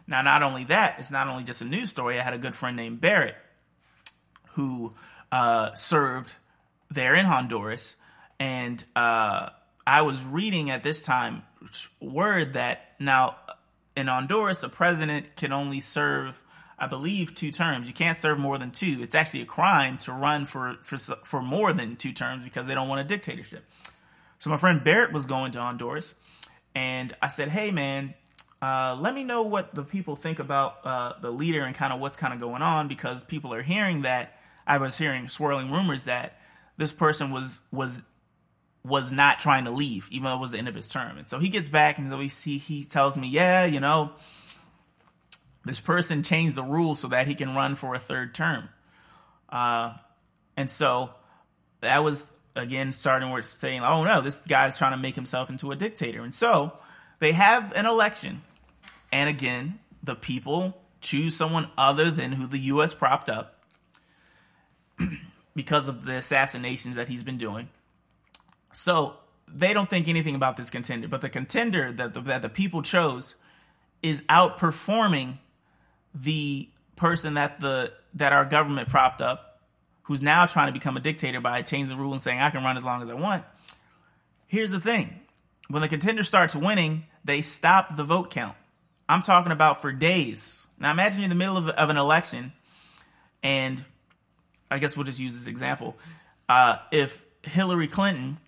Now 0.09 0.23
not 0.23 0.43
only 0.43 0.65
that, 0.65 0.97
it's 0.99 1.13
not 1.13 1.29
only 1.29 1.45
just 1.45 1.63
a 1.63 1.65
news 1.65 1.91
story. 1.91 2.19
I 2.19 2.25
had 2.25 2.35
a 2.35 2.39
good 2.39 2.57
friend 2.57 2.77
named 2.77 3.01
Barrett 3.01 3.37
who 4.55 4.93
uh, 5.31 5.73
served 5.75 6.35
there 6.91 7.15
in 7.15 7.27
Honduras 7.27 7.95
and 8.41 8.85
uh, 8.97 9.51
I 9.87 10.03
was 10.03 10.27
reading 10.27 10.69
at 10.69 10.83
this 10.83 11.01
time 11.01 11.45
word 12.01 12.55
that 12.55 12.95
now 12.99 13.37
in 13.97 14.07
Honduras, 14.07 14.61
the 14.61 14.69
president 14.69 15.37
can 15.37 15.53
only 15.53 15.81
serve, 15.81 16.43
I 16.79 16.87
believe, 16.87 17.35
two 17.35 17.51
terms. 17.51 17.89
You 17.89 17.95
can't 17.95 18.19
serve 18.19 18.39
more 18.39 18.59
than 18.59 18.71
two. 18.71 18.99
It's 19.01 19.15
actually 19.15 19.43
a 19.43 19.47
crime 19.47 19.99
to 19.99 20.13
run 20.13 20.47
for 20.47 20.77
for 20.83 20.97
for 20.97 21.43
more 21.43 21.73
than 21.73 21.97
two 21.97 22.13
terms 22.13 22.45
because 22.45 22.67
they 22.67 22.75
don't 22.75 22.89
want 22.89 23.01
a 23.01 23.05
dictatorship. 23.05 23.65
So 24.39 24.51
my 24.51 24.57
friend 24.57 24.83
Barrett 24.83 25.13
was 25.13 25.27
going 25.27 25.53
to 25.53 25.61
Honduras, 25.61 26.19
and 26.75 27.15
I 27.21 27.29
said, 27.29 27.49
"Hey, 27.49 27.71
man." 27.71 28.15
Uh, 28.61 28.97
let 29.01 29.13
me 29.13 29.25
know 29.25 29.43
what 29.43 29.75
the 29.75 29.83
people 29.83 30.15
think 30.15 30.39
about 30.39 30.77
uh, 30.85 31.15
the 31.21 31.33
leader 31.33 31.63
and 31.63 31.75
kind 31.75 31.93
of 31.93 31.99
what's 31.99 32.17
kind 32.17 32.33
of 32.33 32.39
going 32.39 32.63
on 32.63 32.87
because 32.87 33.25
people 33.25 33.53
are 33.53 33.63
hearing 33.63 34.03
that 34.03 34.39
I 34.65 34.79
was 34.79 34.99
hearing 34.99 35.27
swirling 35.27 35.73
rumors 35.73 36.05
that 36.05 36.39
this 36.77 36.93
person 36.93 37.33
was 37.33 37.63
was 37.73 38.03
was 38.85 39.13
not 39.13 39.39
trying 39.39 39.65
to 39.65 39.71
leave, 39.71 40.09
even 40.11 40.25
though 40.25 40.35
it 40.35 40.41
was 40.41 40.53
the 40.53 40.59
end 40.59 40.69
of 40.69 40.75
his 40.75 40.89
term. 40.89 41.17
And 41.17 41.29
so 41.29 41.39
he 41.39 41.49
gets 41.49 41.69
back 41.69 41.99
and 41.99 42.17
we 42.19 42.29
see 42.29 42.59
he 42.59 42.85
tells 42.85 43.17
me, 43.17 43.29
yeah, 43.29 43.65
you 43.65 43.81
know, 43.81 44.13
this 45.65 45.81
person 45.81 46.23
changed 46.23 46.57
the 46.57 46.63
rules 46.63 47.01
so 47.01 47.09
that 47.09 47.29
he 47.29 47.35
can 47.35 47.55
run 47.55 47.77
for 47.77 47.95
a 47.95 47.99
third 47.99 48.35
term. 48.35 48.69
Uh, 49.49 49.95
and 50.57 50.69
so 50.71 51.11
that 51.81 52.03
was 52.03 52.33
again 52.57 52.93
starting 52.93 53.31
where 53.31 53.39
it's 53.39 53.49
saying, 53.49 53.83
oh 53.83 54.03
no, 54.05 54.21
this 54.21 54.45
guy's 54.47 54.77
trying 54.77 54.93
to 54.93 54.99
make 54.99 55.15
himself 55.15 55.49
into 55.49 55.71
a 55.71 55.77
dictator. 55.77 56.23
And 56.23 56.35
so 56.35 56.73
they 57.21 57.33
have 57.33 57.73
an 57.77 57.87
election, 57.87 58.43
and 59.13 59.31
again, 59.31 59.79
the 60.03 60.17
people 60.17 60.77
choose 61.01 61.37
someone 61.37 61.69
other 61.79 62.11
than 62.11 62.33
who 62.33 62.47
the 62.47 62.59
U.S. 62.59 62.95
propped 62.95 63.29
up 63.29 63.61
because 65.55 65.89
of 65.89 66.05
the 66.05 66.15
assassinations 66.17 66.97
that 66.97 67.09
he's 67.09 67.23
been 67.23 67.37
doing. 67.37 67.69
So 68.73 69.17
they 69.47 69.73
don't 69.73 69.89
think 69.89 70.09
anything 70.09 70.35
about 70.35 70.57
this 70.57 70.71
contender, 70.71 71.09
but 71.09 71.21
the 71.21 71.29
contender 71.29 71.93
that 71.93 72.15
the, 72.15 72.21
that 72.23 72.43
the 72.43 72.49
people 72.49 72.83
chose 72.83 73.37
is 74.03 74.23
outperforming 74.23 75.39
the 76.15 76.69
person 76.97 77.35
that 77.35 77.61
the 77.61 77.93
that 78.15 78.33
our 78.33 78.45
government 78.45 78.89
propped 78.89 79.23
up, 79.23 79.61
who's 80.03 80.21
now 80.21 80.45
trying 80.47 80.67
to 80.67 80.73
become 80.73 80.97
a 80.97 81.01
dictator 81.01 81.41
by 81.41 81.63
changing 81.63 81.97
the 81.97 82.03
rule 82.03 82.13
and 82.13 82.21
saying 82.21 82.39
I 82.39 82.51
can 82.51 82.63
run 82.63 82.77
as 82.77 82.85
long 82.85 83.01
as 83.03 83.09
I 83.09 83.15
want. 83.15 83.45
Here's 84.47 84.71
the 84.71 84.81
thing: 84.81 85.21
when 85.69 85.83
the 85.83 85.89
contender 85.89 86.23
starts 86.23 86.55
winning, 86.55 87.07
they 87.25 87.43
stop 87.43 87.97
the 87.97 88.05
vote 88.05 88.31
count. 88.31 88.57
I'm 89.09 89.23
talking 89.23 89.53
about 89.53 89.81
for 89.81 89.93
days. 89.93 90.67
Now 90.79 90.91
imagine 90.91 91.21
you're 91.21 91.25
in 91.25 91.31
the 91.31 91.37
middle 91.37 91.57
of, 91.57 91.69
of 91.69 91.91
an 91.91 91.97
election, 91.97 92.53
and 93.43 93.85
I 94.71 94.79
guess 94.79 94.97
we'll 94.97 95.07
just 95.07 95.21
use 95.21 95.39
this 95.39 95.47
example. 95.47 95.97
Uh, 96.49 96.79
if 96.91 97.25
Hillary 97.43 97.89
Clinton 97.89 98.39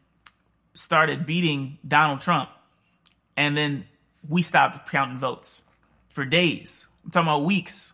started 0.74 1.24
beating 1.24 1.78
Donald 1.86 2.20
Trump, 2.20 2.50
and 3.36 3.56
then 3.56 3.86
we 4.28 4.42
stopped 4.42 4.90
counting 4.90 5.18
votes 5.18 5.62
for 6.08 6.24
days. 6.24 6.86
I'm 7.04 7.10
talking 7.10 7.28
about 7.28 7.44
weeks 7.44 7.92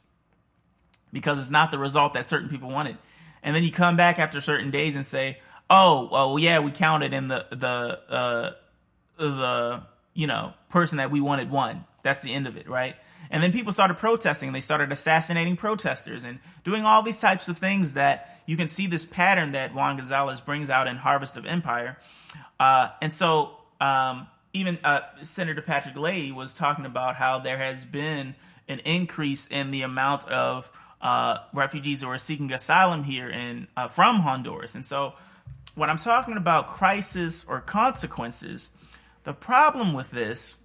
because 1.13 1.41
it's 1.41 1.51
not 1.51 1.71
the 1.71 1.79
result 1.79 2.15
that 2.15 2.27
certain 2.27 2.49
people 2.49 2.71
wanted. 2.71 2.97
And 3.43 3.55
then 3.55 3.65
you 3.65 3.73
come 3.73 3.97
back 3.97 4.19
after 4.19 4.41
certain 4.41 4.71
days 4.71 4.97
and 4.97 5.07
say, 5.07 5.39
"Oh, 5.69 6.09
well, 6.13 6.39
yeah, 6.39 6.59
we 6.61 6.71
counted, 6.71 7.15
and 7.15 7.31
the 7.31 7.47
the 7.51 8.15
uh, 8.15 8.53
the 9.17 9.83
you 10.21 10.27
know 10.27 10.53
person 10.69 10.99
that 10.99 11.11
we 11.11 11.21
wanted 11.21 11.51
won. 11.51 11.85
That's 12.03 12.23
the 12.23 12.35
end 12.35 12.47
of 12.47 12.57
it, 12.57 12.69
right?" 12.69 12.97
And 13.31 13.43
then 13.43 13.53
people 13.53 13.73
started 13.73 13.97
protesting. 13.97 14.53
They 14.53 14.61
started 14.61 14.91
assassinating 14.91 15.57
protesters 15.57 16.25
and 16.25 16.41
doing 16.65 16.85
all 16.85 17.03
these 17.03 17.21
types 17.21 17.49
of 17.49 17.59
things 17.59 17.95
that 17.95 18.43
you 18.47 18.57
can 18.57 18.67
see 18.67 18.87
this 18.87 19.05
pattern 19.05 19.53
that 19.53 19.73
Juan 19.75 19.97
Gonzalez 19.97 20.41
brings 20.41 20.69
out 20.69 20.89
in 20.89 20.97
Harvest 20.97 21.37
of 21.37 21.47
Empire 21.47 21.97
uh, 22.59 22.91
and 23.01 23.13
so 23.13 23.57
um, 23.81 24.27
even 24.53 24.79
uh, 24.85 25.01
Senator 25.23 25.63
Patrick 25.63 25.97
Leahy 25.97 26.33
was 26.33 26.55
talking 26.55 26.85
about 26.85 27.17
how 27.17 27.39
there 27.39 27.59
has 27.59 27.85
been 27.85 28.35
an 28.69 28.81
increase 28.81 29.47
in 29.47 29.71
the 29.71 29.83
amount 29.83 30.29
of 30.29 30.71
uh, 31.01 31.39
refugees 31.53 32.03
who 32.03 32.09
are 32.09 32.19
seeking 32.19 32.53
asylum 32.53 33.05
here 33.05 33.29
in 33.29 33.67
uh, 33.77 33.89
from 33.89 34.21
Honduras. 34.21 34.75
And 34.75 34.85
so 34.85 35.15
when 35.75 35.89
I'm 35.89 35.97
talking 35.97 36.37
about 36.37 36.69
crisis 36.69 37.45
or 37.45 37.61
consequences, 37.61 38.69
the 39.25 39.33
problem 39.33 39.93
with 39.93 40.11
this 40.11 40.59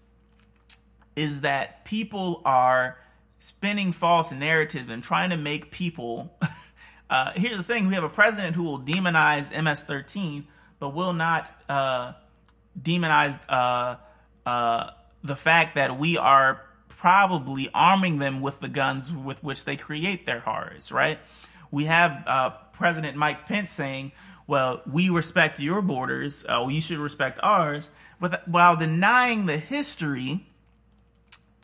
is 1.15 1.41
that 1.41 1.85
people 1.85 2.41
are 2.45 2.97
spinning 3.39 3.91
false 3.91 4.31
narratives 4.31 4.89
and 4.89 5.03
trying 5.03 5.29
to 5.29 5.37
make 5.37 5.71
people. 5.71 6.37
uh, 7.09 7.31
here's 7.35 7.57
the 7.57 7.63
thing: 7.63 7.87
we 7.87 7.93
have 7.93 8.03
a 8.03 8.09
president 8.09 8.55
who 8.55 8.63
will 8.63 8.79
demonize 8.79 9.51
MS-13 9.51 10.45
but 10.79 10.93
will 10.93 11.13
not 11.13 11.51
uh, 11.69 12.13
demonize 12.79 13.39
uh, 13.49 13.95
uh, 14.45 14.91
the 15.23 15.35
fact 15.35 15.75
that 15.75 15.97
we 15.97 16.17
are 16.17 16.61
probably 16.87 17.69
arming 17.73 18.19
them 18.19 18.41
with 18.41 18.59
the 18.59 18.67
guns 18.67 19.11
with 19.11 19.43
which 19.43 19.65
they 19.65 19.75
create 19.75 20.25
their 20.25 20.39
horrors, 20.39 20.91
right? 20.91 21.19
We 21.71 21.85
have 21.85 22.23
uh, 22.27 22.49
President 22.73 23.17
Mike 23.17 23.45
Pence 23.45 23.71
saying, 23.71 24.11
well, 24.47 24.81
we 24.85 25.09
respect 25.09 25.59
your 25.59 25.81
borders, 25.81 26.43
uh, 26.45 26.59
well, 26.61 26.71
you 26.71 26.81
should 26.81 26.97
respect 26.97 27.39
ours, 27.41 27.91
with, 28.19 28.35
while 28.45 28.75
denying 28.75 29.45
the 29.45 29.57
history 29.57 30.47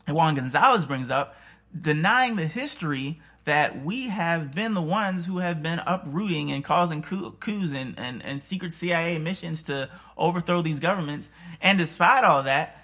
Juan 0.08 0.34
Gonzalez 0.34 0.86
brings 0.86 1.10
up 1.10 1.36
denying 1.78 2.36
the 2.36 2.46
history 2.46 3.20
that 3.44 3.82
we 3.82 4.08
have 4.08 4.52
been 4.52 4.74
the 4.74 4.82
ones 4.82 5.26
who 5.26 5.38
have 5.38 5.62
been 5.62 5.80
uprooting 5.80 6.52
and 6.52 6.62
causing 6.62 7.02
coups 7.02 7.72
and, 7.72 7.98
and, 7.98 8.24
and 8.24 8.40
secret 8.40 8.72
CIA 8.72 9.18
missions 9.18 9.64
to 9.64 9.88
overthrow 10.16 10.62
these 10.62 10.78
governments. 10.78 11.28
And 11.60 11.78
despite 11.78 12.24
all 12.24 12.44
that, 12.44 12.78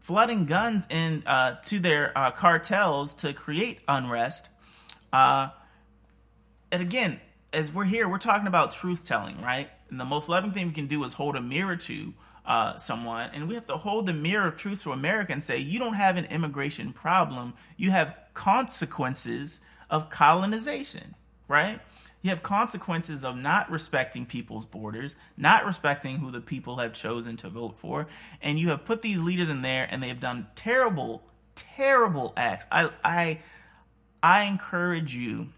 flooding 0.00 0.46
guns 0.46 0.86
in 0.88 1.24
uh, 1.26 1.56
to 1.64 1.78
their 1.78 2.16
uh, 2.16 2.30
cartels 2.30 3.12
to 3.14 3.32
create 3.34 3.80
unrest. 3.86 4.48
Uh, 5.12 5.48
and 6.72 6.80
again, 6.80 7.20
as 7.52 7.72
we're 7.72 7.84
here, 7.84 8.08
we're 8.08 8.18
talking 8.18 8.46
about 8.46 8.72
truth 8.72 9.06
telling, 9.06 9.40
right? 9.40 9.70
And 9.90 9.98
the 9.98 10.04
most 10.04 10.28
loving 10.28 10.52
thing 10.52 10.68
we 10.68 10.72
can 10.72 10.86
do 10.86 11.02
is 11.04 11.14
hold 11.14 11.36
a 11.36 11.40
mirror 11.40 11.76
to 11.76 12.14
uh, 12.44 12.76
someone, 12.76 13.30
and 13.32 13.48
we 13.48 13.54
have 13.54 13.66
to 13.66 13.76
hold 13.76 14.06
the 14.06 14.12
mirror 14.12 14.48
of 14.48 14.56
truth 14.56 14.82
to 14.82 14.92
America 14.92 15.32
and 15.32 15.42
say, 15.42 15.58
you 15.58 15.78
don't 15.78 15.94
have 15.94 16.16
an 16.16 16.24
immigration 16.26 16.92
problem, 16.92 17.54
you 17.76 17.90
have 17.90 18.16
consequences 18.34 19.60
of 19.90 20.08
colonization, 20.08 21.14
right? 21.46 21.80
You 22.22 22.30
have 22.30 22.42
consequences 22.42 23.24
of 23.24 23.36
not 23.36 23.70
respecting 23.70 24.26
people's 24.26 24.66
borders, 24.66 25.14
not 25.36 25.64
respecting 25.64 26.18
who 26.18 26.30
the 26.30 26.40
people 26.40 26.76
have 26.76 26.92
chosen 26.92 27.36
to 27.38 27.48
vote 27.48 27.78
for, 27.78 28.06
and 28.42 28.58
you 28.58 28.70
have 28.70 28.84
put 28.84 29.02
these 29.02 29.20
leaders 29.20 29.48
in 29.48 29.62
there, 29.62 29.86
and 29.90 30.02
they 30.02 30.08
have 30.08 30.20
done 30.20 30.48
terrible, 30.54 31.22
terrible 31.54 32.32
acts. 32.36 32.66
I, 32.72 32.90
I, 33.04 33.40
I 34.22 34.44
encourage 34.44 35.14
you 35.14 35.48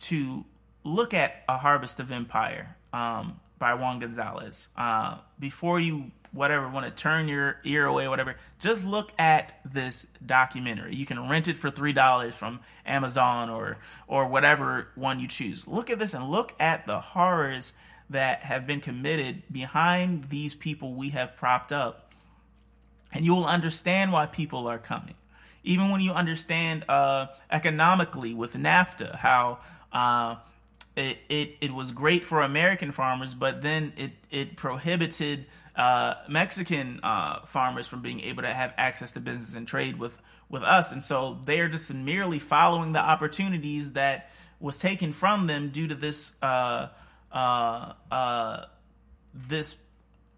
to 0.00 0.44
look 0.84 1.14
at 1.14 1.42
A 1.48 1.58
Harvest 1.58 1.98
of 1.98 2.12
Empire 2.12 2.76
um, 2.92 3.40
by 3.58 3.74
Juan 3.74 3.98
Gonzalez. 3.98 4.68
Uh, 4.76 5.18
before 5.38 5.80
you 5.80 6.12
whatever 6.34 6.68
want 6.68 6.84
to 6.84 6.90
turn 6.90 7.28
your 7.28 7.60
ear 7.62 7.86
away 7.86 8.08
whatever 8.08 8.34
just 8.58 8.84
look 8.84 9.12
at 9.18 9.56
this 9.64 10.04
documentary. 10.24 10.94
You 10.94 11.06
can 11.06 11.28
rent 11.28 11.46
it 11.46 11.56
for 11.56 11.70
three 11.70 11.92
dollars 11.92 12.34
from 12.34 12.60
amazon 12.84 13.48
or 13.48 13.78
or 14.08 14.26
whatever 14.26 14.88
one 14.96 15.20
you 15.20 15.28
choose. 15.28 15.66
Look 15.68 15.90
at 15.90 15.98
this 16.00 16.12
and 16.12 16.28
look 16.28 16.52
at 16.58 16.86
the 16.86 16.98
horrors 16.98 17.74
that 18.10 18.40
have 18.40 18.66
been 18.66 18.80
committed 18.80 19.44
behind 19.50 20.24
these 20.24 20.54
people 20.54 20.94
we 20.94 21.10
have 21.10 21.36
propped 21.36 21.72
up. 21.72 22.10
And 23.12 23.24
you 23.24 23.32
will 23.34 23.46
understand 23.46 24.12
why 24.12 24.26
people 24.26 24.66
are 24.66 24.78
coming. 24.78 25.14
Even 25.62 25.90
when 25.90 26.00
you 26.00 26.12
understand 26.12 26.84
uh, 26.88 27.28
economically 27.50 28.34
with 28.34 28.54
nafta 28.54 29.14
how 29.14 29.60
uh, 29.92 30.36
it, 30.96 31.18
it, 31.28 31.56
it 31.60 31.70
was 31.72 31.90
great 31.90 32.24
for 32.24 32.42
American 32.42 32.92
farmers, 32.92 33.34
but 33.34 33.62
then 33.62 33.92
it, 33.96 34.12
it 34.30 34.56
prohibited 34.56 35.46
uh, 35.76 36.14
Mexican 36.28 37.00
uh, 37.02 37.40
farmers 37.40 37.86
from 37.86 38.00
being 38.00 38.20
able 38.20 38.42
to 38.42 38.52
have 38.52 38.72
access 38.76 39.12
to 39.12 39.20
business 39.20 39.54
and 39.54 39.66
trade 39.66 39.98
with, 39.98 40.20
with 40.48 40.62
us. 40.62 40.92
And 40.92 41.02
so 41.02 41.40
they 41.44 41.60
are 41.60 41.68
just 41.68 41.92
merely 41.92 42.38
following 42.38 42.92
the 42.92 43.00
opportunities 43.00 43.94
that 43.94 44.30
was 44.60 44.78
taken 44.78 45.12
from 45.12 45.46
them 45.46 45.70
due 45.70 45.88
to 45.88 45.94
this 45.94 46.40
uh, 46.42 46.88
uh, 47.32 47.92
uh 48.10 48.64
this 49.34 49.82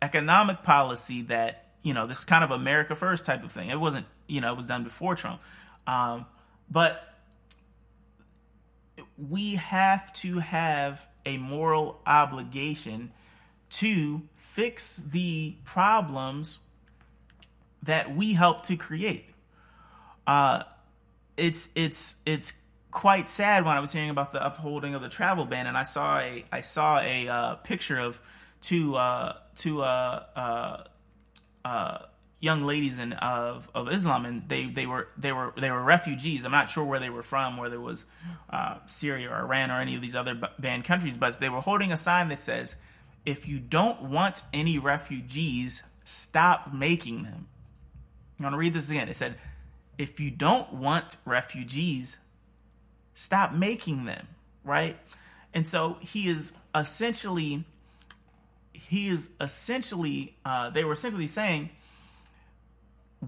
economic 0.01 0.63
policy 0.63 1.23
that 1.23 1.67
you 1.83 1.93
know 1.95 2.07
this 2.07 2.25
kind 2.25 2.43
of 2.43 2.51
America 2.51 2.97
first 2.97 3.25
type 3.25 3.45
of 3.45 3.53
thing. 3.53 3.69
It 3.69 3.79
wasn't 3.79 4.07
you 4.27 4.41
know 4.41 4.53
it 4.53 4.57
was 4.57 4.67
done 4.67 4.85
before 4.85 5.15
Trump, 5.15 5.41
um, 5.87 6.27
but 6.71 7.16
we 9.19 9.55
have 9.57 10.13
to 10.15 10.39
have 10.41 11.09
a 11.25 11.39
moral 11.39 12.01
obligation 12.07 13.13
to 13.69 14.23
fix 14.35 14.97
the 14.97 15.57
problems 15.65 16.61
that 17.83 18.15
we 18.15 18.35
help 18.35 18.63
to 18.65 18.77
create. 18.77 19.27
Uh, 20.27 20.63
it's 21.37 21.69
it's 21.75 22.21
it's 22.27 22.53
quite 22.91 23.29
sad 23.29 23.65
when 23.65 23.77
I 23.77 23.81
was 23.81 23.93
hearing 23.93 24.11
about 24.11 24.33
the 24.33 24.45
upholding 24.45 24.95
of 24.95 25.03
the 25.03 25.09
travel 25.09 25.45
ban, 25.45 25.67
and 25.67 25.77
I 25.77 25.83
saw 25.83 26.19
a 26.19 26.45
I 26.51 26.61
saw 26.61 27.01
a 27.01 27.29
uh, 27.29 27.55
picture 27.57 27.99
of 27.99 28.21
two 28.61 28.97
uh, 28.97 29.35
two 29.55 29.83
uh, 29.83 30.25
uh, 30.35 30.85
uh 31.65 31.99
young 32.41 32.65
ladies 32.65 32.99
in 32.99 33.13
of 33.15 33.71
of 33.75 33.91
Islam, 33.91 34.27
and 34.27 34.49
they 34.49 34.67
they 34.67 34.87
were 34.87 35.09
they 35.17 35.33
were 35.33 35.53
they 35.57 35.71
were 35.71 35.83
refugees. 35.83 36.45
I'm 36.45 36.53
not 36.53 36.71
sure 36.71 36.85
where 36.85 37.01
they 37.01 37.11
were 37.11 37.23
from, 37.23 37.57
whether 37.57 37.77
it 37.77 37.81
was 37.81 38.11
uh, 38.51 38.79
Syria 38.87 39.31
or 39.31 39.39
Iran 39.41 39.71
or 39.71 39.81
any 39.81 39.95
of 39.95 40.03
these 40.03 40.15
other 40.15 40.39
banned 40.59 40.85
countries, 40.85 41.17
but 41.17 41.41
they 41.41 41.49
were 41.49 41.61
holding 41.61 41.93
a 41.93 41.97
sign 41.97 42.29
that 42.29 42.39
says, 42.39 42.77
"If 43.25 43.49
you 43.49 43.59
don't 43.59 44.03
want 44.03 44.43
any 44.53 44.79
refugees, 44.79 45.83
stop 46.05 46.73
making 46.73 47.23
them." 47.23 47.49
I'm 48.41 48.51
to 48.51 48.59
read 48.59 48.75
this 48.75 48.91
again. 48.91 49.09
It 49.09 49.17
said, 49.17 49.37
"If 49.97 50.21
you 50.21 50.31
don't 50.31 50.75
want 50.75 51.17
refugees, 51.25 52.19
stop 53.15 53.53
making 53.53 54.05
them." 54.05 54.29
Right, 54.63 54.99
and 55.55 55.67
so 55.67 55.97
he 56.01 56.29
is 56.29 56.55
essentially 56.75 57.65
he 58.73 59.09
is 59.09 59.31
essentially 59.41 60.37
uh, 60.45 60.69
they 60.69 60.85
were 60.85 60.93
essentially 60.93 61.27
saying 61.27 61.71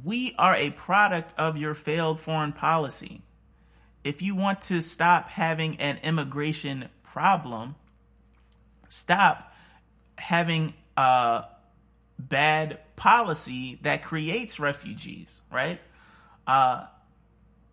we 0.05 0.35
are 0.39 0.55
a 0.55 0.71
product 0.71 1.35
of 1.39 1.57
your 1.57 1.75
failed 1.75 2.21
foreign 2.21 2.53
policy. 2.53 3.23
If 4.05 4.23
you 4.23 4.35
want 4.35 4.63
to 4.63 4.81
stop 4.81 5.29
having 5.29 5.77
an 5.79 5.99
immigration 6.03 6.89
problem, 7.03 7.75
stop 8.89 9.53
having 10.17 10.75
a 10.97 11.45
bad 12.19 12.81
policy 12.97 13.79
that 13.83 14.03
creates 14.03 14.59
refugees, 14.59 15.41
right? 15.51 15.81
Uh, 16.47 16.87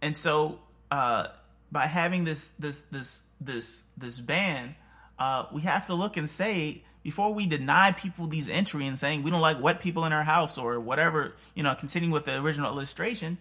and 0.01 0.17
so, 0.17 0.59
uh, 0.91 1.27
by 1.71 1.87
having 1.87 2.23
this 2.23 2.49
this 2.49 2.83
this 2.83 3.21
this 3.41 3.83
this 3.97 4.19
ban, 4.19 4.75
uh, 5.17 5.45
we 5.51 5.61
have 5.61 5.87
to 5.87 5.93
look 5.93 6.17
and 6.17 6.29
say 6.29 6.83
before 7.05 7.31
we 7.31 7.45
deny 7.45 7.91
people 7.91 8.25
these 8.25 8.49
entry 8.49 8.87
and 8.87 8.97
saying 8.97 9.21
we 9.21 9.29
don't 9.29 9.39
like 9.39 9.61
wet 9.61 9.79
people 9.79 10.05
in 10.05 10.11
our 10.11 10.23
house 10.23 10.57
or 10.57 10.79
whatever, 10.79 11.35
you 11.53 11.61
know, 11.61 11.75
continuing 11.75 12.11
with 12.11 12.25
the 12.25 12.35
original 12.41 12.71
illustration, 12.71 13.37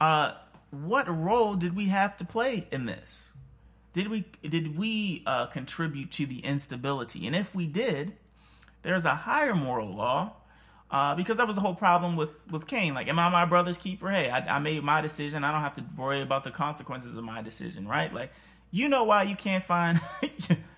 uh, 0.00 0.32
what 0.70 1.06
role 1.06 1.54
did 1.54 1.76
we 1.76 1.88
have 1.88 2.16
to 2.16 2.24
play 2.24 2.66
in 2.72 2.86
this? 2.86 3.30
Did 3.92 4.08
we 4.08 4.24
did 4.42 4.78
we 4.78 5.22
uh, 5.26 5.46
contribute 5.48 6.10
to 6.12 6.24
the 6.24 6.38
instability? 6.38 7.26
And 7.26 7.36
if 7.36 7.54
we 7.54 7.66
did, 7.66 8.14
there's 8.80 9.04
a 9.04 9.14
higher 9.16 9.54
moral 9.54 9.94
law 9.94 10.32
uh, 10.90 11.14
because 11.14 11.36
that 11.36 11.46
was 11.46 11.56
the 11.56 11.62
whole 11.62 11.74
problem 11.74 12.16
with 12.16 12.50
with 12.50 12.66
Cain. 12.66 12.94
Like, 12.94 13.08
am 13.08 13.18
I 13.18 13.28
my 13.28 13.44
brother's 13.44 13.76
keeper? 13.76 14.08
Hey, 14.08 14.30
I, 14.30 14.56
I 14.56 14.58
made 14.60 14.82
my 14.82 15.02
decision. 15.02 15.44
I 15.44 15.52
don't 15.52 15.60
have 15.60 15.74
to 15.74 15.84
worry 15.94 16.22
about 16.22 16.42
the 16.42 16.50
consequences 16.50 17.18
of 17.18 17.24
my 17.24 17.42
decision, 17.42 17.86
right? 17.86 18.14
Like, 18.14 18.32
you 18.70 18.88
know 18.88 19.04
why 19.04 19.24
you 19.24 19.36
can't 19.36 19.62
find 19.62 20.00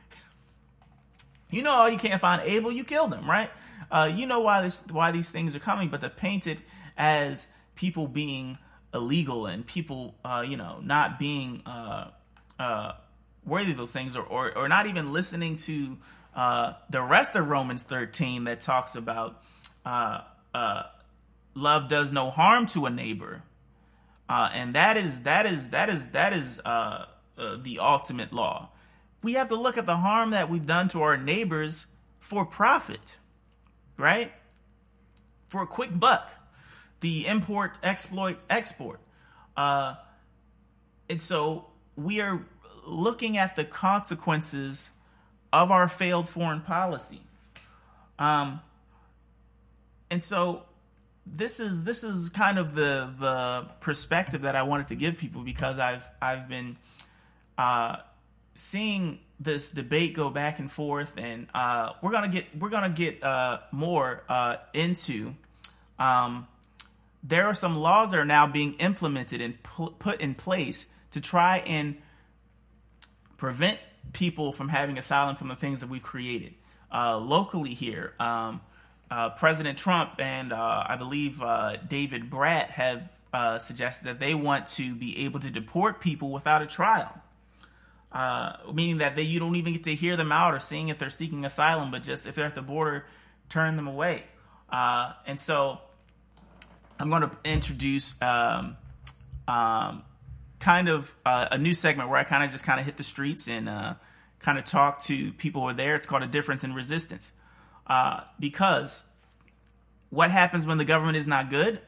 You 1.51 1.63
know, 1.63 1.87
you 1.87 1.99
can't 1.99 2.21
find 2.21 2.43
Abel, 2.43 2.71
you 2.71 2.85
killed 2.85 3.13
him, 3.13 3.29
right? 3.29 3.51
Uh, 3.91 4.11
you 4.15 4.27
know 4.27 4.41
why 4.41 4.63
this, 4.63 4.87
why 4.91 5.11
these 5.11 5.31
things 5.31 5.57
are 5.57 5.61
coming, 5.61 5.89
but 5.89 6.01
to 6.01 6.09
paint 6.09 6.47
it 6.47 6.61
as 6.97 7.49
people 7.75 8.07
being 8.07 8.57
illegal 8.95 9.47
and 9.47 9.67
people, 9.67 10.15
uh, 10.25 10.45
you 10.47 10.57
know, 10.57 10.79
not 10.83 11.19
being 11.19 11.63
uh, 11.67 12.09
uh 12.59 12.93
worthy 13.45 13.73
of 13.73 13.77
those 13.79 13.93
things, 13.93 14.17
or, 14.17 14.23
or, 14.23 14.57
or 14.57 14.69
not 14.69 14.87
even 14.87 15.13
listening 15.13 15.57
to 15.57 15.99
uh, 16.37 16.75
the 16.89 17.03
rest 17.03 17.35
of 17.35 17.49
Romans 17.49 17.83
13 17.83 18.45
that 18.45 18.61
talks 18.61 18.95
about 18.95 19.43
uh, 19.85 20.21
love 21.55 21.89
does 21.89 22.13
no 22.13 22.31
harm 22.31 22.67
to 22.67 22.87
a 22.87 22.91
neighbor, 22.91 23.43
and 24.29 24.75
that 24.75 24.97
is 24.97 25.23
that 25.23 25.47
is 25.47 25.71
that 25.71 25.89
is 25.89 26.11
that 26.11 26.33
is 26.33 26.59
the 26.59 27.79
ultimate 27.81 28.33
law 28.33 28.69
we 29.23 29.35
have 29.35 29.49
to 29.49 29.57
look 29.57 29.77
at 29.77 29.87
the 29.87 29.97
harm 29.97 30.31
that 30.31 30.49
we've 30.49 30.67
done 30.67 30.89
to 30.89 31.03
our 31.03 31.17
neighbors 31.17 31.87
for 32.19 32.45
profit, 32.45 33.19
right? 33.97 34.33
For 35.47 35.63
a 35.63 35.67
quick 35.67 35.99
buck, 35.99 36.31
the 37.01 37.27
import, 37.27 37.79
exploit, 37.83 38.39
export. 38.49 39.01
Uh, 39.57 39.95
and 41.09 41.23
so 41.23 41.67
we 41.97 42.21
are 42.21 42.47
looking 42.87 43.37
at 43.37 43.57
the 43.57 43.65
consequences 43.65 44.91
of 45.53 45.71
our 45.71 45.89
failed 45.89 46.29
foreign 46.29 46.61
policy. 46.61 47.21
Um, 48.19 48.61
and 50.11 50.23
so 50.23 50.65
this 51.27 51.61
is 51.61 51.85
this 51.85 52.03
is 52.03 52.29
kind 52.29 52.59
of 52.59 52.75
the 52.75 53.13
the 53.19 53.69
perspective 53.81 54.43
that 54.43 54.57
I 54.57 54.63
wanted 54.63 54.89
to 54.89 54.95
give 54.95 55.19
people 55.19 55.43
because 55.43 55.79
I've 55.79 56.09
I've 56.21 56.49
been 56.49 56.77
uh, 57.57 57.97
seeing 58.61 59.19
this 59.39 59.71
debate 59.71 60.15
go 60.15 60.31
back 60.31 60.59
and 60.59 60.71
forth, 60.71 61.17
and 61.17 61.49
uh, 61.55 61.93
we're 62.03 62.13
gonna 62.13 62.29
get 62.29 62.45
we're 62.57 62.69
gonna 62.69 62.91
get 62.91 63.23
uh, 63.25 63.59
more 63.73 64.23
uh, 64.29 64.57
into. 64.75 65.35
Um, 65.99 66.47
there 67.23 67.47
are 67.47 67.55
some 67.55 67.77
laws 67.77 68.13
that 68.13 68.21
are 68.21 68.25
now 68.25 68.47
being 68.47 68.75
implemented 68.75 69.41
and 69.41 69.63
pu- 69.63 69.91
put 69.99 70.21
in 70.21 70.35
place 70.35 70.87
to 71.11 71.21
try 71.21 71.59
and 71.59 71.97
prevent 73.37 73.79
people 74.13 74.53
from 74.53 74.69
having 74.69 74.97
asylum 74.97 75.37
from 75.37 75.49
the 75.49 75.57
things 75.57 75.81
that 75.81 75.91
we've 75.91 76.03
created 76.03 76.55
uh, 76.93 77.19
locally 77.19 77.75
here. 77.75 78.15
Um, 78.19 78.61
uh, 79.11 79.31
President 79.31 79.77
Trump 79.77 80.15
and 80.19 80.53
uh, 80.53 80.85
I 80.87 80.97
believe 80.97 81.43
David 81.89 82.31
Brat 82.31 82.71
have 82.71 83.11
suggested 83.61 84.07
that 84.07 84.21
they 84.21 84.35
want 84.35 84.67
to 84.69 84.95
be 84.95 85.25
able 85.25 85.41
to 85.41 85.51
deport 85.51 86.01
people 86.01 86.31
without 86.31 86.63
a 86.63 86.67
trial. 86.67 87.21
Uh, 88.13 88.57
meaning 88.73 88.99
that 88.99 89.15
they 89.15 89.23
you 89.23 89.39
don't 89.39 89.55
even 89.55 89.73
get 89.73 89.85
to 89.85 89.95
hear 89.95 90.17
them 90.17 90.33
out 90.33 90.53
or 90.53 90.59
seeing 90.59 90.89
if 90.89 90.99
they're 90.99 91.09
seeking 91.11 91.45
asylum, 91.45 91.91
but 91.93 92.03
just 92.03 92.27
if 92.27 92.35
they're 92.35 92.47
at 92.47 92.57
the 92.57 92.63
border, 92.63 93.07
turn 93.49 93.77
them 93.77 93.87
away. 93.87 94.25
Uh, 94.69 95.13
and 95.27 95.39
so 95.39 95.81
I'm 96.99 97.09
going 97.09 97.23
to 97.23 97.31
introduce 97.45 98.21
um, 98.21 98.77
um, 99.47 100.03
kind 100.59 100.89
of 100.89 101.15
uh, 101.25 101.49
a 101.53 101.59
new 101.59 101.73
segment 101.73 102.09
where 102.09 102.19
I 102.19 102.25
kind 102.25 102.45
of 102.45 102.51
just 102.51 102.65
kind 102.65 102.81
of 102.81 102.87
hit 102.87 102.97
the 102.97 103.03
streets 103.03 103.49
and 103.49 103.69
uh, 103.69 103.95
kind 104.39 104.59
of 104.59 104.65
talk 104.65 105.01
to 105.05 105.33
people 105.33 105.63
who 105.63 105.69
are 105.69 105.75
there. 105.75 105.95
It's 105.95 106.07
called 106.07 106.23
a 106.23 106.29
difference 106.29 106.65
in 106.65 106.75
resistance 106.75 107.33
uh, 107.87 108.23
because 108.39 109.13
what 110.11 110.31
happens 110.31 110.67
when 110.67 110.79
the 110.79 110.85
government 110.85 111.17
is 111.17 111.27
not 111.27 111.51
good? 111.51 111.81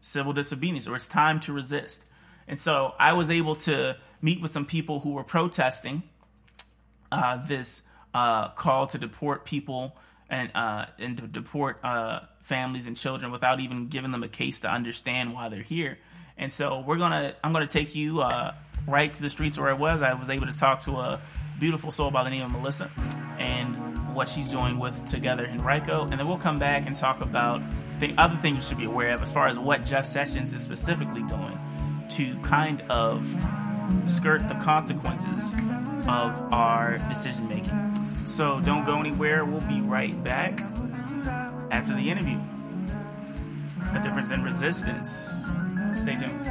Civil 0.00 0.32
disobedience, 0.32 0.86
or 0.86 0.96
it's 0.96 1.08
time 1.08 1.40
to 1.40 1.52
resist. 1.52 2.08
And 2.46 2.60
so 2.60 2.94
I 2.98 3.12
was 3.14 3.30
able 3.30 3.54
to 3.56 3.96
meet 4.20 4.40
with 4.40 4.50
some 4.50 4.66
people 4.66 5.00
who 5.00 5.12
were 5.12 5.24
protesting 5.24 6.02
uh, 7.10 7.44
this 7.46 7.82
uh, 8.14 8.48
call 8.50 8.86
to 8.88 8.98
deport 8.98 9.44
people 9.44 9.96
and 10.30 10.50
uh, 10.54 10.86
and 10.98 11.16
to 11.18 11.26
deport 11.26 11.78
uh, 11.82 12.20
families 12.40 12.86
and 12.86 12.96
children 12.96 13.30
without 13.30 13.60
even 13.60 13.88
giving 13.88 14.12
them 14.12 14.22
a 14.22 14.28
case 14.28 14.60
to 14.60 14.70
understand 14.70 15.34
why 15.34 15.48
they're 15.48 15.62
here. 15.62 15.98
And 16.36 16.52
so 16.52 16.80
we're 16.80 16.98
gonna 16.98 17.34
I'm 17.42 17.52
gonna 17.52 17.66
take 17.66 17.94
you 17.94 18.20
uh, 18.20 18.54
right 18.86 19.12
to 19.12 19.22
the 19.22 19.30
streets 19.30 19.58
where 19.58 19.68
I 19.68 19.74
was. 19.74 20.02
I 20.02 20.14
was 20.14 20.30
able 20.30 20.46
to 20.46 20.58
talk 20.58 20.82
to 20.82 20.92
a 20.92 21.20
beautiful 21.58 21.92
soul 21.92 22.10
by 22.10 22.24
the 22.24 22.30
name 22.30 22.44
of 22.44 22.52
Melissa 22.52 22.90
and 23.38 24.14
what 24.14 24.28
she's 24.28 24.52
doing 24.52 24.78
with 24.78 25.04
Together 25.04 25.46
Henrico, 25.46 26.02
and 26.02 26.12
then 26.12 26.26
we'll 26.26 26.38
come 26.38 26.58
back 26.58 26.86
and 26.86 26.94
talk 26.94 27.20
about 27.20 27.62
the 27.98 28.14
other 28.16 28.36
things 28.36 28.56
you 28.56 28.62
should 28.62 28.78
be 28.78 28.84
aware 28.84 29.14
of 29.14 29.22
as 29.22 29.32
far 29.32 29.48
as 29.48 29.58
what 29.58 29.84
Jeff 29.84 30.06
Sessions 30.06 30.54
is 30.54 30.62
specifically 30.62 31.22
doing 31.24 31.58
to 32.14 32.38
kind 32.42 32.80
of 32.82 33.26
skirt 34.06 34.46
the 34.46 34.54
consequences 34.62 35.52
of 36.06 36.52
our 36.52 36.96
decision 37.08 37.48
making. 37.48 37.96
So 38.24 38.60
don't 38.60 38.84
go 38.84 39.00
anywhere. 39.00 39.44
We'll 39.44 39.66
be 39.66 39.80
right 39.80 40.14
back 40.22 40.60
after 41.72 41.92
the 41.92 42.08
interview. 42.08 42.38
A 43.94 44.00
difference 44.00 44.30
in 44.30 44.44
resistance. 44.44 45.08
Stay 45.98 46.14
tuned. 46.14 46.46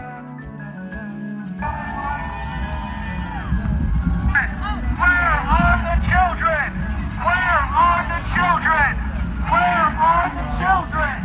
Where 4.99 5.36
are 5.47 5.80
the 5.80 5.95
children? 6.03 6.68
Where 7.24 7.59
are 7.72 8.03
the 8.11 8.20
children? 8.36 8.99
Where 9.47 9.88
are 9.95 10.28
the 10.28 10.43
children? 10.59 11.16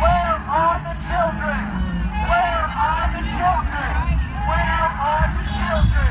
Where 0.00 0.40
are 0.48 0.80
the 0.80 0.96
children? 1.04 1.60
Where 2.24 2.63
are 2.76 3.06
the 3.12 3.22
children? 3.22 4.18
Where 4.50 4.84
are 4.98 5.26
the 5.30 5.44
children? 5.54 6.10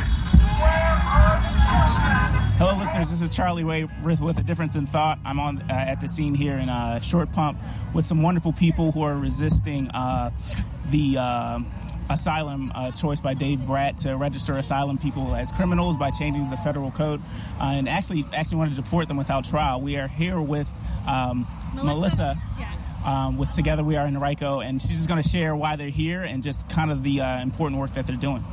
Where 0.63 0.95
are 1.11 1.37
the 1.43 1.51
children? 1.51 2.57
Hello, 2.57 2.77
listeners. 2.79 3.09
This 3.09 3.21
is 3.21 3.35
Charlie 3.35 3.63
Ray 3.63 3.85
with, 4.03 4.21
with 4.21 4.37
a 4.37 4.43
difference 4.43 4.75
in 4.75 4.85
thought. 4.85 5.19
I'm 5.25 5.39
on 5.39 5.61
uh, 5.63 5.73
at 5.73 5.99
the 5.99 6.07
scene 6.07 6.33
here 6.35 6.55
in 6.55 6.69
uh, 6.69 6.99
Short 7.01 7.31
Pump 7.33 7.57
with 7.93 8.05
some 8.05 8.21
wonderful 8.21 8.53
people 8.53 8.91
who 8.91 9.01
are 9.01 9.17
resisting 9.17 9.89
uh, 9.89 10.31
the 10.89 11.17
uh, 11.19 11.59
asylum 12.09 12.71
uh, 12.73 12.91
choice 12.91 13.19
by 13.19 13.33
Dave 13.33 13.65
Brat 13.65 13.97
to 13.99 14.15
register 14.15 14.53
asylum 14.53 14.97
people 14.97 15.35
as 15.35 15.51
criminals 15.51 15.97
by 15.97 16.11
changing 16.11 16.49
the 16.49 16.57
federal 16.57 16.91
code, 16.91 17.21
uh, 17.59 17.73
and 17.73 17.89
actually 17.89 18.25
actually 18.33 18.57
want 18.57 18.71
to 18.71 18.81
deport 18.81 19.09
them 19.09 19.17
without 19.17 19.43
trial. 19.43 19.81
We 19.81 19.97
are 19.97 20.07
here 20.07 20.39
with 20.39 20.69
um, 21.07 21.45
Melissa. 21.75 21.85
Melissa. 21.85 22.35
Yeah. 22.59 22.72
Um, 23.05 23.37
with 23.37 23.51
Together 23.51 23.83
We 23.83 23.97
Are 23.97 24.07
in 24.07 24.15
Henrico, 24.15 24.61
and 24.61 24.81
she's 24.81 24.91
just 24.91 25.09
going 25.09 25.21
to 25.21 25.27
share 25.27 25.53
why 25.55 25.75
they're 25.75 25.89
here 25.89 26.21
and 26.21 26.41
just 26.41 26.69
kind 26.69 26.89
of 26.89 27.03
the 27.03 27.19
uh, 27.19 27.41
important 27.41 27.81
work 27.81 27.91
that 27.93 28.07
they're 28.07 28.15
doing. 28.15 28.45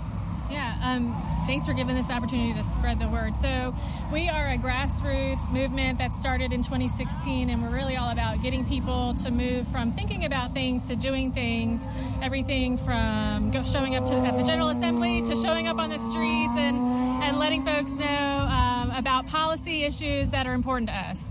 Yeah, 0.51 0.77
um, 0.83 1.15
thanks 1.47 1.65
for 1.65 1.73
giving 1.73 1.95
this 1.95 2.11
opportunity 2.11 2.53
to 2.55 2.65
spread 2.65 2.99
the 2.99 3.09
word. 3.09 3.37
So, 3.37 3.73
we 4.13 4.29
are 4.29 4.49
a 4.49 4.57
grassroots 4.57 5.51
movement 5.53 5.99
that 5.99 6.13
started 6.13 6.53
in 6.53 6.63
2016, 6.63 7.51
and 7.51 7.63
we're 7.63 7.71
really 7.71 7.97
all 7.97 8.11
about 8.11 8.43
getting 8.43 8.65
people 8.65 9.15
to 9.23 9.31
move 9.31 9.69
from 9.69 9.93
thinking 9.93 10.25
about 10.25 10.53
things 10.53 10.89
to 10.89 10.97
doing 10.97 11.31
things. 11.31 11.87
Everything 12.21 12.77
from 12.77 13.53
showing 13.65 13.95
up 13.95 14.07
to, 14.07 14.15
at 14.15 14.37
the 14.37 14.43
General 14.43 14.71
Assembly 14.71 15.23
to 15.23 15.37
showing 15.37 15.69
up 15.69 15.79
on 15.79 15.89
the 15.89 15.99
streets 15.99 16.55
and, 16.57 16.79
and 17.23 17.39
letting 17.39 17.65
folks 17.65 17.93
know 17.93 18.05
um, 18.05 18.91
about 18.91 19.29
policy 19.29 19.85
issues 19.85 20.31
that 20.31 20.49
are 20.49 20.55
important 20.55 20.89
to 20.89 20.97
us. 20.97 21.31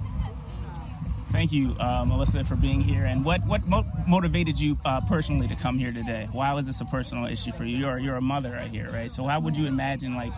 Thank 1.31 1.51
you, 1.51 1.75
uh, 1.79 2.05
Melissa, 2.07 2.43
for 2.43 2.55
being 2.55 2.81
here. 2.81 3.05
And 3.05 3.23
what 3.23 3.45
what 3.45 3.65
mo- 3.67 3.85
motivated 4.07 4.59
you 4.59 4.77
uh, 4.83 5.01
personally 5.01 5.47
to 5.47 5.55
come 5.55 5.77
here 5.77 5.91
today? 5.91 6.27
Why 6.31 6.53
was 6.53 6.65
this 6.67 6.81
a 6.81 6.85
personal 6.85 7.25
issue 7.27 7.51
for 7.51 7.63
you? 7.65 7.77
You're 7.77 7.99
you're 7.99 8.15
a 8.15 8.21
mother 8.21 8.51
right 8.51 8.69
here, 8.69 8.89
right? 8.91 9.13
So 9.13 9.25
how 9.25 9.39
would 9.39 9.55
you 9.55 9.67
imagine 9.67 10.15
like 10.15 10.33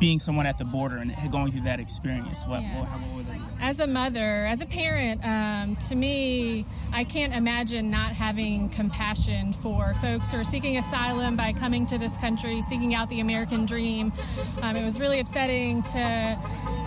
being 0.00 0.18
someone 0.18 0.46
at 0.46 0.56
the 0.56 0.64
border 0.64 0.96
and 0.96 1.14
going 1.30 1.52
through 1.52 1.62
that 1.62 1.78
experience? 1.78 2.46
What, 2.46 2.62
Yeah. 2.62 2.78
what, 2.80 2.88
how, 2.88 2.96
what 2.98 3.16
would 3.16 3.26
that 3.26 3.47
As 3.60 3.80
a 3.80 3.86
mother, 3.86 4.46
as 4.46 4.62
a 4.62 4.66
parent, 4.66 5.20
um, 5.24 5.76
to 5.88 5.96
me, 5.96 6.64
I 6.92 7.04
can't 7.04 7.34
imagine 7.34 7.90
not 7.90 8.12
having 8.12 8.68
compassion 8.68 9.52
for 9.52 9.94
folks 9.94 10.30
who 10.30 10.38
are 10.38 10.44
seeking 10.44 10.78
asylum 10.78 11.36
by 11.36 11.52
coming 11.52 11.84
to 11.86 11.98
this 11.98 12.16
country, 12.18 12.62
seeking 12.62 12.94
out 12.94 13.08
the 13.08 13.20
American 13.20 13.66
dream. 13.66 14.12
Um, 14.62 14.76
it 14.76 14.84
was 14.84 15.00
really 15.00 15.18
upsetting 15.18 15.82
to 15.82 16.38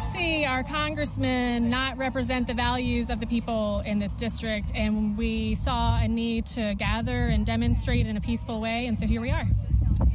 see 0.02 0.46
our 0.46 0.64
congressman 0.64 1.70
not 1.70 1.98
represent 1.98 2.48
the 2.48 2.54
values 2.54 3.10
of 3.10 3.20
the 3.20 3.28
people 3.28 3.82
in 3.86 4.00
this 4.00 4.16
district, 4.16 4.72
and 4.74 5.18
we 5.18 5.56
saw 5.56 6.00
a 6.00 6.08
need 6.08 6.46
to 6.48 6.74
gather 6.76 7.28
and 7.28 7.46
demonstrate 7.46 8.08
in 8.08 8.16
a 8.16 8.22
peaceful 8.22 8.62
way, 8.62 8.88
and 8.88 8.98
so 8.98 9.06
here 9.06 9.22
we 9.22 9.30
are. 9.30 9.46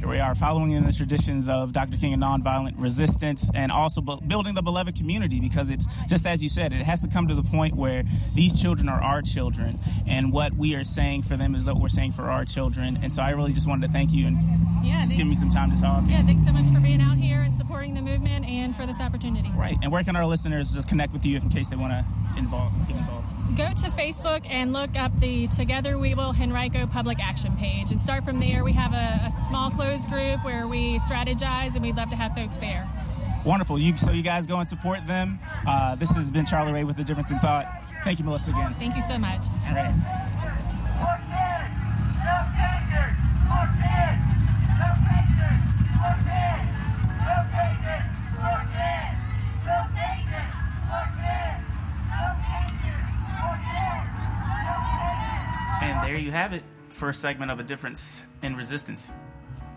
We 0.07 0.19
are, 0.19 0.35
following 0.35 0.71
in 0.71 0.85
the 0.85 0.93
traditions 0.93 1.49
of 1.49 1.73
Dr. 1.73 1.97
King 1.97 2.13
and 2.13 2.23
nonviolent 2.23 2.75
resistance, 2.77 3.51
and 3.53 3.73
also 3.73 3.99
building 4.01 4.55
the 4.55 4.61
beloved 4.61 4.95
community. 4.95 5.41
Because 5.41 5.69
it's 5.69 5.85
just 6.05 6.25
as 6.25 6.41
you 6.41 6.49
said, 6.49 6.71
it 6.71 6.81
has 6.81 7.01
to 7.01 7.09
come 7.09 7.27
to 7.27 7.35
the 7.35 7.43
point 7.43 7.75
where 7.75 8.03
these 8.33 8.59
children 8.59 8.87
are 8.87 9.01
our 9.01 9.21
children, 9.21 9.79
and 10.07 10.31
what 10.31 10.53
we 10.53 10.75
are 10.75 10.85
saying 10.85 11.23
for 11.23 11.35
them 11.35 11.55
is 11.55 11.67
what 11.67 11.79
we're 11.79 11.89
saying 11.89 12.13
for 12.13 12.23
our 12.23 12.45
children. 12.45 12.97
And 13.03 13.11
so, 13.11 13.21
I 13.21 13.31
really 13.31 13.51
just 13.51 13.67
wanted 13.67 13.87
to 13.87 13.91
thank 13.91 14.11
you 14.13 14.27
and 14.27 14.37
Yeah, 14.83 15.01
just 15.01 15.17
give 15.17 15.27
me 15.27 15.35
some 15.35 15.49
time 15.49 15.71
to 15.75 15.81
talk. 15.81 16.03
Yeah, 16.07 16.23
thanks 16.23 16.45
so 16.45 16.53
much 16.53 16.65
for 16.73 16.79
being 16.79 17.01
out 17.01 17.17
here 17.17 17.41
and 17.41 17.53
supporting 17.53 17.93
the 17.93 18.01
movement 18.01 18.45
and 18.45 18.73
for 18.75 18.85
this 18.85 19.01
opportunity. 19.01 19.51
Right, 19.55 19.75
and 19.83 19.91
where 19.91 20.03
can 20.03 20.15
our 20.15 20.25
listeners 20.25 20.73
just 20.73 20.87
connect 20.87 21.11
with 21.11 21.25
you 21.25 21.35
if 21.35 21.43
in 21.43 21.49
case 21.49 21.67
they 21.67 21.75
want 21.75 21.91
to 21.91 22.39
involve 22.39 22.71
get 22.87 22.95
involved? 22.97 23.16
Go 23.55 23.69
to 23.69 23.89
Facebook 23.89 24.45
and 24.49 24.73
look 24.73 24.95
up 24.95 25.17
the 25.19 25.47
Together 25.47 25.97
We 25.97 26.13
Will 26.13 26.33
Henrico 26.39 26.85
public 26.85 27.19
action 27.19 27.55
page 27.57 27.91
and 27.91 28.01
start 28.01 28.23
from 28.23 28.39
there. 28.39 28.63
We 28.63 28.73
have 28.73 28.93
a, 28.93 29.25
a 29.25 29.31
small 29.31 29.71
closed 29.71 30.09
group 30.09 30.43
where 30.43 30.67
we 30.67 30.99
strategize 30.99 31.73
and 31.75 31.81
we'd 31.81 31.95
love 31.95 32.09
to 32.09 32.15
have 32.15 32.35
folks 32.35 32.57
there. 32.57 32.87
Wonderful. 33.45 33.79
You 33.79 33.95
so 33.95 34.11
you 34.11 34.23
guys 34.23 34.45
go 34.45 34.59
and 34.59 34.67
support 34.67 35.07
them. 35.07 35.39
Uh, 35.67 35.95
this 35.95 36.15
has 36.15 36.29
been 36.29 36.45
Charlie 36.45 36.73
Ray 36.73 36.83
with 36.83 36.97
the 36.97 37.03
Difference 37.03 37.31
in 37.31 37.39
Thought. 37.39 37.65
Thank 38.03 38.19
you, 38.19 38.25
Melissa, 38.25 38.51
again. 38.51 38.73
Thank 38.73 38.95
you 38.95 39.01
so 39.01 39.17
much. 39.17 39.45
All 39.67 39.75
right. 39.75 39.93
And 55.79 56.03
there 56.03 56.19
you 56.19 56.31
have 56.31 56.53
it. 56.53 56.63
First 56.89 57.21
segment 57.21 57.51
of 57.51 57.59
a 57.59 57.63
difference 57.63 58.23
in 58.41 58.55
resistance. 58.55 59.13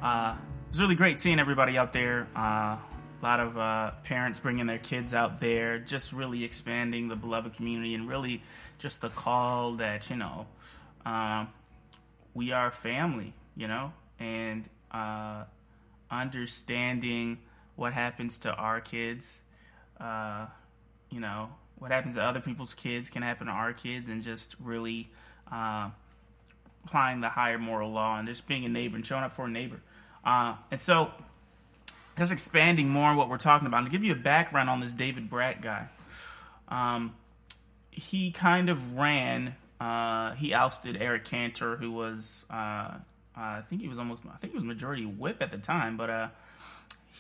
Uh, 0.03 0.35
it 0.39 0.69
was 0.71 0.81
really 0.81 0.95
great 0.95 1.21
seeing 1.21 1.39
everybody 1.39 1.77
out 1.77 1.93
there. 1.93 2.27
Uh, 2.35 2.79
a 2.79 3.23
lot 3.23 3.39
of 3.39 3.59
uh, 3.59 3.91
parents 4.05 4.41
bringing 4.41 4.67
their 4.67 4.79
kids 4.79 5.13
out 5.13 5.41
there, 5.41 5.79
just 5.79 6.13
really 6.15 6.43
expanding 6.43 7.09
the 7.09 7.17
beloved 7.17 7.55
community, 7.55 7.95
and 7.95 8.09
really 8.09 8.43
just 8.79 9.03
the 9.03 9.11
call 9.11 9.73
that 9.73 10.09
you 10.09 10.17
know 10.17 10.47
um, 11.05 11.49
we 12.33 12.51
are 12.53 12.71
family, 12.71 13.35
you 13.55 13.69
know, 13.69 13.93
and 14.19 14.69
uh, 14.91 15.45
understanding 16.11 17.39
what 17.77 17.93
happens 17.93 18.39
to 18.39 18.55
our 18.55 18.81
kids. 18.81 19.43
Uh, 19.99 20.47
you 21.11 21.21
know, 21.21 21.51
what 21.79 21.91
happens 21.91 22.15
to 22.15 22.23
other 22.23 22.41
people's 22.41 22.73
kids 22.73 23.11
can 23.11 23.23
happen 23.23 23.49
to 23.49 23.53
our 23.53 23.75
kids, 23.75 24.09
and 24.09 24.23
just 24.23 24.57
really 24.59 25.11
uh, 25.51 25.91
applying 26.85 27.21
the 27.21 27.31
higher 27.31 27.59
moral 27.59 27.91
law 27.91 28.19
and 28.19 28.29
just 28.29 28.47
being 28.47 28.65
a 28.65 28.69
neighbor 28.69 28.97
and 28.97 29.07
showing 29.07 29.25
up 29.25 29.33
for 29.33 29.47
a 29.47 29.51
neighbor. 29.51 29.81
Uh, 30.25 30.57
and 30.71 30.81
so, 30.81 31.13
just 32.19 32.33
expanding 32.33 32.89
more 32.89 33.11
on 33.11 33.17
what 33.17 33.29
we're 33.29 33.39
talking 33.39 33.67
about. 33.67 33.85
To 33.85 33.91
give 33.91 34.05
you 34.05 34.13
a 34.13 34.17
background 34.17 34.69
on 34.69 34.81
this 34.81 34.95
David 34.95 35.31
Brat 35.31 35.63
guy, 35.63 35.89
um, 36.69 37.15
he 37.91 38.31
kind 38.31 38.69
of 38.69 38.97
ran. 38.97 39.57
Uh, 39.81 40.35
he 40.35 40.53
ousted 40.53 40.99
Eric 41.01 41.25
Cantor, 41.25 41.77
who 41.77 41.91
was, 41.91 42.45
uh, 42.51 42.99
I 43.35 43.61
think 43.63 43.81
he 43.81 43.89
was 43.89 43.99
almost, 43.99 44.25
I 44.27 44.37
think 44.37 44.53
he 44.53 44.59
was 44.59 44.67
majority 44.67 45.07
whip 45.07 45.39
at 45.41 45.51
the 45.51 45.57
time, 45.57 45.97
but 45.97 46.11
uh, 46.11 46.29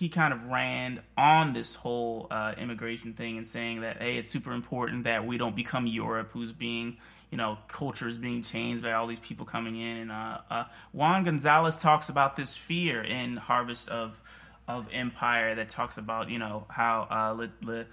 he 0.00 0.08
kind 0.08 0.32
of 0.32 0.46
ran 0.46 1.02
on 1.16 1.52
this 1.52 1.74
whole 1.74 2.26
uh, 2.30 2.54
immigration 2.58 3.12
thing 3.12 3.36
and 3.36 3.46
saying 3.46 3.82
that 3.82 4.02
hey, 4.02 4.16
it's 4.16 4.30
super 4.30 4.52
important 4.52 5.04
that 5.04 5.26
we 5.26 5.36
don't 5.38 5.54
become 5.54 5.86
Europe, 5.86 6.30
who's 6.32 6.52
being 6.52 6.96
you 7.30 7.38
know 7.38 7.58
culture 7.68 8.08
is 8.08 8.18
being 8.18 8.42
changed 8.42 8.82
by 8.82 8.92
all 8.92 9.06
these 9.06 9.20
people 9.20 9.46
coming 9.46 9.76
in. 9.76 9.96
And 9.96 10.12
uh, 10.12 10.38
uh, 10.50 10.64
Juan 10.92 11.24
Gonzalez 11.24 11.76
talks 11.76 12.08
about 12.08 12.36
this 12.36 12.54
fear 12.56 13.02
in 13.02 13.36
Harvest 13.36 13.88
of 13.88 14.20
of 14.68 14.88
Empire 14.92 15.54
that 15.54 15.68
talks 15.68 15.98
about 15.98 16.30
you 16.30 16.38
know 16.38 16.66
how 16.68 17.06
uh, 17.10 17.34
li- 17.34 17.50
li- 17.62 17.86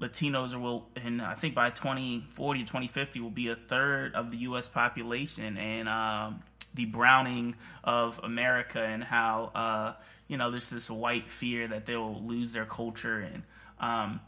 Latinos 0.00 0.58
will, 0.58 0.88
and 0.96 1.20
I 1.20 1.34
think 1.34 1.54
by 1.54 1.68
2040, 1.68 2.60
2050, 2.60 3.20
will 3.20 3.30
be 3.30 3.48
a 3.48 3.54
third 3.54 4.14
of 4.14 4.30
the 4.30 4.38
U.S. 4.38 4.66
population, 4.66 5.58
and 5.58 5.88
um, 5.88 6.42
the 6.74 6.86
browning 6.86 7.56
of 7.84 8.18
America, 8.22 8.80
and 8.80 9.04
how 9.04 9.50
uh, 9.54 9.92
you 10.26 10.38
know 10.38 10.50
there's 10.50 10.70
this 10.70 10.90
white 10.90 11.28
fear 11.28 11.68
that 11.68 11.84
they 11.86 11.96
will 11.96 12.22
lose 12.22 12.54
their 12.54 12.64
culture, 12.64 13.18
and 13.18 13.42
um, 13.78 14.20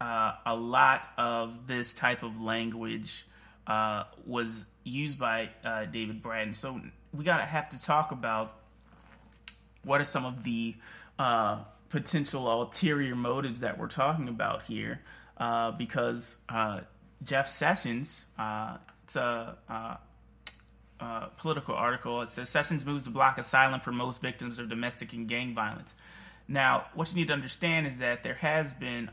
uh, 0.00 0.34
a 0.46 0.54
lot 0.54 1.08
of 1.18 1.66
this 1.66 1.92
type 1.94 2.22
of 2.22 2.40
language 2.40 3.26
uh, 3.68 4.04
was 4.26 4.66
used 4.82 5.18
by 5.20 5.50
uh, 5.62 5.84
David 5.84 6.22
Bratton. 6.22 6.54
So 6.54 6.80
we 7.12 7.24
gotta 7.24 7.44
have 7.44 7.68
to 7.70 7.80
talk 7.80 8.10
about 8.10 8.56
what 9.84 10.00
are 10.00 10.04
some 10.04 10.24
of 10.24 10.42
the 10.42 10.74
uh, 11.18 11.62
potential 11.88 12.50
ulterior 12.50 13.14
motives 13.14 13.60
that 13.60 13.78
we're 13.78 13.88
talking 13.88 14.28
about 14.28 14.64
here, 14.64 15.00
uh, 15.36 15.70
because 15.72 16.40
uh, 16.48 16.80
Jeff 17.22 17.48
Sessions, 17.48 18.24
uh, 18.38 18.78
it's 19.04 19.16
a, 19.16 19.56
uh, 19.68 19.96
uh, 21.00 21.26
political 21.36 21.74
article. 21.74 22.20
It 22.22 22.28
says 22.28 22.48
Sessions 22.48 22.84
moves 22.84 23.04
to 23.04 23.10
block 23.10 23.38
asylum 23.38 23.80
for 23.80 23.92
most 23.92 24.20
victims 24.20 24.58
of 24.58 24.68
domestic 24.68 25.12
and 25.12 25.28
gang 25.28 25.54
violence. 25.54 25.94
Now, 26.48 26.86
what 26.94 27.10
you 27.10 27.16
need 27.16 27.28
to 27.28 27.34
understand 27.34 27.86
is 27.86 27.98
that 27.98 28.22
there 28.22 28.34
has 28.34 28.72
been 28.72 29.08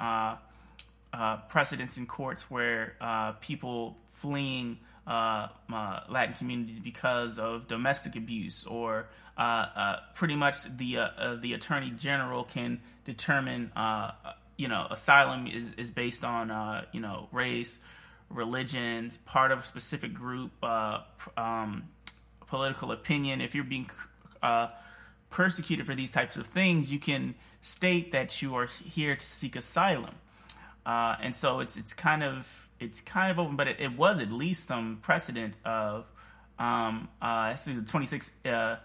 precedents 1.50 1.98
in 1.98 2.06
courts 2.06 2.50
where 2.52 2.96
people 3.42 3.98
fleeing 4.08 4.80
uh, 5.08 5.50
uh, 5.72 6.00
Latin 6.10 6.34
communities 6.34 6.80
because 6.80 7.38
of 7.38 7.68
domestic 7.68 8.16
abuse, 8.16 8.66
or 8.66 9.08
uh, 9.38 9.42
uh 9.76 10.00
pretty 10.16 10.36
much 10.36 10.64
the 10.78 10.98
uh, 10.98 11.10
uh, 11.18 11.36
the 11.36 11.54
attorney 11.54 11.92
general 11.96 12.44
can 12.44 12.82
determine, 13.04 13.72
you 14.58 14.68
know, 14.68 14.88
asylum 14.90 15.48
is, 15.48 15.74
is 15.74 15.92
based 15.92 16.24
on 16.24 16.86
you 16.92 17.02
know 17.02 17.30
race, 17.32 17.80
religion, 18.30 19.12
part 19.26 19.52
of 19.52 19.60
a 19.60 19.64
specific 19.64 20.14
group, 20.14 20.52
um, 21.38 21.84
political 22.48 22.92
opinion. 22.92 23.42
If 23.42 23.54
you're 23.54 23.64
being 23.64 23.90
persecuted 25.30 25.86
for 25.86 25.94
these 25.94 26.12
types 26.12 26.36
of 26.38 26.48
things, 26.48 26.92
you 26.92 27.00
can 27.00 27.36
state 27.62 28.12
that 28.12 28.42
you 28.42 28.56
are 28.56 28.66
here 28.66 29.16
to 29.16 29.26
seek 29.26 29.56
asylum. 29.56 30.16
Uh, 30.86 31.16
and 31.22 31.36
so 31.36 31.60
it's 31.60 31.78
it's 31.78 31.94
kind 31.94 32.24
of 32.24 32.70
it's 32.80 33.02
kind 33.02 33.32
of 33.32 33.40
open, 33.40 33.56
but 33.56 33.68
it, 33.68 33.80
it 33.80 33.98
was 33.98 34.20
at 34.20 34.32
least 34.32 34.68
some 34.68 35.00
precedent 35.02 35.58
of 35.66 36.12
um, 36.60 37.10
uh, 37.22 37.54
the 37.54 37.84
26, 37.86 38.46
uh, 38.46 38.78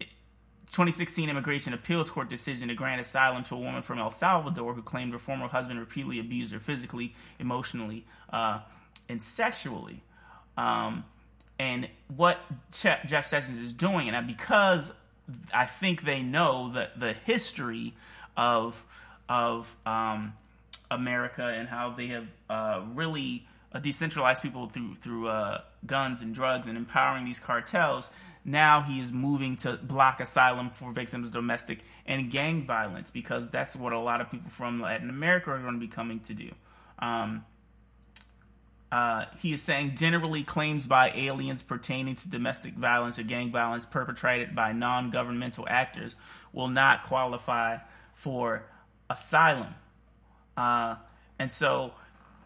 2016 0.00 1.30
Immigration 1.30 1.72
Appeals 1.72 2.10
Court 2.10 2.28
decision 2.28 2.68
to 2.68 2.74
grant 2.74 3.00
asylum 3.00 3.42
to 3.44 3.54
a 3.54 3.58
woman 3.58 3.82
from 3.82 3.98
El 3.98 4.10
Salvador 4.10 4.74
who 4.74 4.82
claimed 4.82 5.12
her 5.12 5.18
former 5.18 5.48
husband 5.48 5.78
repeatedly 5.78 6.18
abused 6.18 6.52
her 6.52 6.58
physically, 6.58 7.14
emotionally, 7.38 8.04
uh, 8.30 8.60
and 9.08 9.22
sexually. 9.22 10.02
Um, 10.56 11.04
and 11.58 11.88
what 12.14 12.38
Jeff 12.72 13.26
Sessions 13.26 13.58
is 13.60 13.72
doing, 13.72 14.08
and 14.10 14.26
because 14.26 14.98
I 15.54 15.64
think 15.64 16.02
they 16.02 16.22
know 16.22 16.70
that 16.72 16.98
the 17.00 17.12
history 17.12 17.94
of 18.36 18.84
of 19.28 19.76
um, 19.86 20.34
America 20.90 21.44
and 21.44 21.68
how 21.68 21.90
they 21.90 22.06
have 22.08 22.28
uh, 22.48 22.82
really 22.92 23.46
uh, 23.72 23.78
decentralized 23.78 24.42
people 24.42 24.68
through 24.68 24.94
through 24.96 25.28
uh, 25.28 25.60
guns 25.84 26.22
and 26.22 26.34
drugs 26.34 26.66
and 26.66 26.76
empowering 26.76 27.24
these 27.24 27.40
cartels. 27.40 28.14
Now 28.44 28.82
he 28.82 29.00
is 29.00 29.12
moving 29.12 29.56
to 29.56 29.72
block 29.74 30.20
asylum 30.20 30.70
for 30.70 30.92
victims 30.92 31.28
of 31.28 31.32
domestic 31.32 31.80
and 32.06 32.30
gang 32.30 32.62
violence 32.62 33.10
because 33.10 33.50
that's 33.50 33.74
what 33.74 33.92
a 33.92 33.98
lot 33.98 34.20
of 34.20 34.30
people 34.30 34.50
from 34.50 34.80
Latin 34.80 35.10
America 35.10 35.50
are 35.50 35.58
going 35.58 35.74
to 35.74 35.80
be 35.80 35.88
coming 35.88 36.20
to 36.20 36.34
do. 36.34 36.52
Um, 37.00 37.44
uh, 38.92 39.24
he 39.40 39.52
is 39.52 39.62
saying 39.62 39.96
generally 39.96 40.44
claims 40.44 40.86
by 40.86 41.10
aliens 41.14 41.62
pertaining 41.62 42.14
to 42.14 42.30
domestic 42.30 42.74
violence 42.74 43.18
or 43.18 43.24
gang 43.24 43.50
violence 43.50 43.84
perpetrated 43.84 44.54
by 44.54 44.72
non 44.72 45.10
governmental 45.10 45.66
actors 45.68 46.16
will 46.52 46.68
not 46.68 47.02
qualify 47.02 47.78
for 48.14 48.64
asylum. 49.10 49.74
Uh, 50.56 50.96
and 51.38 51.52
so, 51.52 51.94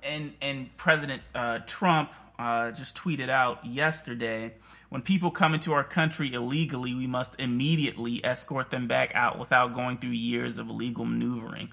and 0.03 0.33
and 0.43 0.77
President 0.77 1.23
uh, 1.35 1.61
Trump 1.67 2.13
uh, 2.39 2.71
just 2.73 2.97
tweeted 2.97 3.29
out 3.29 3.65
yesterday: 3.65 4.55
when 4.89 5.03
people 5.03 5.31
come 5.31 5.55
into 5.55 5.73
our 5.73 5.85
country 5.85 6.33
illegally, 6.33 6.95
we 6.95 7.07
must 7.07 7.39
immediately 7.39 8.25
escort 8.25 8.71
them 8.71 8.89
back 8.89 9.13
out 9.15 9.39
without 9.39 9.75
going 9.75 9.99
through 9.99 10.11
years 10.11 10.59
of 10.59 10.69
illegal 10.69 11.05
maneuvering. 11.05 11.71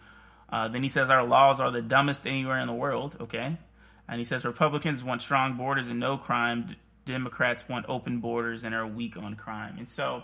Uh, 0.50 0.68
then 0.68 0.84
he 0.84 0.90
says 0.90 1.10
our 1.10 1.26
laws 1.26 1.60
are 1.60 1.72
the 1.72 1.82
dumbest 1.82 2.26
anywhere 2.26 2.60
in 2.60 2.68
the 2.68 2.74
world. 2.74 3.18
Okay, 3.20 3.58
and 4.08 4.20
he 4.20 4.24
says 4.24 4.46
Republicans 4.46 5.04
want 5.04 5.22
strong 5.22 5.58
borders 5.58 5.90
and 5.90 6.00
no 6.00 6.18
crime. 6.18 6.68
Democrats 7.06 7.70
want 7.70 7.86
open 7.88 8.20
borders 8.20 8.64
and 8.66 8.76
are 8.76 8.86
weak 8.86 9.16
on 9.16 9.36
crime. 9.36 9.76
And 9.78 9.88
so, 9.88 10.24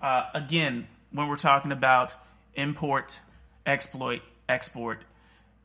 uh, 0.00 0.30
again, 0.34 0.86
when 1.10 1.28
we're 1.28 1.36
talking 1.36 1.72
about 1.72 2.14
import, 2.54 3.18
exploit, 3.66 4.22
export, 4.48 5.04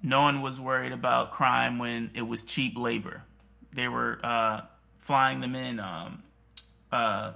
no 0.04 0.22
one 0.22 0.42
was 0.42 0.60
worried 0.60 0.92
about 0.92 1.32
crime 1.32 1.78
when 1.78 2.12
it 2.16 2.24
was 2.24 2.44
cheap 2.44 2.78
labor. 2.78 3.24
They 3.74 3.88
were 3.88 4.20
uh, 4.24 4.62
flying 4.98 5.42
them 5.42 5.56
in 5.56 5.80
um, 5.80 6.24
uh, 6.92 7.34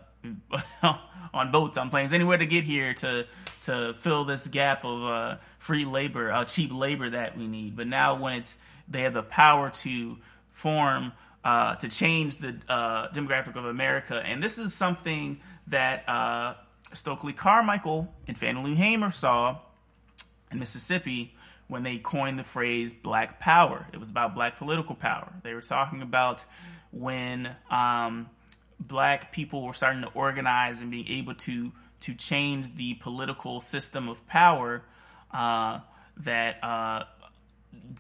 on 1.34 1.52
boats, 1.52 1.78
on 1.78 1.90
planes, 1.90 2.14
anywhere 2.14 2.38
to 2.38 2.46
get 2.46 2.64
here 2.64 2.94
to 2.96 3.26
to 3.62 3.94
fill 3.94 4.26
this 4.26 4.48
gap 4.48 4.84
of 4.84 5.04
uh, 5.04 5.38
free 5.58 5.86
labor, 5.86 6.32
uh, 6.32 6.46
cheap 6.46 6.74
labor 6.74 7.10
that 7.10 7.38
we 7.38 7.48
need. 7.48 7.76
But 7.76 7.88
now, 7.88 8.16
when 8.16 8.34
it's 8.34 8.58
they 8.88 9.02
have 9.02 9.14
the 9.14 9.24
power 9.24 9.70
to 9.70 10.18
form 10.50 11.14
uh, 11.44 11.76
to 11.76 11.88
change 11.88 12.38
the 12.38 12.60
uh, 12.68 13.10
demographic 13.10 13.56
of 13.56 13.66
America, 13.66 14.22
and 14.26 14.42
this 14.42 14.58
is 14.58 14.74
something 14.74 15.38
that 15.68 16.04
Stokely 16.94 17.34
Carmichael 17.34 18.14
and 18.28 18.38
Fannie 18.38 18.64
Lou 18.64 18.76
Hamer 18.76 19.12
saw 19.12 19.60
in 20.52 20.60
Mississippi 20.60 21.35
when 21.68 21.84
they 21.84 21.98
coined 21.98 22.38
the 22.38 22.44
phrase 22.44 22.94
black 22.94 23.40
power. 23.40 23.88
It 23.92 24.00
was 24.00 24.10
about 24.10 24.36
black 24.36 24.58
political 24.58 24.96
power. 24.96 25.34
They 25.44 25.54
were 25.54 25.62
talking 25.62 26.02
about 26.02 26.46
when 26.92 27.56
um, 27.70 28.30
black 28.80 29.32
people 29.32 29.66
were 29.66 29.74
starting 29.74 30.02
to 30.04 30.10
organize 30.10 30.82
and 30.82 30.92
being 30.92 31.08
able 31.10 31.36
to 31.36 31.72
to 32.02 32.14
change 32.14 32.76
the 32.76 32.94
political 32.96 33.60
system 33.62 34.08
of 34.08 34.28
power 34.28 34.84
uh, 35.32 35.80
that 36.18 36.64
uh, 36.64 37.04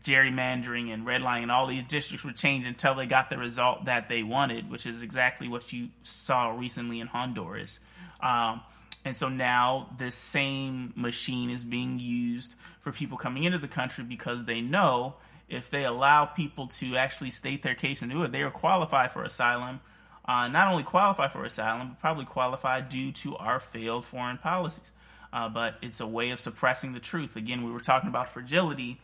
gerrymandering 0.03 0.93
and 0.93 1.07
redlining 1.07 1.43
and 1.43 1.51
all 1.51 1.65
these 1.65 1.83
districts 1.83 2.23
would 2.23 2.37
change 2.37 2.67
until 2.67 2.93
they 2.93 3.07
got 3.07 3.29
the 3.29 3.37
result 3.37 3.85
that 3.85 4.07
they 4.07 4.21
wanted, 4.21 4.69
which 4.69 4.85
is 4.85 5.01
exactly 5.01 5.47
what 5.47 5.73
you 5.73 5.89
saw 6.03 6.51
recently 6.51 6.99
in 6.99 7.07
Honduras. 7.07 7.79
Um, 8.21 8.61
and 9.05 9.15
so 9.15 9.29
now 9.29 9.87
this 9.97 10.15
same 10.15 10.91
machine 10.95 11.51
is 11.51 11.63
being 11.63 11.99
used 11.99 12.55
for 12.81 12.91
people 12.91 13.17
coming 13.17 13.43
into 13.43 13.59
the 13.59 13.67
country 13.67 14.03
because 14.03 14.45
they 14.45 14.61
know 14.61 15.15
if 15.47 15.69
they 15.69 15.85
allow 15.85 16.25
people 16.25 16.65
to 16.65 16.95
actually 16.97 17.29
state 17.29 17.61
their 17.61 17.75
case 17.75 18.01
and 18.01 18.11
do 18.11 18.23
it, 18.23 18.31
they 18.31 18.41
are 18.41 18.49
qualified 18.49 19.11
for 19.11 19.23
asylum. 19.23 19.79
Uh, 20.27 20.47
not 20.47 20.67
only 20.71 20.81
qualify 20.81 21.27
for 21.27 21.45
asylum, 21.45 21.89
but 21.89 21.99
probably 21.99 22.25
qualify 22.25 22.81
due 22.81 23.11
to 23.11 23.37
our 23.37 23.59
failed 23.59 24.03
foreign 24.03 24.39
policies. 24.39 24.91
Uh, 25.31 25.47
but 25.47 25.75
it's 25.83 25.99
a 25.99 26.07
way 26.07 26.31
of 26.31 26.39
suppressing 26.39 26.93
the 26.93 26.99
truth. 26.99 27.35
Again, 27.35 27.63
we 27.63 27.71
were 27.71 27.79
talking 27.79 28.09
about 28.09 28.27
fragility 28.27 28.99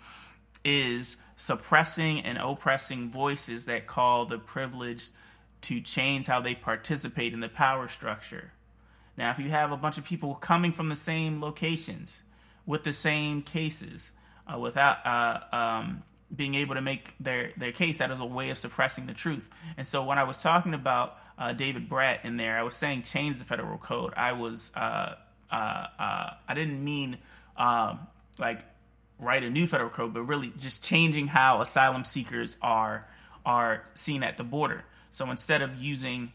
is 0.64 1.18
suppressing 1.36 2.20
and 2.22 2.38
oppressing 2.38 3.10
voices 3.10 3.66
that 3.66 3.88
call 3.88 4.26
the 4.26 4.38
privileged 4.38 5.12
to 5.62 5.80
change 5.82 6.28
how 6.28 6.39
they 6.39 6.56
participate 6.56 7.34
in 7.34 7.39
the 7.39 7.49
power 7.49 7.88
structure. 7.88 8.54
Now, 9.22 9.30
if 9.30 9.38
you 9.38 9.51
have 9.51 9.72
a 9.72 9.78
bunch 9.78 9.99
of 9.99 10.03
people 10.03 10.34
coming 10.34 10.72
from 10.72 10.89
the 10.89 10.95
same 10.95 11.41
locations 11.41 12.24
with 12.65 12.84
the 12.84 12.91
same 12.91 13.43
cases 13.43 14.13
uh, 14.51 14.57
without 14.57 15.05
uh, 15.05 15.41
um, 15.55 16.01
being 16.36 16.55
able 16.55 16.74
to 16.74 16.82
make 16.82 17.15
their, 17.19 17.51
their 17.55 17.72
case, 17.72 17.99
that 17.99 18.09
is 18.09 18.19
a 18.19 18.26
way 18.26 18.49
of 18.49 18.57
suppressing 18.57 19.05
the 19.05 19.13
truth. 19.13 19.47
And 19.78 19.88
so, 19.88 20.03
when 20.03 20.17
I 20.17 20.24
was 20.24 20.41
talking 20.41 20.74
about 20.74 21.19
uh, 21.38 21.53
David 21.53 21.88
Brat 21.88 22.22
in 22.24 22.38
there, 22.38 22.57
I 22.57 22.63
was 22.63 22.76
saying 22.76 23.03
change 23.03 23.38
the 23.38 23.45
federal 23.45 23.78
code. 23.78 24.11
I 24.17 24.32
was 24.32 24.72
uh, 24.76 25.13
uh, 25.51 25.86
uh, 25.99 26.30
I 26.47 26.53
didn't 26.55 26.84
mean 26.84 27.19
um, 27.57 28.07
like 28.39 28.61
write 29.19 29.43
a 29.43 29.51
new 29.51 29.67
federal 29.67 29.91
code, 29.91 30.15
but 30.15 30.24
really 30.24 30.51
just 30.57 30.84
changing 30.84 31.28
how 31.28 31.61
asylum 31.61 32.05
seekers 32.05 32.57
are 32.59 33.07
are 33.45 33.84
seen 33.93 34.24
at 34.24 34.38
the 34.38 34.43
border. 34.43 34.84
So 35.11 35.30
instead 35.30 35.61
of 35.61 35.76
using 35.76 36.32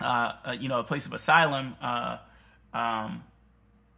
uh, 0.00 0.32
uh, 0.44 0.56
you 0.58 0.68
know, 0.68 0.80
a 0.80 0.84
place 0.84 1.06
of 1.06 1.12
asylum, 1.12 1.76
uh, 1.82 2.16
um, 2.72 3.22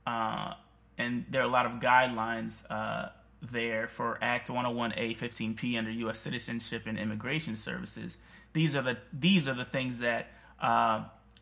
uh, 0.06 0.54
and 0.98 1.24
there 1.30 1.42
are 1.42 1.46
a 1.46 1.50
lot 1.50 1.64
of 1.64 1.74
guidelines 1.74 2.66
uh, 2.70 3.08
there 3.40 3.86
for 3.86 4.18
Act 4.20 4.48
101A 4.48 5.16
15P 5.16 5.78
under 5.78 5.90
U.S. 5.90 6.18
Citizenship 6.18 6.82
and 6.86 6.98
Immigration 6.98 7.54
Services. 7.54 8.18
These 8.52 8.74
are 8.74 8.82
the 8.82 8.98
these 9.12 9.48
are 9.48 9.54
the 9.54 9.64
things 9.64 10.00
that 10.00 10.26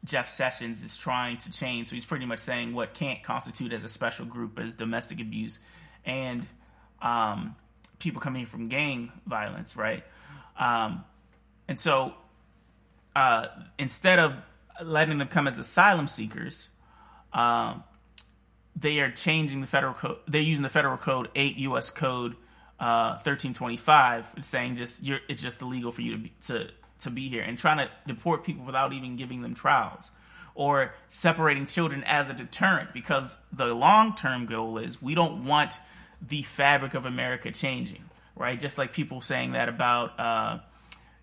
Jeff 0.04 0.28
Sessions 0.28 0.82
is 0.82 0.96
trying 0.96 1.38
to 1.38 1.50
change. 1.50 1.88
So 1.88 1.94
he's 1.94 2.06
pretty 2.06 2.26
much 2.26 2.38
saying 2.38 2.74
what 2.74 2.94
can't 2.94 3.22
constitute 3.22 3.72
as 3.72 3.82
a 3.82 3.88
special 3.88 4.26
group 4.26 4.58
as 4.58 4.74
domestic 4.74 5.20
abuse 5.20 5.58
and 6.04 6.46
um, 7.02 7.56
people 7.98 8.20
coming 8.20 8.46
from 8.46 8.68
gang 8.68 9.10
violence, 9.26 9.74
right? 9.76 10.04
Um, 10.58 11.04
and 11.66 11.80
so 11.80 12.14
instead 13.78 14.18
of 14.18 14.34
letting 14.82 15.18
them 15.18 15.28
come 15.28 15.46
as 15.46 15.58
asylum 15.58 16.06
seekers, 16.06 16.70
um, 17.32 17.84
they 18.76 19.00
are 19.00 19.10
changing 19.10 19.60
the 19.60 19.66
federal 19.66 19.94
code. 19.94 20.18
They're 20.26 20.40
using 20.40 20.62
the 20.62 20.68
federal 20.68 20.96
code 20.96 21.28
eight 21.34 21.56
U.S. 21.58 21.90
Code 21.90 22.36
uh, 22.78 23.18
thirteen 23.18 23.52
twenty 23.52 23.76
five, 23.76 24.32
saying 24.40 24.76
just 24.76 25.06
it's 25.28 25.42
just 25.42 25.60
illegal 25.62 25.92
for 25.92 26.02
you 26.02 26.12
to 26.12 26.18
be, 26.18 26.32
to 26.46 26.70
to 27.00 27.10
be 27.10 27.28
here, 27.28 27.42
and 27.42 27.58
trying 27.58 27.78
to 27.78 27.90
deport 28.06 28.44
people 28.44 28.64
without 28.64 28.92
even 28.92 29.16
giving 29.16 29.42
them 29.42 29.54
trials, 29.54 30.10
or 30.54 30.94
separating 31.08 31.66
children 31.66 32.02
as 32.06 32.30
a 32.30 32.34
deterrent, 32.34 32.92
because 32.92 33.36
the 33.52 33.74
long 33.74 34.14
term 34.14 34.46
goal 34.46 34.78
is 34.78 35.02
we 35.02 35.14
don't 35.14 35.44
want 35.44 35.74
the 36.26 36.42
fabric 36.42 36.94
of 36.94 37.06
America 37.06 37.50
changing, 37.50 38.04
right? 38.36 38.58
Just 38.58 38.78
like 38.78 38.92
people 38.92 39.20
saying 39.20 39.52
that 39.52 39.68
about. 39.68 40.18
Uh, 40.18 40.58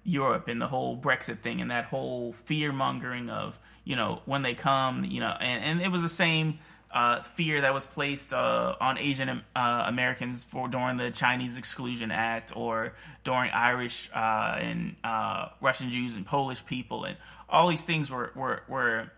Europe 0.07 0.47
and 0.47 0.61
the 0.61 0.67
whole 0.67 0.97
Brexit 0.97 1.35
thing 1.35 1.59
and 1.59 1.69
that 1.69 1.85
whole 1.85 2.31
fear 2.31 2.71
mongering 2.71 3.29
of 3.29 3.59
you 3.83 3.95
know 3.95 4.21
when 4.25 4.41
they 4.41 4.55
come 4.55 5.03
you 5.03 5.19
know 5.19 5.35
and, 5.41 5.63
and 5.63 5.81
it 5.81 5.91
was 5.91 6.01
the 6.01 6.09
same 6.09 6.59
uh, 6.91 7.21
fear 7.21 7.59
that 7.59 7.73
was 7.73 7.85
placed 7.85 8.31
uh, 8.31 8.73
on 8.79 8.97
Asian 8.97 9.41
uh, 9.53 9.83
Americans 9.85 10.45
for 10.45 10.69
during 10.69 10.95
the 10.95 11.11
Chinese 11.11 11.57
Exclusion 11.57 12.09
Act 12.09 12.55
or 12.55 12.93
during 13.25 13.51
Irish 13.51 14.09
uh, 14.15 14.57
and 14.61 14.95
uh, 15.03 15.49
Russian 15.59 15.91
Jews 15.91 16.15
and 16.15 16.25
Polish 16.25 16.65
people 16.65 17.03
and 17.03 17.17
all 17.49 17.67
these 17.67 17.83
things 17.83 18.09
were 18.09 18.31
were, 18.33 18.63
were 18.69 19.11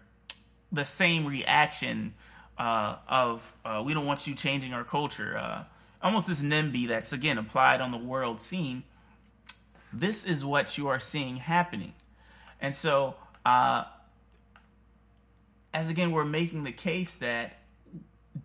the 0.72 0.86
same 0.86 1.28
reaction 1.28 2.16
uh, 2.58 2.96
of 3.08 3.56
we 3.86 3.94
don't 3.94 4.08
want 4.08 4.26
you 4.26 4.34
changing 4.34 4.74
our 4.74 4.84
culture 4.84 5.66
almost 6.02 6.26
this 6.26 6.42
NIMBY 6.42 6.88
that's 6.88 7.14
again 7.14 7.38
applied 7.38 7.80
on 7.80 7.92
the 7.92 7.98
world 7.98 8.42
scene 8.42 8.84
this 9.92 10.26
is 10.26 10.46
what 10.46 10.78
you 10.78 10.88
are 10.88 11.00
seeing 11.00 11.38
happening. 11.38 11.94
And 12.62 12.76
so 12.76 13.16
uh, 13.46 13.86
as 15.74 15.90
again 15.90 16.12
we're 16.12 16.26
making 16.26 16.64
the 16.64 16.72
case 16.72 17.16
that 17.16 17.60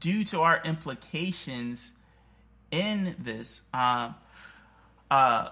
due 0.01 0.25
to 0.25 0.41
our 0.41 0.61
implications 0.65 1.93
in 2.71 3.15
this, 3.19 3.63
uh, 3.73 4.13
uh, 5.11 5.49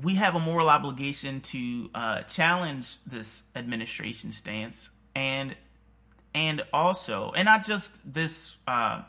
we 0.00 0.16
have 0.16 0.34
a 0.34 0.40
moral 0.40 0.68
obligation 0.68 1.40
to 1.40 1.90
uh, 1.94 2.22
challenge 2.22 2.96
this 3.06 3.44
administration 3.54 4.32
stance 4.32 4.90
and 5.14 5.54
and 6.34 6.62
also 6.72 7.32
and 7.36 7.46
not 7.46 7.64
just 7.64 7.96
this 8.12 8.56
uh, 8.66 9.02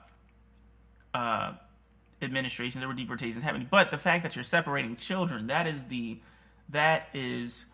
uh, 1.14 1.54
administration 2.26 2.82
there 2.82 2.88
were 2.88 2.94
deportations 2.94 3.44
happening. 3.44 3.68
But 3.70 3.92
the 3.92 3.98
fact 3.98 4.24
that 4.24 4.36
you're 4.36 4.44
separating 4.44 4.96
children 4.96 5.48
that 5.48 5.68
is 5.68 5.86
the 5.86 6.20
that 6.70 7.08
is 7.14 7.66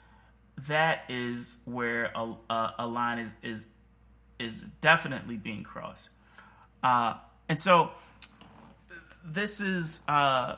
that 0.67 1.03
is 1.09 1.57
where 1.65 2.11
a, 2.15 2.33
a, 2.49 2.75
a 2.79 2.87
line 2.87 3.19
is 3.19 3.35
is 3.41 3.67
is 4.39 4.61
definitely 4.81 5.37
being 5.37 5.63
crossed. 5.63 6.09
Uh, 6.83 7.15
and 7.47 7.59
so 7.59 7.91
this 9.23 9.61
is 9.61 10.01
uh, 10.07 10.55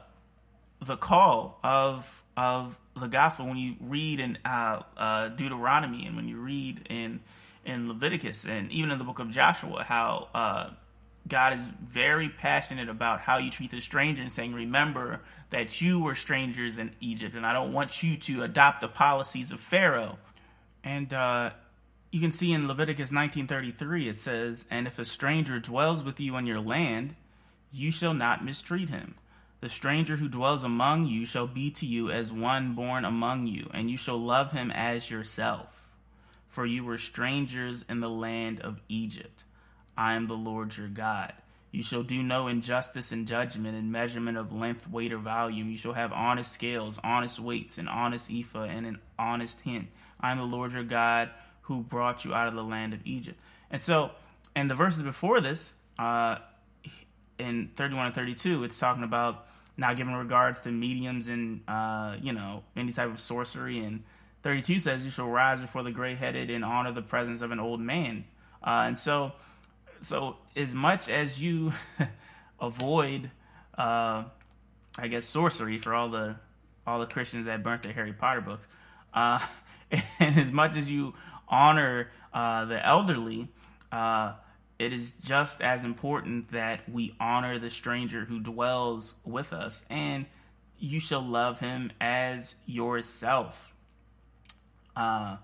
the 0.82 0.98
call 0.98 1.60
of 1.64 2.24
of 2.36 2.80
the 2.96 3.08
gospel. 3.08 3.46
When 3.46 3.58
you 3.58 3.76
read 3.80 4.20
in 4.20 4.38
uh, 4.46 4.82
uh, 4.98 5.30
Deuteronomy 5.30 6.06
and 6.06 6.16
when 6.16 6.28
you 6.28 6.40
read 6.40 6.88
in 6.90 7.22
in 7.66 7.88
Leviticus 7.88 8.46
and 8.46 8.72
even 8.72 8.92
in 8.92 8.98
the 8.98 9.04
book 9.04 9.20
of 9.20 9.30
Joshua 9.30 9.84
how 9.84 10.30
uh, 10.34 10.70
God 11.28 11.54
is 11.54 11.62
very 11.62 12.28
passionate 12.28 12.90
about 12.90 13.22
how 13.22 13.38
you 13.38 13.50
treat 13.50 13.72
the 13.72 13.80
stranger 13.80 14.22
and 14.22 14.32
saying, 14.32 14.54
Remember 14.54 15.22
that 15.52 15.82
you 15.82 16.02
were 16.02 16.16
strangers 16.16 16.78
in 16.78 16.92
Egypt, 17.00 17.36
and 17.36 17.46
I 17.46 17.54
don't 17.54 17.72
want 17.72 18.04
you 18.04 18.18
to 18.18 18.44
adopt 18.44 18.82
the 18.82 18.90
policies 18.90 19.52
of 19.52 19.60
Pharaoh. 19.60 20.20
And 20.84 21.14
uh, 21.14 21.52
you 22.12 22.20
can 22.20 22.32
see 22.32 22.52
in 22.52 22.68
Leviticus 22.68 23.12
19:33 23.12 24.08
it 24.08 24.18
says, 24.18 24.66
"And 24.70 24.86
if 24.86 25.00
a 25.00 25.06
stranger 25.06 25.60
dwells 25.60 26.04
with 26.04 26.20
you 26.20 26.36
on 26.36 26.46
your 26.46 26.60
land, 26.60 27.16
you 27.72 27.90
shall 27.90 28.14
not 28.14 28.46
mistreat 28.46 28.90
him. 28.90 29.16
The 29.60 29.70
stranger 29.70 30.18
who 30.18 30.30
dwells 30.30 30.64
among 30.64 31.08
you 31.08 31.26
shall 31.26 31.48
be 31.48 31.72
to 31.72 31.88
you 31.88 32.12
as 32.12 32.32
one 32.32 32.76
born 32.76 33.04
among 33.04 33.48
you, 33.48 33.70
and 33.74 33.90
you 33.90 33.98
shall 33.98 34.20
love 34.20 34.52
him 34.52 34.70
as 34.70 35.10
yourself. 35.10 35.90
For 36.48 36.68
you 36.68 36.84
were 36.84 37.00
strangers 37.00 37.84
in 37.90 38.00
the 38.00 38.10
land 38.10 38.60
of 38.60 38.80
Egypt. 38.90 39.33
I 39.98 40.14
am 40.14 40.28
the 40.28 40.34
Lord 40.34 40.78
your 40.78 40.88
God." 40.88 41.34
You 41.74 41.82
shall 41.82 42.04
do 42.04 42.22
no 42.22 42.48
injustice 42.48 43.12
in 43.12 43.26
judgment, 43.26 43.76
in 43.76 43.92
measurement 43.92 44.38
of 44.38 44.54
length, 44.54 44.88
weight, 44.88 45.12
or 45.12 45.18
volume. 45.18 45.72
You 45.72 45.76
shall 45.76 45.94
have 45.94 46.14
honest 46.14 46.54
scales, 46.54 47.00
honest 47.04 47.40
weights, 47.40 47.80
an 47.80 47.88
honest 47.88 48.30
ephah, 48.30 48.66
and 48.66 48.86
an 48.86 49.00
honest 49.18 49.62
hin. 49.62 49.88
I 50.20 50.32
am 50.32 50.38
the 50.38 50.44
Lord 50.44 50.74
your 50.74 50.84
God 50.84 51.32
who 51.64 51.82
brought 51.82 52.26
you 52.26 52.34
out 52.34 52.48
of 52.48 52.54
the 52.54 52.64
land 52.64 52.94
of 52.94 53.00
Egypt. 53.06 53.40
And 53.72 53.82
so, 53.82 54.12
and 54.56 54.70
the 54.70 54.76
verses 54.76 55.02
before 55.02 55.42
this, 55.42 55.74
uh, 55.98 56.38
in 57.40 57.72
31 57.76 58.06
and 58.06 58.16
32, 58.16 58.64
it's 58.64 58.78
talking 58.78 59.04
about 59.04 59.48
not 59.76 59.98
giving 59.98 60.14
regards 60.14 60.62
to 60.62 60.72
mediums 60.72 61.28
and, 61.28 61.62
uh, 61.68 62.18
you 62.22 62.34
know, 62.34 62.64
any 62.76 62.92
type 62.94 63.10
of 63.10 63.20
sorcery. 63.20 63.80
And 63.80 64.04
32 64.44 64.78
says, 64.78 65.06
You 65.06 65.10
shall 65.10 65.28
rise 65.28 65.60
before 65.60 65.82
the 65.82 65.92
gray 65.92 66.14
headed 66.14 66.52
and 66.52 66.64
honor 66.64 66.92
the 66.92 67.02
presence 67.02 67.42
of 67.42 67.50
an 67.50 67.60
old 67.60 67.82
man. 67.82 68.26
Uh, 68.62 68.84
and 68.86 69.00
so, 69.00 69.34
so 70.04 70.38
as 70.56 70.76
much 70.76 71.10
as 71.10 71.42
you 71.42 71.72
avoid, 72.60 73.32
uh, 73.78 74.26
I 75.00 75.08
guess, 75.10 75.26
sorcery 75.26 75.78
for 75.78 75.94
all 75.94 76.10
the 76.10 76.36
all 76.86 77.00
the 77.00 77.06
Christians 77.06 77.46
that 77.46 77.64
burnt 77.64 77.84
their 77.84 77.94
Harry 77.94 78.12
Potter 78.12 78.42
books, 78.42 78.68
uh, 79.14 79.40
and 80.20 80.38
as 80.38 80.52
much 80.52 80.76
as 80.76 80.92
you 80.92 81.14
honor 81.48 82.10
uh, 82.34 82.66
the 82.66 82.86
elderly, 82.86 83.48
uh, 83.92 84.34
it 84.78 84.92
is 84.92 85.14
just 85.14 85.62
as 85.62 85.86
important 85.86 86.50
that 86.50 86.90
we 86.90 87.16
honor 87.20 87.58
the 87.58 87.70
stranger 87.70 88.26
who 88.26 88.40
dwells 88.40 89.16
with 89.24 89.54
us, 89.54 89.86
and 89.90 90.26
you 90.78 91.00
shall 91.00 91.22
love 91.22 91.62
him 91.62 91.92
as 92.02 92.56
yourself. 92.66 93.74
Uh, 94.96 95.38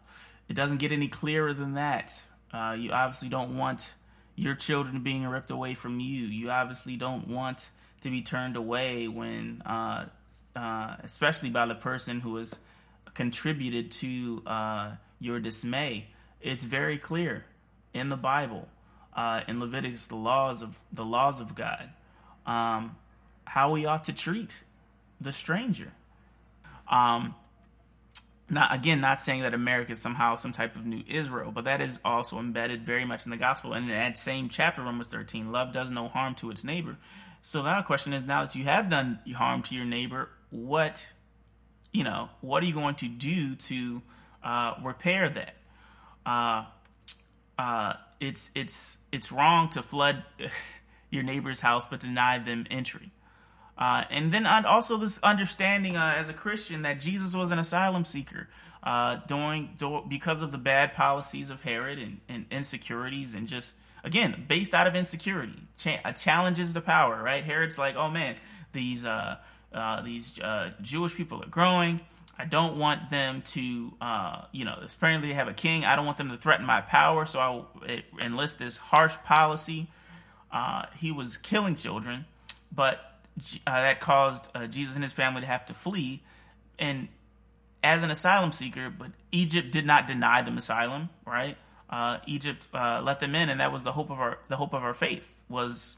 it 0.50 0.54
doesn't 0.56 0.80
get 0.80 0.92
any 0.92 1.08
clearer 1.08 1.54
than 1.54 1.76
that. 1.76 2.22
Uh, 2.52 2.76
you 2.78 2.92
obviously 2.92 3.30
don't 3.30 3.58
want 3.58 3.94
your 4.40 4.56
children 4.56 5.02
being 5.02 5.28
ripped 5.28 5.52
away 5.52 5.74
from 5.74 6.00
you. 6.00 6.26
You 6.26 6.50
obviously 6.50 6.96
don't 6.96 7.28
want 7.28 7.68
to 8.02 8.10
be 8.10 8.22
turned 8.22 8.56
away 8.56 9.06
when, 9.10 9.62
uh, 9.66 10.06
uh, 10.56 10.96
especially 11.04 11.50
by 11.50 11.66
the 11.66 11.76
person 11.76 12.22
who 12.22 12.38
has 12.38 12.58
contributed 13.14 13.92
to 13.92 14.42
your 15.20 15.42
dismay. 15.42 16.08
It's 16.40 16.64
very 16.64 16.98
clear 16.98 17.44
in 17.94 18.08
the 18.08 18.16
Bible, 18.16 18.70
uh, 19.14 19.42
in 19.46 19.60
Leviticus, 19.60 20.08
the 20.08 20.16
laws 20.16 20.62
of 20.62 20.80
the 20.94 21.04
laws 21.04 21.42
of 21.42 21.54
God, 21.54 21.90
um, 22.46 22.96
how 23.44 23.72
we 23.72 23.86
ought 23.86 24.06
to 24.06 24.14
treat 24.14 24.64
the 25.20 25.34
stranger. 25.34 25.92
Um, 26.90 27.36
not 28.52 28.74
again, 28.74 29.02
not 29.02 29.20
saying 29.20 29.42
that 29.42 29.54
America 29.54 29.92
is 29.92 30.02
somehow 30.02 30.36
some 30.36 30.52
type 30.52 30.76
of 30.76 30.86
new 30.86 31.04
Israel, 31.08 31.52
but 31.52 31.66
that 31.66 31.82
is 31.82 32.00
also 32.04 32.40
embedded 32.40 32.86
very 32.86 33.06
much 33.06 33.26
in 33.26 33.32
the 33.32 33.38
gospel. 33.38 33.74
And 33.74 33.86
in 33.86 33.92
that 33.92 34.18
same 34.18 34.50
chapter, 34.50 34.82
Romans 34.82 35.10
thirteen, 35.10 35.52
love 35.52 35.74
does 35.74 35.92
no 35.92 36.08
harm 36.08 36.36
to 36.36 36.50
its 36.50 36.64
neighbor. 36.64 36.98
So 37.42 37.64
now 37.64 37.78
the 37.78 37.86
question 37.86 38.14
is, 38.14 38.24
now 38.24 38.44
that 38.46 38.56
you 38.56 38.66
have 38.66 38.90
done 38.90 39.20
harm 39.36 39.62
to 39.64 39.76
your 39.76 39.86
neighbor, 39.86 40.30
what, 40.50 41.08
you 41.94 42.04
know, 42.04 42.30
what 42.42 42.64
are 42.64 42.66
you 42.66 42.74
going 42.74 42.96
to 42.96 43.08
do 43.08 43.56
to 43.56 44.02
uh, 44.44 44.76
repair 44.84 45.30
that. 45.30 45.56
Uh, 46.26 46.66
uh, 47.58 47.94
it's 48.20 48.52
it's 48.56 48.98
it's 49.12 49.32
wrong 49.32 49.70
to 49.70 49.82
flood 49.82 50.24
your 51.10 51.24
neighbor's 51.24 51.62
house 51.62 51.88
but 51.88 52.00
deny 52.00 52.38
them 52.38 52.66
entry. 52.70 53.12
Uh, 53.80 54.04
and 54.12 54.32
then 54.32 54.46
also 54.46 54.98
this 54.98 55.20
understanding 55.24 55.96
uh, 55.96 56.14
as 56.16 56.30
a 56.30 56.34
Christian 56.34 56.82
that 56.82 57.00
Jesus 57.00 57.34
was 57.34 57.52
an 57.52 57.58
asylum 57.58 58.04
seeker 58.04 58.50
uh, 58.84 59.20
during, 59.26 59.70
because 60.08 60.42
of 60.42 60.52
the 60.52 60.58
bad 60.58 60.94
policies 60.94 61.50
of 61.50 61.62
Herod 61.62 61.98
and, 61.98 62.20
and 62.28 62.46
insecurities 62.52 63.34
and 63.34 63.48
just 63.48 63.76
again 64.04 64.46
based 64.48 64.74
out 64.74 64.86
of 64.86 64.96
insecurity 64.96 65.64
Ch- 65.78 66.00
challenges 66.16 66.74
the 66.74 66.82
power 66.82 67.22
right 67.22 67.44
Herod's 67.44 67.78
like 67.78 67.96
oh 67.98 68.10
man 68.10 68.36
these 68.72 69.06
these 70.04 70.40
Jewish 70.82 71.16
people 71.16 71.44
are 71.44 71.50
growing 71.50 72.02
I 72.40 72.46
don't 72.46 72.78
want 72.78 73.10
them 73.10 73.42
to, 73.48 73.94
uh, 74.00 74.44
you 74.54 74.64
know, 74.64 74.80
apparently 74.82 75.28
they 75.28 75.34
have 75.34 75.50
a 75.50 75.54
king. 75.54 75.84
I 75.84 75.98
don't 75.98 76.06
want 76.06 76.18
them 76.18 76.30
to 76.30 76.38
threaten 76.38 76.66
my 76.66 76.80
power, 76.80 77.26
so 77.26 77.38
I'll 77.40 77.70
enlist 78.24 78.60
this 78.60 78.78
harsh 78.78 79.18
policy. 79.26 79.90
uh, 80.50 80.86
he 80.98 81.12
was 81.12 81.36
killing 81.36 81.76
children, 81.76 82.26
but 82.72 83.09
uh, 83.68 83.82
that 83.82 84.00
caused 84.00 84.50
uh, 84.56 84.68
Jesus 84.68 84.96
and 84.96 85.04
his 85.04 85.14
family 85.14 85.42
to 85.42 85.48
have 85.48 85.66
to 85.68 85.74
flee. 85.74 86.22
And 86.78 87.08
as 87.84 88.04
an 88.04 88.12
asylum 88.12 88.52
seeker, 88.52 88.90
but 88.90 89.12
Egypt 89.32 89.72
did 89.72 89.86
not 89.86 90.08
deny 90.08 90.42
them 90.42 90.58
asylum, 90.58 91.10
right? 91.26 91.58
Uh, 91.90 92.20
Egypt 92.28 92.68
uh, 92.74 93.02
let 93.04 93.20
them 93.20 93.36
in, 93.36 93.50
and 93.50 93.60
that 93.60 93.72
was 93.72 93.84
the 93.84 93.94
hope 93.94 94.12
of 94.12 94.20
our 94.20 94.40
the 94.48 94.58
hope 94.58 94.74
of 94.74 94.84
our 94.84 94.94
faith 94.94 95.44
was 95.50 95.98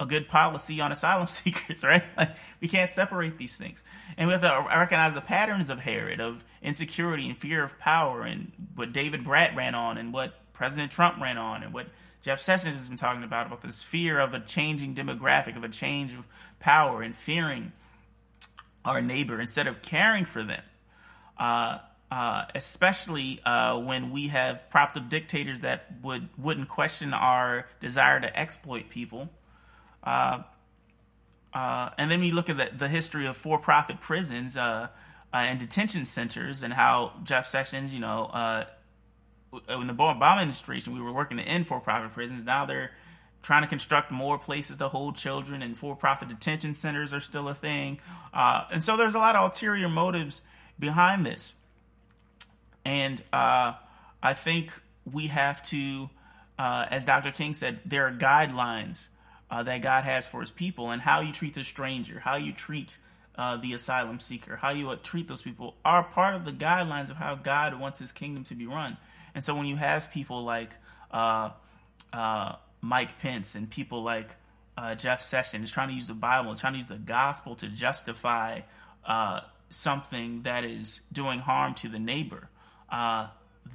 a 0.00 0.06
good 0.06 0.28
policy 0.28 0.80
on 0.80 0.92
asylum 0.92 1.26
seekers, 1.26 1.82
right? 1.82 2.04
Like 2.16 2.36
we 2.60 2.68
can't 2.68 2.90
separate 2.90 3.38
these 3.38 3.56
things, 3.56 3.82
and 4.16 4.28
we 4.28 4.32
have 4.32 4.42
to 4.42 4.66
recognize 4.68 5.14
the 5.14 5.20
patterns 5.20 5.70
of 5.70 5.80
Herod, 5.80 6.20
of 6.20 6.44
insecurity 6.62 7.28
and 7.28 7.36
fear 7.36 7.64
of 7.64 7.78
power, 7.78 8.22
and 8.22 8.52
what 8.76 8.92
David 8.92 9.24
Brat 9.24 9.56
ran 9.56 9.74
on, 9.74 9.98
and 9.98 10.12
what 10.12 10.34
President 10.52 10.92
Trump 10.92 11.20
ran 11.20 11.36
on, 11.36 11.62
and 11.64 11.72
what 11.72 11.88
Jeff 12.22 12.40
Sessions 12.40 12.76
has 12.76 12.88
been 12.88 12.96
talking 12.96 13.22
about 13.22 13.46
about 13.46 13.62
this 13.62 13.82
fear 13.82 14.18
of 14.18 14.34
a 14.34 14.40
changing 14.40 14.94
demographic, 14.94 15.56
of 15.56 15.64
a 15.64 15.68
change 15.68 16.14
of 16.14 16.26
power, 16.58 17.02
and 17.02 17.16
fearing 17.16 17.72
our 18.84 19.00
neighbor 19.00 19.40
instead 19.40 19.66
of 19.66 19.82
caring 19.82 20.24
for 20.24 20.42
them. 20.42 20.62
Uh, 21.38 21.78
uh, 22.10 22.46
especially 22.54 23.38
uh, 23.44 23.78
when 23.78 24.10
we 24.10 24.28
have 24.28 24.68
propped 24.70 24.96
up 24.96 25.08
dictators 25.10 25.60
that 25.60 25.86
would 26.02 26.28
wouldn't 26.38 26.68
question 26.68 27.12
our 27.12 27.68
desire 27.80 28.18
to 28.18 28.38
exploit 28.38 28.88
people. 28.88 29.28
Uh, 30.02 30.42
uh 31.52 31.90
and 31.98 32.10
then 32.10 32.20
we 32.20 32.32
look 32.32 32.48
at 32.48 32.56
the, 32.56 32.70
the 32.74 32.88
history 32.88 33.26
of 33.26 33.36
for-profit 33.36 34.00
prisons 34.00 34.56
uh, 34.56 34.88
and 35.32 35.58
detention 35.58 36.06
centers 36.06 36.62
and 36.62 36.72
how 36.72 37.12
Jeff 37.24 37.46
Sessions, 37.46 37.92
you 37.92 38.00
know, 38.00 38.30
in 39.52 39.86
the 39.86 39.94
Obama 39.94 40.38
administration, 40.38 40.94
we 40.94 41.00
were 41.00 41.12
working 41.12 41.38
end 41.40 41.66
for-profit 41.66 42.12
prisons. 42.12 42.44
Now 42.44 42.64
they're 42.64 42.92
trying 43.42 43.62
to 43.62 43.68
construct 43.68 44.10
more 44.10 44.38
places 44.38 44.76
to 44.78 44.88
hold 44.88 45.16
children, 45.16 45.62
and 45.62 45.76
for-profit 45.76 46.28
detention 46.28 46.74
centers 46.74 47.14
are 47.14 47.20
still 47.20 47.48
a 47.48 47.54
thing. 47.54 48.00
and 48.34 48.82
so 48.82 48.96
there's 48.96 49.14
a 49.14 49.18
lot 49.18 49.36
of 49.36 49.44
ulterior 49.44 49.88
motives 49.88 50.42
behind 50.78 51.24
this. 51.24 51.54
And 52.84 53.22
uh, 53.32 53.74
I 54.22 54.34
think 54.34 54.72
we 55.10 55.28
have 55.28 55.62
to, 55.66 56.10
uh, 56.58 56.86
as 56.90 57.04
Dr. 57.04 57.30
King 57.32 57.54
said, 57.54 57.80
there 57.84 58.06
are 58.06 58.12
guidelines 58.12 59.08
uh, 59.50 59.62
that 59.62 59.82
God 59.82 60.04
has 60.04 60.28
for 60.28 60.40
his 60.40 60.50
people, 60.50 60.90
and 60.90 61.02
how 61.02 61.20
you 61.20 61.32
treat 61.32 61.54
the 61.54 61.64
stranger, 61.64 62.20
how 62.20 62.36
you 62.36 62.52
treat 62.52 62.98
uh, 63.36 63.56
the 63.56 63.72
asylum 63.72 64.20
seeker, 64.20 64.56
how 64.56 64.70
you 64.70 64.94
treat 64.96 65.28
those 65.28 65.42
people 65.42 65.76
are 65.84 66.02
part 66.02 66.34
of 66.34 66.44
the 66.44 66.52
guidelines 66.52 67.08
of 67.10 67.16
how 67.16 67.34
God 67.34 67.78
wants 67.78 67.98
his 67.98 68.12
kingdom 68.12 68.44
to 68.44 68.54
be 68.54 68.66
run. 68.66 68.96
And 69.38 69.44
so 69.44 69.54
when 69.54 69.66
you 69.66 69.76
have 69.76 70.10
people 70.10 70.42
like 70.42 70.72
uh, 71.12 71.50
uh, 72.12 72.56
Mike 72.80 73.20
Pence 73.20 73.54
and 73.54 73.70
people 73.70 74.02
like 74.02 74.34
Jeff 74.96 75.22
Sessions 75.22 75.70
trying 75.70 75.90
to 75.90 75.94
use 75.94 76.08
the 76.08 76.14
Bible, 76.14 76.56
trying 76.56 76.72
to 76.72 76.80
use 76.80 76.88
the 76.88 76.96
gospel 76.96 77.54
to 77.54 77.68
justify 77.68 78.62
something 79.70 80.42
that 80.42 80.64
is 80.64 81.02
doing 81.12 81.38
harm 81.38 81.74
to 81.74 81.88
the 81.88 82.00
neighbor, 82.00 82.48
uh, 82.90 83.28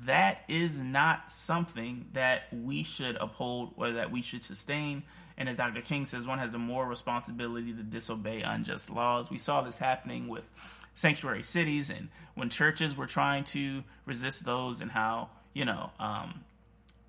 that 0.06 0.44
is 0.50 0.82
not 0.82 1.32
something 1.32 2.08
that 2.12 2.42
we 2.52 2.84
should 2.84 3.16
uphold 3.22 3.72
or 3.78 3.92
that 3.92 4.12
we 4.12 4.22
should 4.22 4.44
sustain. 4.44 5.04
And 5.38 5.48
as 5.48 5.56
Dr. 5.56 5.80
King 5.80 6.04
says, 6.04 6.28
one 6.28 6.40
has 6.40 6.54
a 6.54 6.60
moral 6.60 6.90
responsibility 6.90 7.72
to 7.72 7.84
disobey 7.84 8.42
unjust 8.42 8.90
laws. 8.90 9.32
We 9.32 9.38
saw 9.38 9.62
this 9.62 9.78
happening 9.78 10.28
with 10.28 10.50
sanctuary 10.94 11.44
cities 11.44 11.90
and 11.90 12.10
when 12.36 12.50
churches 12.50 12.98
were 12.98 13.08
trying 13.08 13.46
to 13.46 13.86
resist 14.06 14.44
those 14.44 14.82
and 14.82 14.92
how, 14.92 15.30
you 15.54 15.66
know, 15.66 15.92
um, 16.00 16.44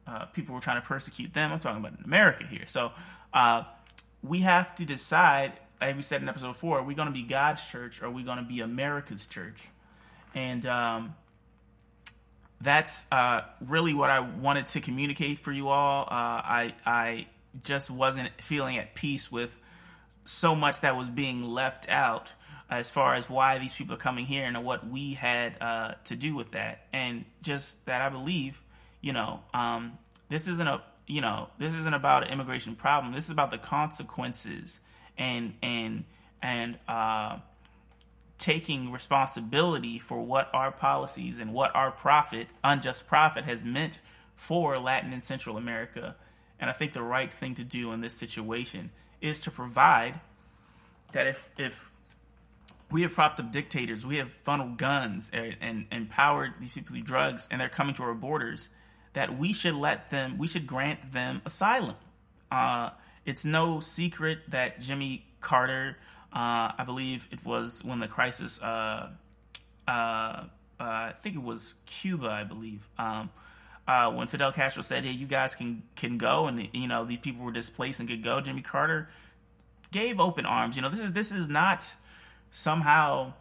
uh, 0.07 0.27
people 0.27 0.55
were 0.55 0.61
trying 0.61 0.81
to 0.81 0.87
persecute 0.87 1.33
them. 1.33 1.53
I'm 1.53 1.59
talking 1.59 1.81
about 1.81 1.99
in 1.99 2.05
America 2.05 2.45
here. 2.47 2.67
So 2.67 2.93
uh, 3.33 3.65
we 4.23 4.41
have 4.41 4.75
to 4.77 4.85
decide, 4.85 5.53
like 5.81 5.97
we 5.97 6.03
said 6.03 6.23
in 6.23 6.29
episode 6.29 6.57
four, 6.57 6.79
are 6.79 6.83
we 6.83 6.95
going 6.95 7.09
to 7.09 7.15
be 7.15 7.23
God's 7.23 7.67
church 7.67 8.03
or 8.03 8.07
are 8.07 8.11
we 8.11 8.23
going 8.23 8.39
to 8.39 8.45
be 8.45 8.61
America's 8.61 9.27
church? 9.27 9.69
And 10.35 10.67
um, 10.67 11.15
that's 12.61 13.07
uh, 13.13 13.43
really 13.61 13.95
what 13.95 14.11
I 14.11 14.21
wanted 14.21 14.67
to 14.69 14.81
communicate 14.81 15.39
for 15.39 15.53
you 15.53 15.69
all. 15.69 16.03
Uh, 16.05 16.09
I 16.11 16.75
I 16.85 17.27
just 17.63 17.91
wasn't 17.91 18.31
feeling 18.41 18.79
at 18.79 18.95
peace 18.95 19.31
with 19.31 19.61
so 20.25 20.55
much 20.55 20.81
that 20.81 20.97
was 20.97 21.09
being 21.09 21.45
left 21.45 21.89
out 21.89 22.35
as 22.71 22.91
far 22.91 23.15
as 23.15 23.29
why 23.29 23.59
these 23.59 23.73
people 23.73 23.95
are 23.95 23.99
coming 23.99 24.27
here 24.27 24.45
and 24.45 24.65
what 24.65 24.87
we 24.87 25.15
had 25.15 25.57
uh, 25.61 25.95
to 26.05 26.17
do 26.17 26.35
with 26.35 26.53
that, 26.53 26.87
and 26.93 27.25
just 27.43 27.87
that 27.87 28.03
I 28.03 28.09
believe, 28.09 28.63
you 29.01 29.13
know, 29.13 29.41
um, 29.53 29.99
this 30.29 30.49
isn't 30.49 30.67
a 30.67 30.83
you 31.07 31.21
know 31.21 31.51
this 31.59 31.75
isn't 31.75 31.95
about 31.95 32.27
an 32.27 32.33
immigration 32.33 32.75
problem. 32.75 33.13
This 33.13 33.25
is 33.25 33.31
about 33.31 33.51
the 33.51 33.59
consequences 33.59 34.81
and 35.19 35.55
and 35.63 36.05
and 36.43 36.79
uh, 36.89 37.39
taking 38.39 38.93
responsibility 38.93 39.99
for 39.99 40.21
what 40.21 40.51
our 40.53 40.71
policies 40.71 41.39
and 41.39 41.53
what 41.53 41.75
our 41.75 41.91
profit, 41.91 42.49
unjust 42.63 43.07
profit, 43.07 43.45
has 43.45 43.65
meant 43.65 44.01
for 44.35 44.79
Latin 44.79 45.13
and 45.13 45.25
Central 45.25 45.57
America. 45.57 46.17
And 46.59 46.69
I 46.69 46.73
think 46.73 46.93
the 46.93 47.03
right 47.03 47.33
thing 47.33 47.55
to 47.55 47.65
do 47.65 47.93
in 47.93 48.01
this 48.01 48.15
situation 48.15 48.91
is 49.21 49.41
to 49.41 49.51
provide 49.51 50.21
that 51.13 51.27
if 51.27 51.51
if 51.57 51.91
we 52.91 53.03
have 53.03 53.13
propped 53.13 53.41
up 53.41 53.51
dictators, 53.51 54.05
we 54.07 54.17
have 54.17 54.31
funneled 54.31 54.79
guns 54.79 55.31
and, 55.33 55.57
and 55.61 55.87
empowered 55.91 56.61
these 56.61 56.75
people 56.75 56.95
through 56.95 57.03
drugs, 57.03 57.49
and 57.51 57.61
they're 57.61 57.69
coming 57.69 57.95
to 57.95 58.03
our 58.03 58.15
borders, 58.15 58.69
that 59.15 59.37
we 59.37 59.53
should 59.53 59.75
let 59.75 60.11
them, 60.11 60.39
we 60.39 60.47
should 60.47 60.67
grant 60.67 61.13
them 61.13 61.43
asylum. 61.45 61.97
Uh, 62.51 62.91
it's 63.25 63.45
no 63.45 63.81
secret 63.81 64.39
that 64.49 64.81
Jimmy 64.81 65.27
Carter 65.41 65.97
uh, 66.35 66.73
I 66.77 66.83
believe 66.85 67.29
it 67.31 67.45
was 67.45 67.85
when 67.85 68.01
the 68.01 68.09
crisis, 68.09 68.61
uh, 68.61 69.11
uh, 69.87 69.91
uh, 69.91 70.45
I 70.81 71.13
think 71.17 71.37
it 71.37 71.43
was 71.43 71.75
Cuba, 71.87 72.29
I 72.29 72.43
believe, 72.43 72.89
um, 72.99 73.31
uh, 73.87 74.11
when 74.11 74.27
Fidel 74.27 74.51
Castro 74.51 74.83
said, 74.83 75.05
"Hey, 75.05 75.13
you 75.13 75.29
guys 75.29 75.55
can 75.55 75.85
can 75.95 76.19
go," 76.19 76.49
and 76.49 76.69
you 76.73 76.89
know 76.89 77.05
these 77.05 77.19
people 77.19 77.45
were 77.45 77.53
displaced 77.53 78.01
and 78.01 78.09
could 78.09 78.25
go. 78.25 78.41
Jimmy 78.41 78.63
Carter 78.63 79.11
gave 79.93 80.19
open 80.19 80.45
arms. 80.45 80.75
You 80.75 80.83
know, 80.83 80.89
this 80.89 81.01
is 81.01 81.13
this 81.13 81.31
is 81.31 81.49
not 81.49 81.95
somehow 82.55 83.33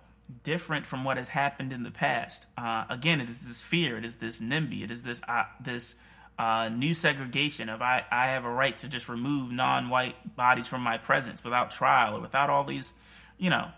different 0.43 0.86
from 0.86 1.03
what 1.03 1.18
has 1.18 1.30
happened 1.30 1.72
in 1.72 1.84
the 1.84 1.91
past. 1.91 2.47
Uh, 2.57 2.86
again, 2.89 3.22
it 3.22 3.30
is 3.30 3.47
this 3.47 3.61
fear, 3.61 3.97
it 3.97 4.03
is 4.03 4.18
this 4.18 4.41
NIMBY, 4.41 4.84
it 4.84 4.91
is 4.91 5.03
this 5.03 5.22
uh, 5.28 5.43
this 5.61 5.95
uh, 6.39 6.70
new 6.70 6.93
segregation 6.95 7.70
of 7.70 7.82
I, 7.82 8.03
I 8.09 8.28
have 8.28 8.43
a 8.43 8.49
right 8.49 8.76
to 8.80 8.88
just 8.88 9.07
remove 9.07 9.51
non-white 9.51 10.36
bodies 10.36 10.68
from 10.68 10.82
my 10.82 10.97
presence 10.97 11.43
without 11.43 11.70
trial 11.70 12.18
or 12.18 12.22
without 12.22 12.49
all 12.49 12.64
these, 12.64 12.93
you 13.38 13.51
know, 13.51 13.70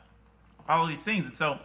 all 0.70 0.88
these 0.88 1.04
things. 1.04 1.26
And 1.26 1.36
so 1.36 1.60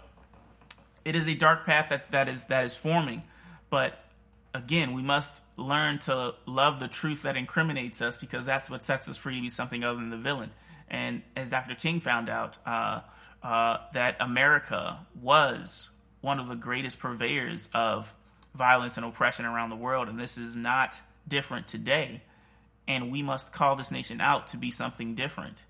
it 1.04 1.14
is 1.14 1.28
a 1.28 1.34
dark 1.34 1.64
path 1.64 1.90
that, 1.90 2.10
that 2.10 2.28
is 2.28 2.44
that 2.46 2.64
is 2.64 2.76
forming. 2.76 3.22
But 3.70 4.04
again, 4.52 4.94
we 4.94 5.02
must 5.02 5.44
learn 5.56 6.00
to 6.00 6.34
love 6.44 6.80
the 6.80 6.88
truth 6.88 7.22
that 7.22 7.36
incriminates 7.36 8.02
us 8.02 8.16
because 8.16 8.46
that's 8.46 8.68
what 8.68 8.82
sets 8.82 9.08
us 9.08 9.16
free 9.16 9.36
to 9.36 9.42
be 9.42 9.48
something 9.48 9.84
other 9.84 9.98
than 9.98 10.10
the 10.10 10.16
villain. 10.16 10.50
And 10.88 11.22
as 11.36 11.50
Dr. 11.50 11.76
King 11.76 12.00
found 12.00 12.28
out, 12.28 12.58
uh, 12.66 13.02
uh, 13.43 13.78
that 13.93 14.16
America 14.20 15.07
was 15.20 15.91
one 16.20 16.38
of 16.38 16.49
the 16.49 16.57
greatest 16.57 16.99
purveyors 16.99 17.68
of 17.72 18.14
violence 18.55 18.97
and 18.97 19.07
oppression 19.07 19.45
around 19.45 19.70
the 19.70 19.76
world, 19.76 20.09
and 20.09 20.18
this 20.18 20.36
is 20.36 20.57
not 20.57 21.01
different 21.26 21.66
today. 21.66 22.22
And 22.86 23.11
we 23.11 23.22
must 23.22 23.53
call 23.53 23.76
this 23.76 23.91
nation 23.91 24.20
out 24.20 24.49
to 24.49 24.57
be 24.57 24.70
something 24.70 25.14
different 25.14 25.62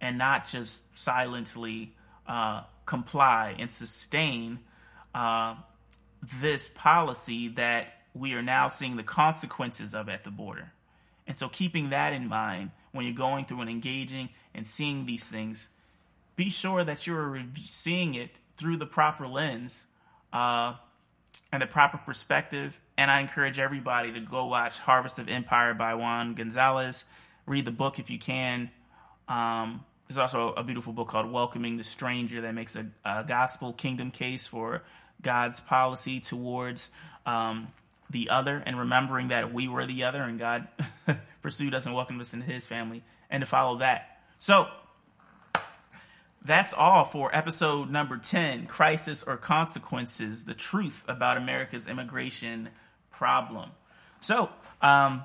and 0.00 0.18
not 0.18 0.48
just 0.48 0.98
silently 0.98 1.94
uh, 2.26 2.62
comply 2.86 3.54
and 3.58 3.70
sustain 3.70 4.60
uh, 5.14 5.54
this 6.40 6.68
policy 6.68 7.48
that 7.48 8.00
we 8.14 8.34
are 8.34 8.42
now 8.42 8.68
seeing 8.68 8.96
the 8.96 9.02
consequences 9.02 9.94
of 9.94 10.08
at 10.08 10.24
the 10.24 10.30
border. 10.30 10.72
And 11.26 11.36
so, 11.36 11.48
keeping 11.48 11.90
that 11.90 12.12
in 12.12 12.28
mind 12.28 12.70
when 12.90 13.04
you're 13.04 13.14
going 13.14 13.44
through 13.44 13.60
and 13.60 13.70
engaging 13.70 14.30
and 14.54 14.66
seeing 14.66 15.06
these 15.06 15.30
things, 15.30 15.68
be 16.42 16.50
sure 16.50 16.82
that 16.82 17.06
you're 17.06 17.40
seeing 17.54 18.16
it 18.16 18.30
through 18.56 18.76
the 18.76 18.86
proper 18.86 19.28
lens 19.28 19.84
uh, 20.32 20.74
and 21.52 21.62
the 21.62 21.68
proper 21.68 21.98
perspective. 21.98 22.80
And 22.98 23.12
I 23.12 23.20
encourage 23.20 23.60
everybody 23.60 24.12
to 24.12 24.18
go 24.18 24.46
watch 24.46 24.80
Harvest 24.80 25.20
of 25.20 25.28
Empire 25.28 25.72
by 25.72 25.94
Juan 25.94 26.34
Gonzalez. 26.34 27.04
Read 27.46 27.64
the 27.64 27.70
book 27.70 28.00
if 28.00 28.10
you 28.10 28.18
can. 28.18 28.72
Um, 29.28 29.84
there's 30.08 30.18
also 30.18 30.52
a 30.54 30.64
beautiful 30.64 30.92
book 30.92 31.06
called 31.06 31.30
Welcoming 31.30 31.76
the 31.76 31.84
Stranger 31.84 32.40
that 32.40 32.56
makes 32.56 32.74
a, 32.74 32.90
a 33.04 33.22
gospel 33.22 33.72
kingdom 33.72 34.10
case 34.10 34.48
for 34.48 34.82
God's 35.22 35.60
policy 35.60 36.18
towards 36.18 36.90
um, 37.24 37.68
the 38.10 38.30
other 38.30 38.60
and 38.66 38.76
remembering 38.76 39.28
that 39.28 39.54
we 39.54 39.68
were 39.68 39.86
the 39.86 40.02
other 40.02 40.22
and 40.22 40.40
God 40.40 40.66
pursued 41.40 41.72
us 41.72 41.86
and 41.86 41.94
welcomed 41.94 42.20
us 42.20 42.34
into 42.34 42.46
his 42.46 42.66
family 42.66 43.04
and 43.30 43.42
to 43.42 43.46
follow 43.46 43.76
that. 43.76 44.18
So, 44.38 44.66
that's 46.44 46.74
all 46.74 47.04
for 47.04 47.34
episode 47.34 47.90
number 47.90 48.16
10 48.16 48.66
Crisis 48.66 49.22
or 49.22 49.36
Consequences 49.36 50.44
The 50.44 50.54
Truth 50.54 51.04
About 51.08 51.36
America's 51.36 51.86
Immigration 51.86 52.70
Problem. 53.10 53.70
So, 54.20 54.50
um, 54.80 55.22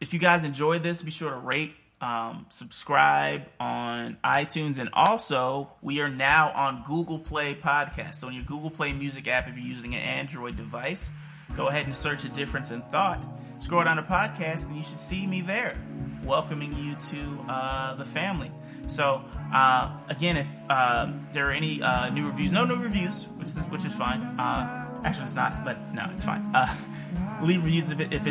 if 0.00 0.12
you 0.12 0.18
guys 0.18 0.42
enjoyed 0.42 0.82
this, 0.82 1.02
be 1.02 1.12
sure 1.12 1.30
to 1.30 1.36
rate, 1.36 1.74
um, 2.00 2.46
subscribe 2.48 3.42
on 3.60 4.16
iTunes, 4.24 4.80
and 4.80 4.90
also 4.92 5.74
we 5.80 6.00
are 6.00 6.08
now 6.08 6.50
on 6.52 6.82
Google 6.84 7.20
Play 7.20 7.54
Podcast. 7.54 8.16
So, 8.16 8.26
on 8.26 8.34
your 8.34 8.42
Google 8.42 8.70
Play 8.70 8.92
Music 8.92 9.28
app, 9.28 9.48
if 9.48 9.56
you're 9.56 9.66
using 9.66 9.94
an 9.94 10.02
Android 10.02 10.56
device, 10.56 11.08
go 11.54 11.68
ahead 11.68 11.86
and 11.86 11.94
search 11.94 12.24
a 12.24 12.28
difference 12.28 12.72
in 12.72 12.82
thought. 12.82 13.24
Scroll 13.60 13.84
down 13.84 13.96
to 13.96 14.02
podcast, 14.02 14.66
and 14.66 14.76
you 14.76 14.82
should 14.82 14.98
see 14.98 15.24
me 15.24 15.40
there, 15.40 15.76
welcoming 16.24 16.76
you 16.76 16.94
to 16.94 17.44
uh, 17.48 17.94
the 17.94 18.04
family. 18.04 18.50
So, 18.88 19.22
uh, 19.52 19.90
again, 20.08 20.36
if 20.36 20.46
uh, 20.68 21.12
there 21.32 21.48
are 21.48 21.52
any 21.52 21.82
uh, 21.82 22.10
new 22.10 22.26
reviews, 22.26 22.52
no 22.52 22.64
new 22.64 22.76
reviews, 22.76 23.26
which 23.36 23.48
is 23.48 23.66
which 23.66 23.84
is 23.84 23.92
fine. 23.92 24.20
Uh, 24.20 25.00
actually, 25.04 25.26
it's 25.26 25.34
not, 25.34 25.52
but 25.64 25.78
no, 25.94 26.08
it's 26.12 26.24
fine. 26.24 26.50
Uh, 26.54 26.66
leave 27.42 27.64
reviews 27.64 27.90
if 27.90 28.00
it 28.00 28.12
if 28.12 28.24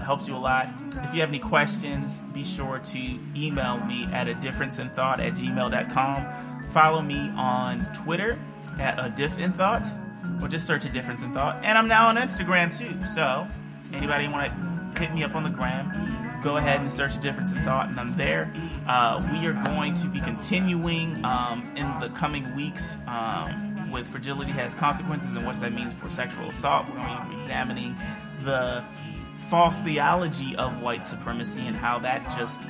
helps 0.00 0.28
you 0.28 0.36
a 0.36 0.38
lot. 0.38 0.68
If 1.04 1.14
you 1.14 1.20
have 1.20 1.28
any 1.28 1.38
questions, 1.38 2.18
be 2.32 2.44
sure 2.44 2.78
to 2.78 3.18
email 3.36 3.78
me 3.78 4.04
at 4.12 4.28
a 4.28 4.34
difference 4.34 4.78
in 4.78 4.88
thought 4.90 5.20
at 5.20 5.34
gmail.com. 5.34 6.62
Follow 6.72 7.02
me 7.02 7.30
on 7.36 7.80
Twitter 8.04 8.38
at 8.80 8.98
a 8.98 9.10
diff 9.10 9.38
in 9.38 9.52
thought, 9.52 9.82
or 10.42 10.48
just 10.48 10.66
search 10.66 10.84
a 10.84 10.92
difference 10.92 11.24
in 11.24 11.30
thought. 11.32 11.62
And 11.64 11.76
I'm 11.76 11.88
now 11.88 12.08
on 12.08 12.16
Instagram 12.16 12.76
too. 12.76 13.04
So 13.06 13.46
anybody 13.92 14.28
want 14.28 14.50
to 14.50 15.00
hit 15.00 15.14
me 15.14 15.24
up 15.24 15.34
on 15.34 15.44
the 15.44 15.50
gram, 15.50 15.90
go 16.42 16.56
ahead 16.56 16.80
and 16.80 16.90
search 16.90 17.16
a 17.16 17.20
difference 17.20 17.52
in 17.52 17.58
thought, 17.58 17.88
and 17.88 17.98
I'm 17.98 18.16
there. 18.16 18.50
Uh, 18.86 19.26
we 19.32 19.46
are 19.46 19.52
going 19.52 19.94
to 19.96 20.08
be 20.08 20.20
continuing 20.20 21.24
um, 21.24 21.62
in 21.76 21.86
the 22.00 22.10
coming 22.14 22.54
weeks. 22.56 22.96
Um, 23.08 23.70
with 23.90 24.06
fragility 24.06 24.52
has 24.52 24.74
consequences 24.74 25.34
and 25.34 25.44
what 25.44 25.56
that 25.60 25.72
means 25.72 25.94
for 25.94 26.08
sexual 26.08 26.48
assault. 26.48 26.86
We're 26.88 27.00
going 27.00 27.22
to 27.24 27.28
be 27.28 27.34
examining 27.34 27.94
the 28.44 28.84
false 29.48 29.80
theology 29.80 30.54
of 30.56 30.80
white 30.80 31.04
supremacy 31.04 31.66
and 31.66 31.76
how 31.76 31.98
that 32.00 32.22
just 32.38 32.62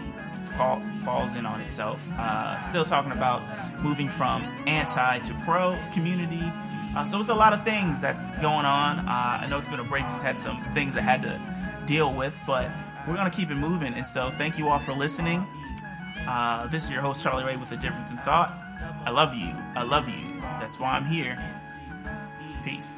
fall, 0.56 0.80
falls 1.04 1.36
in 1.36 1.46
on 1.46 1.60
itself. 1.60 2.06
Uh, 2.18 2.58
still 2.60 2.84
talking 2.84 3.12
about 3.12 3.42
moving 3.82 4.08
from 4.08 4.42
anti 4.66 5.18
to 5.18 5.34
pro 5.44 5.78
community. 5.92 6.50
Uh, 6.96 7.04
so 7.04 7.20
it's 7.20 7.28
a 7.28 7.34
lot 7.34 7.52
of 7.52 7.64
things 7.64 8.00
that's 8.00 8.36
going 8.38 8.66
on. 8.66 8.98
Uh, 8.98 9.04
I 9.06 9.46
know 9.48 9.58
it's 9.58 9.68
been 9.68 9.78
a 9.78 9.84
break, 9.84 10.02
just 10.04 10.24
had 10.24 10.38
some 10.38 10.60
things 10.62 10.96
I 10.96 11.02
had 11.02 11.22
to 11.22 11.38
deal 11.86 12.12
with, 12.12 12.36
but 12.46 12.68
we're 13.06 13.14
going 13.14 13.30
to 13.30 13.36
keep 13.36 13.50
it 13.50 13.56
moving. 13.56 13.94
And 13.94 14.06
so 14.06 14.30
thank 14.30 14.58
you 14.58 14.68
all 14.68 14.78
for 14.78 14.92
listening. 14.92 15.46
Uh, 16.26 16.66
this 16.68 16.84
is 16.84 16.90
your 16.90 17.02
host, 17.02 17.22
Charlie 17.22 17.44
Ray, 17.44 17.56
with 17.56 17.72
A 17.72 17.76
Difference 17.76 18.10
in 18.10 18.18
Thought. 18.18 18.52
I 19.06 19.10
love 19.10 19.34
you. 19.34 19.54
I 19.74 19.82
love 19.82 20.08
you. 20.08 20.40
That's 20.60 20.78
why 20.78 20.90
I'm 20.90 21.04
here. 21.04 21.36
Peace. 22.64 22.94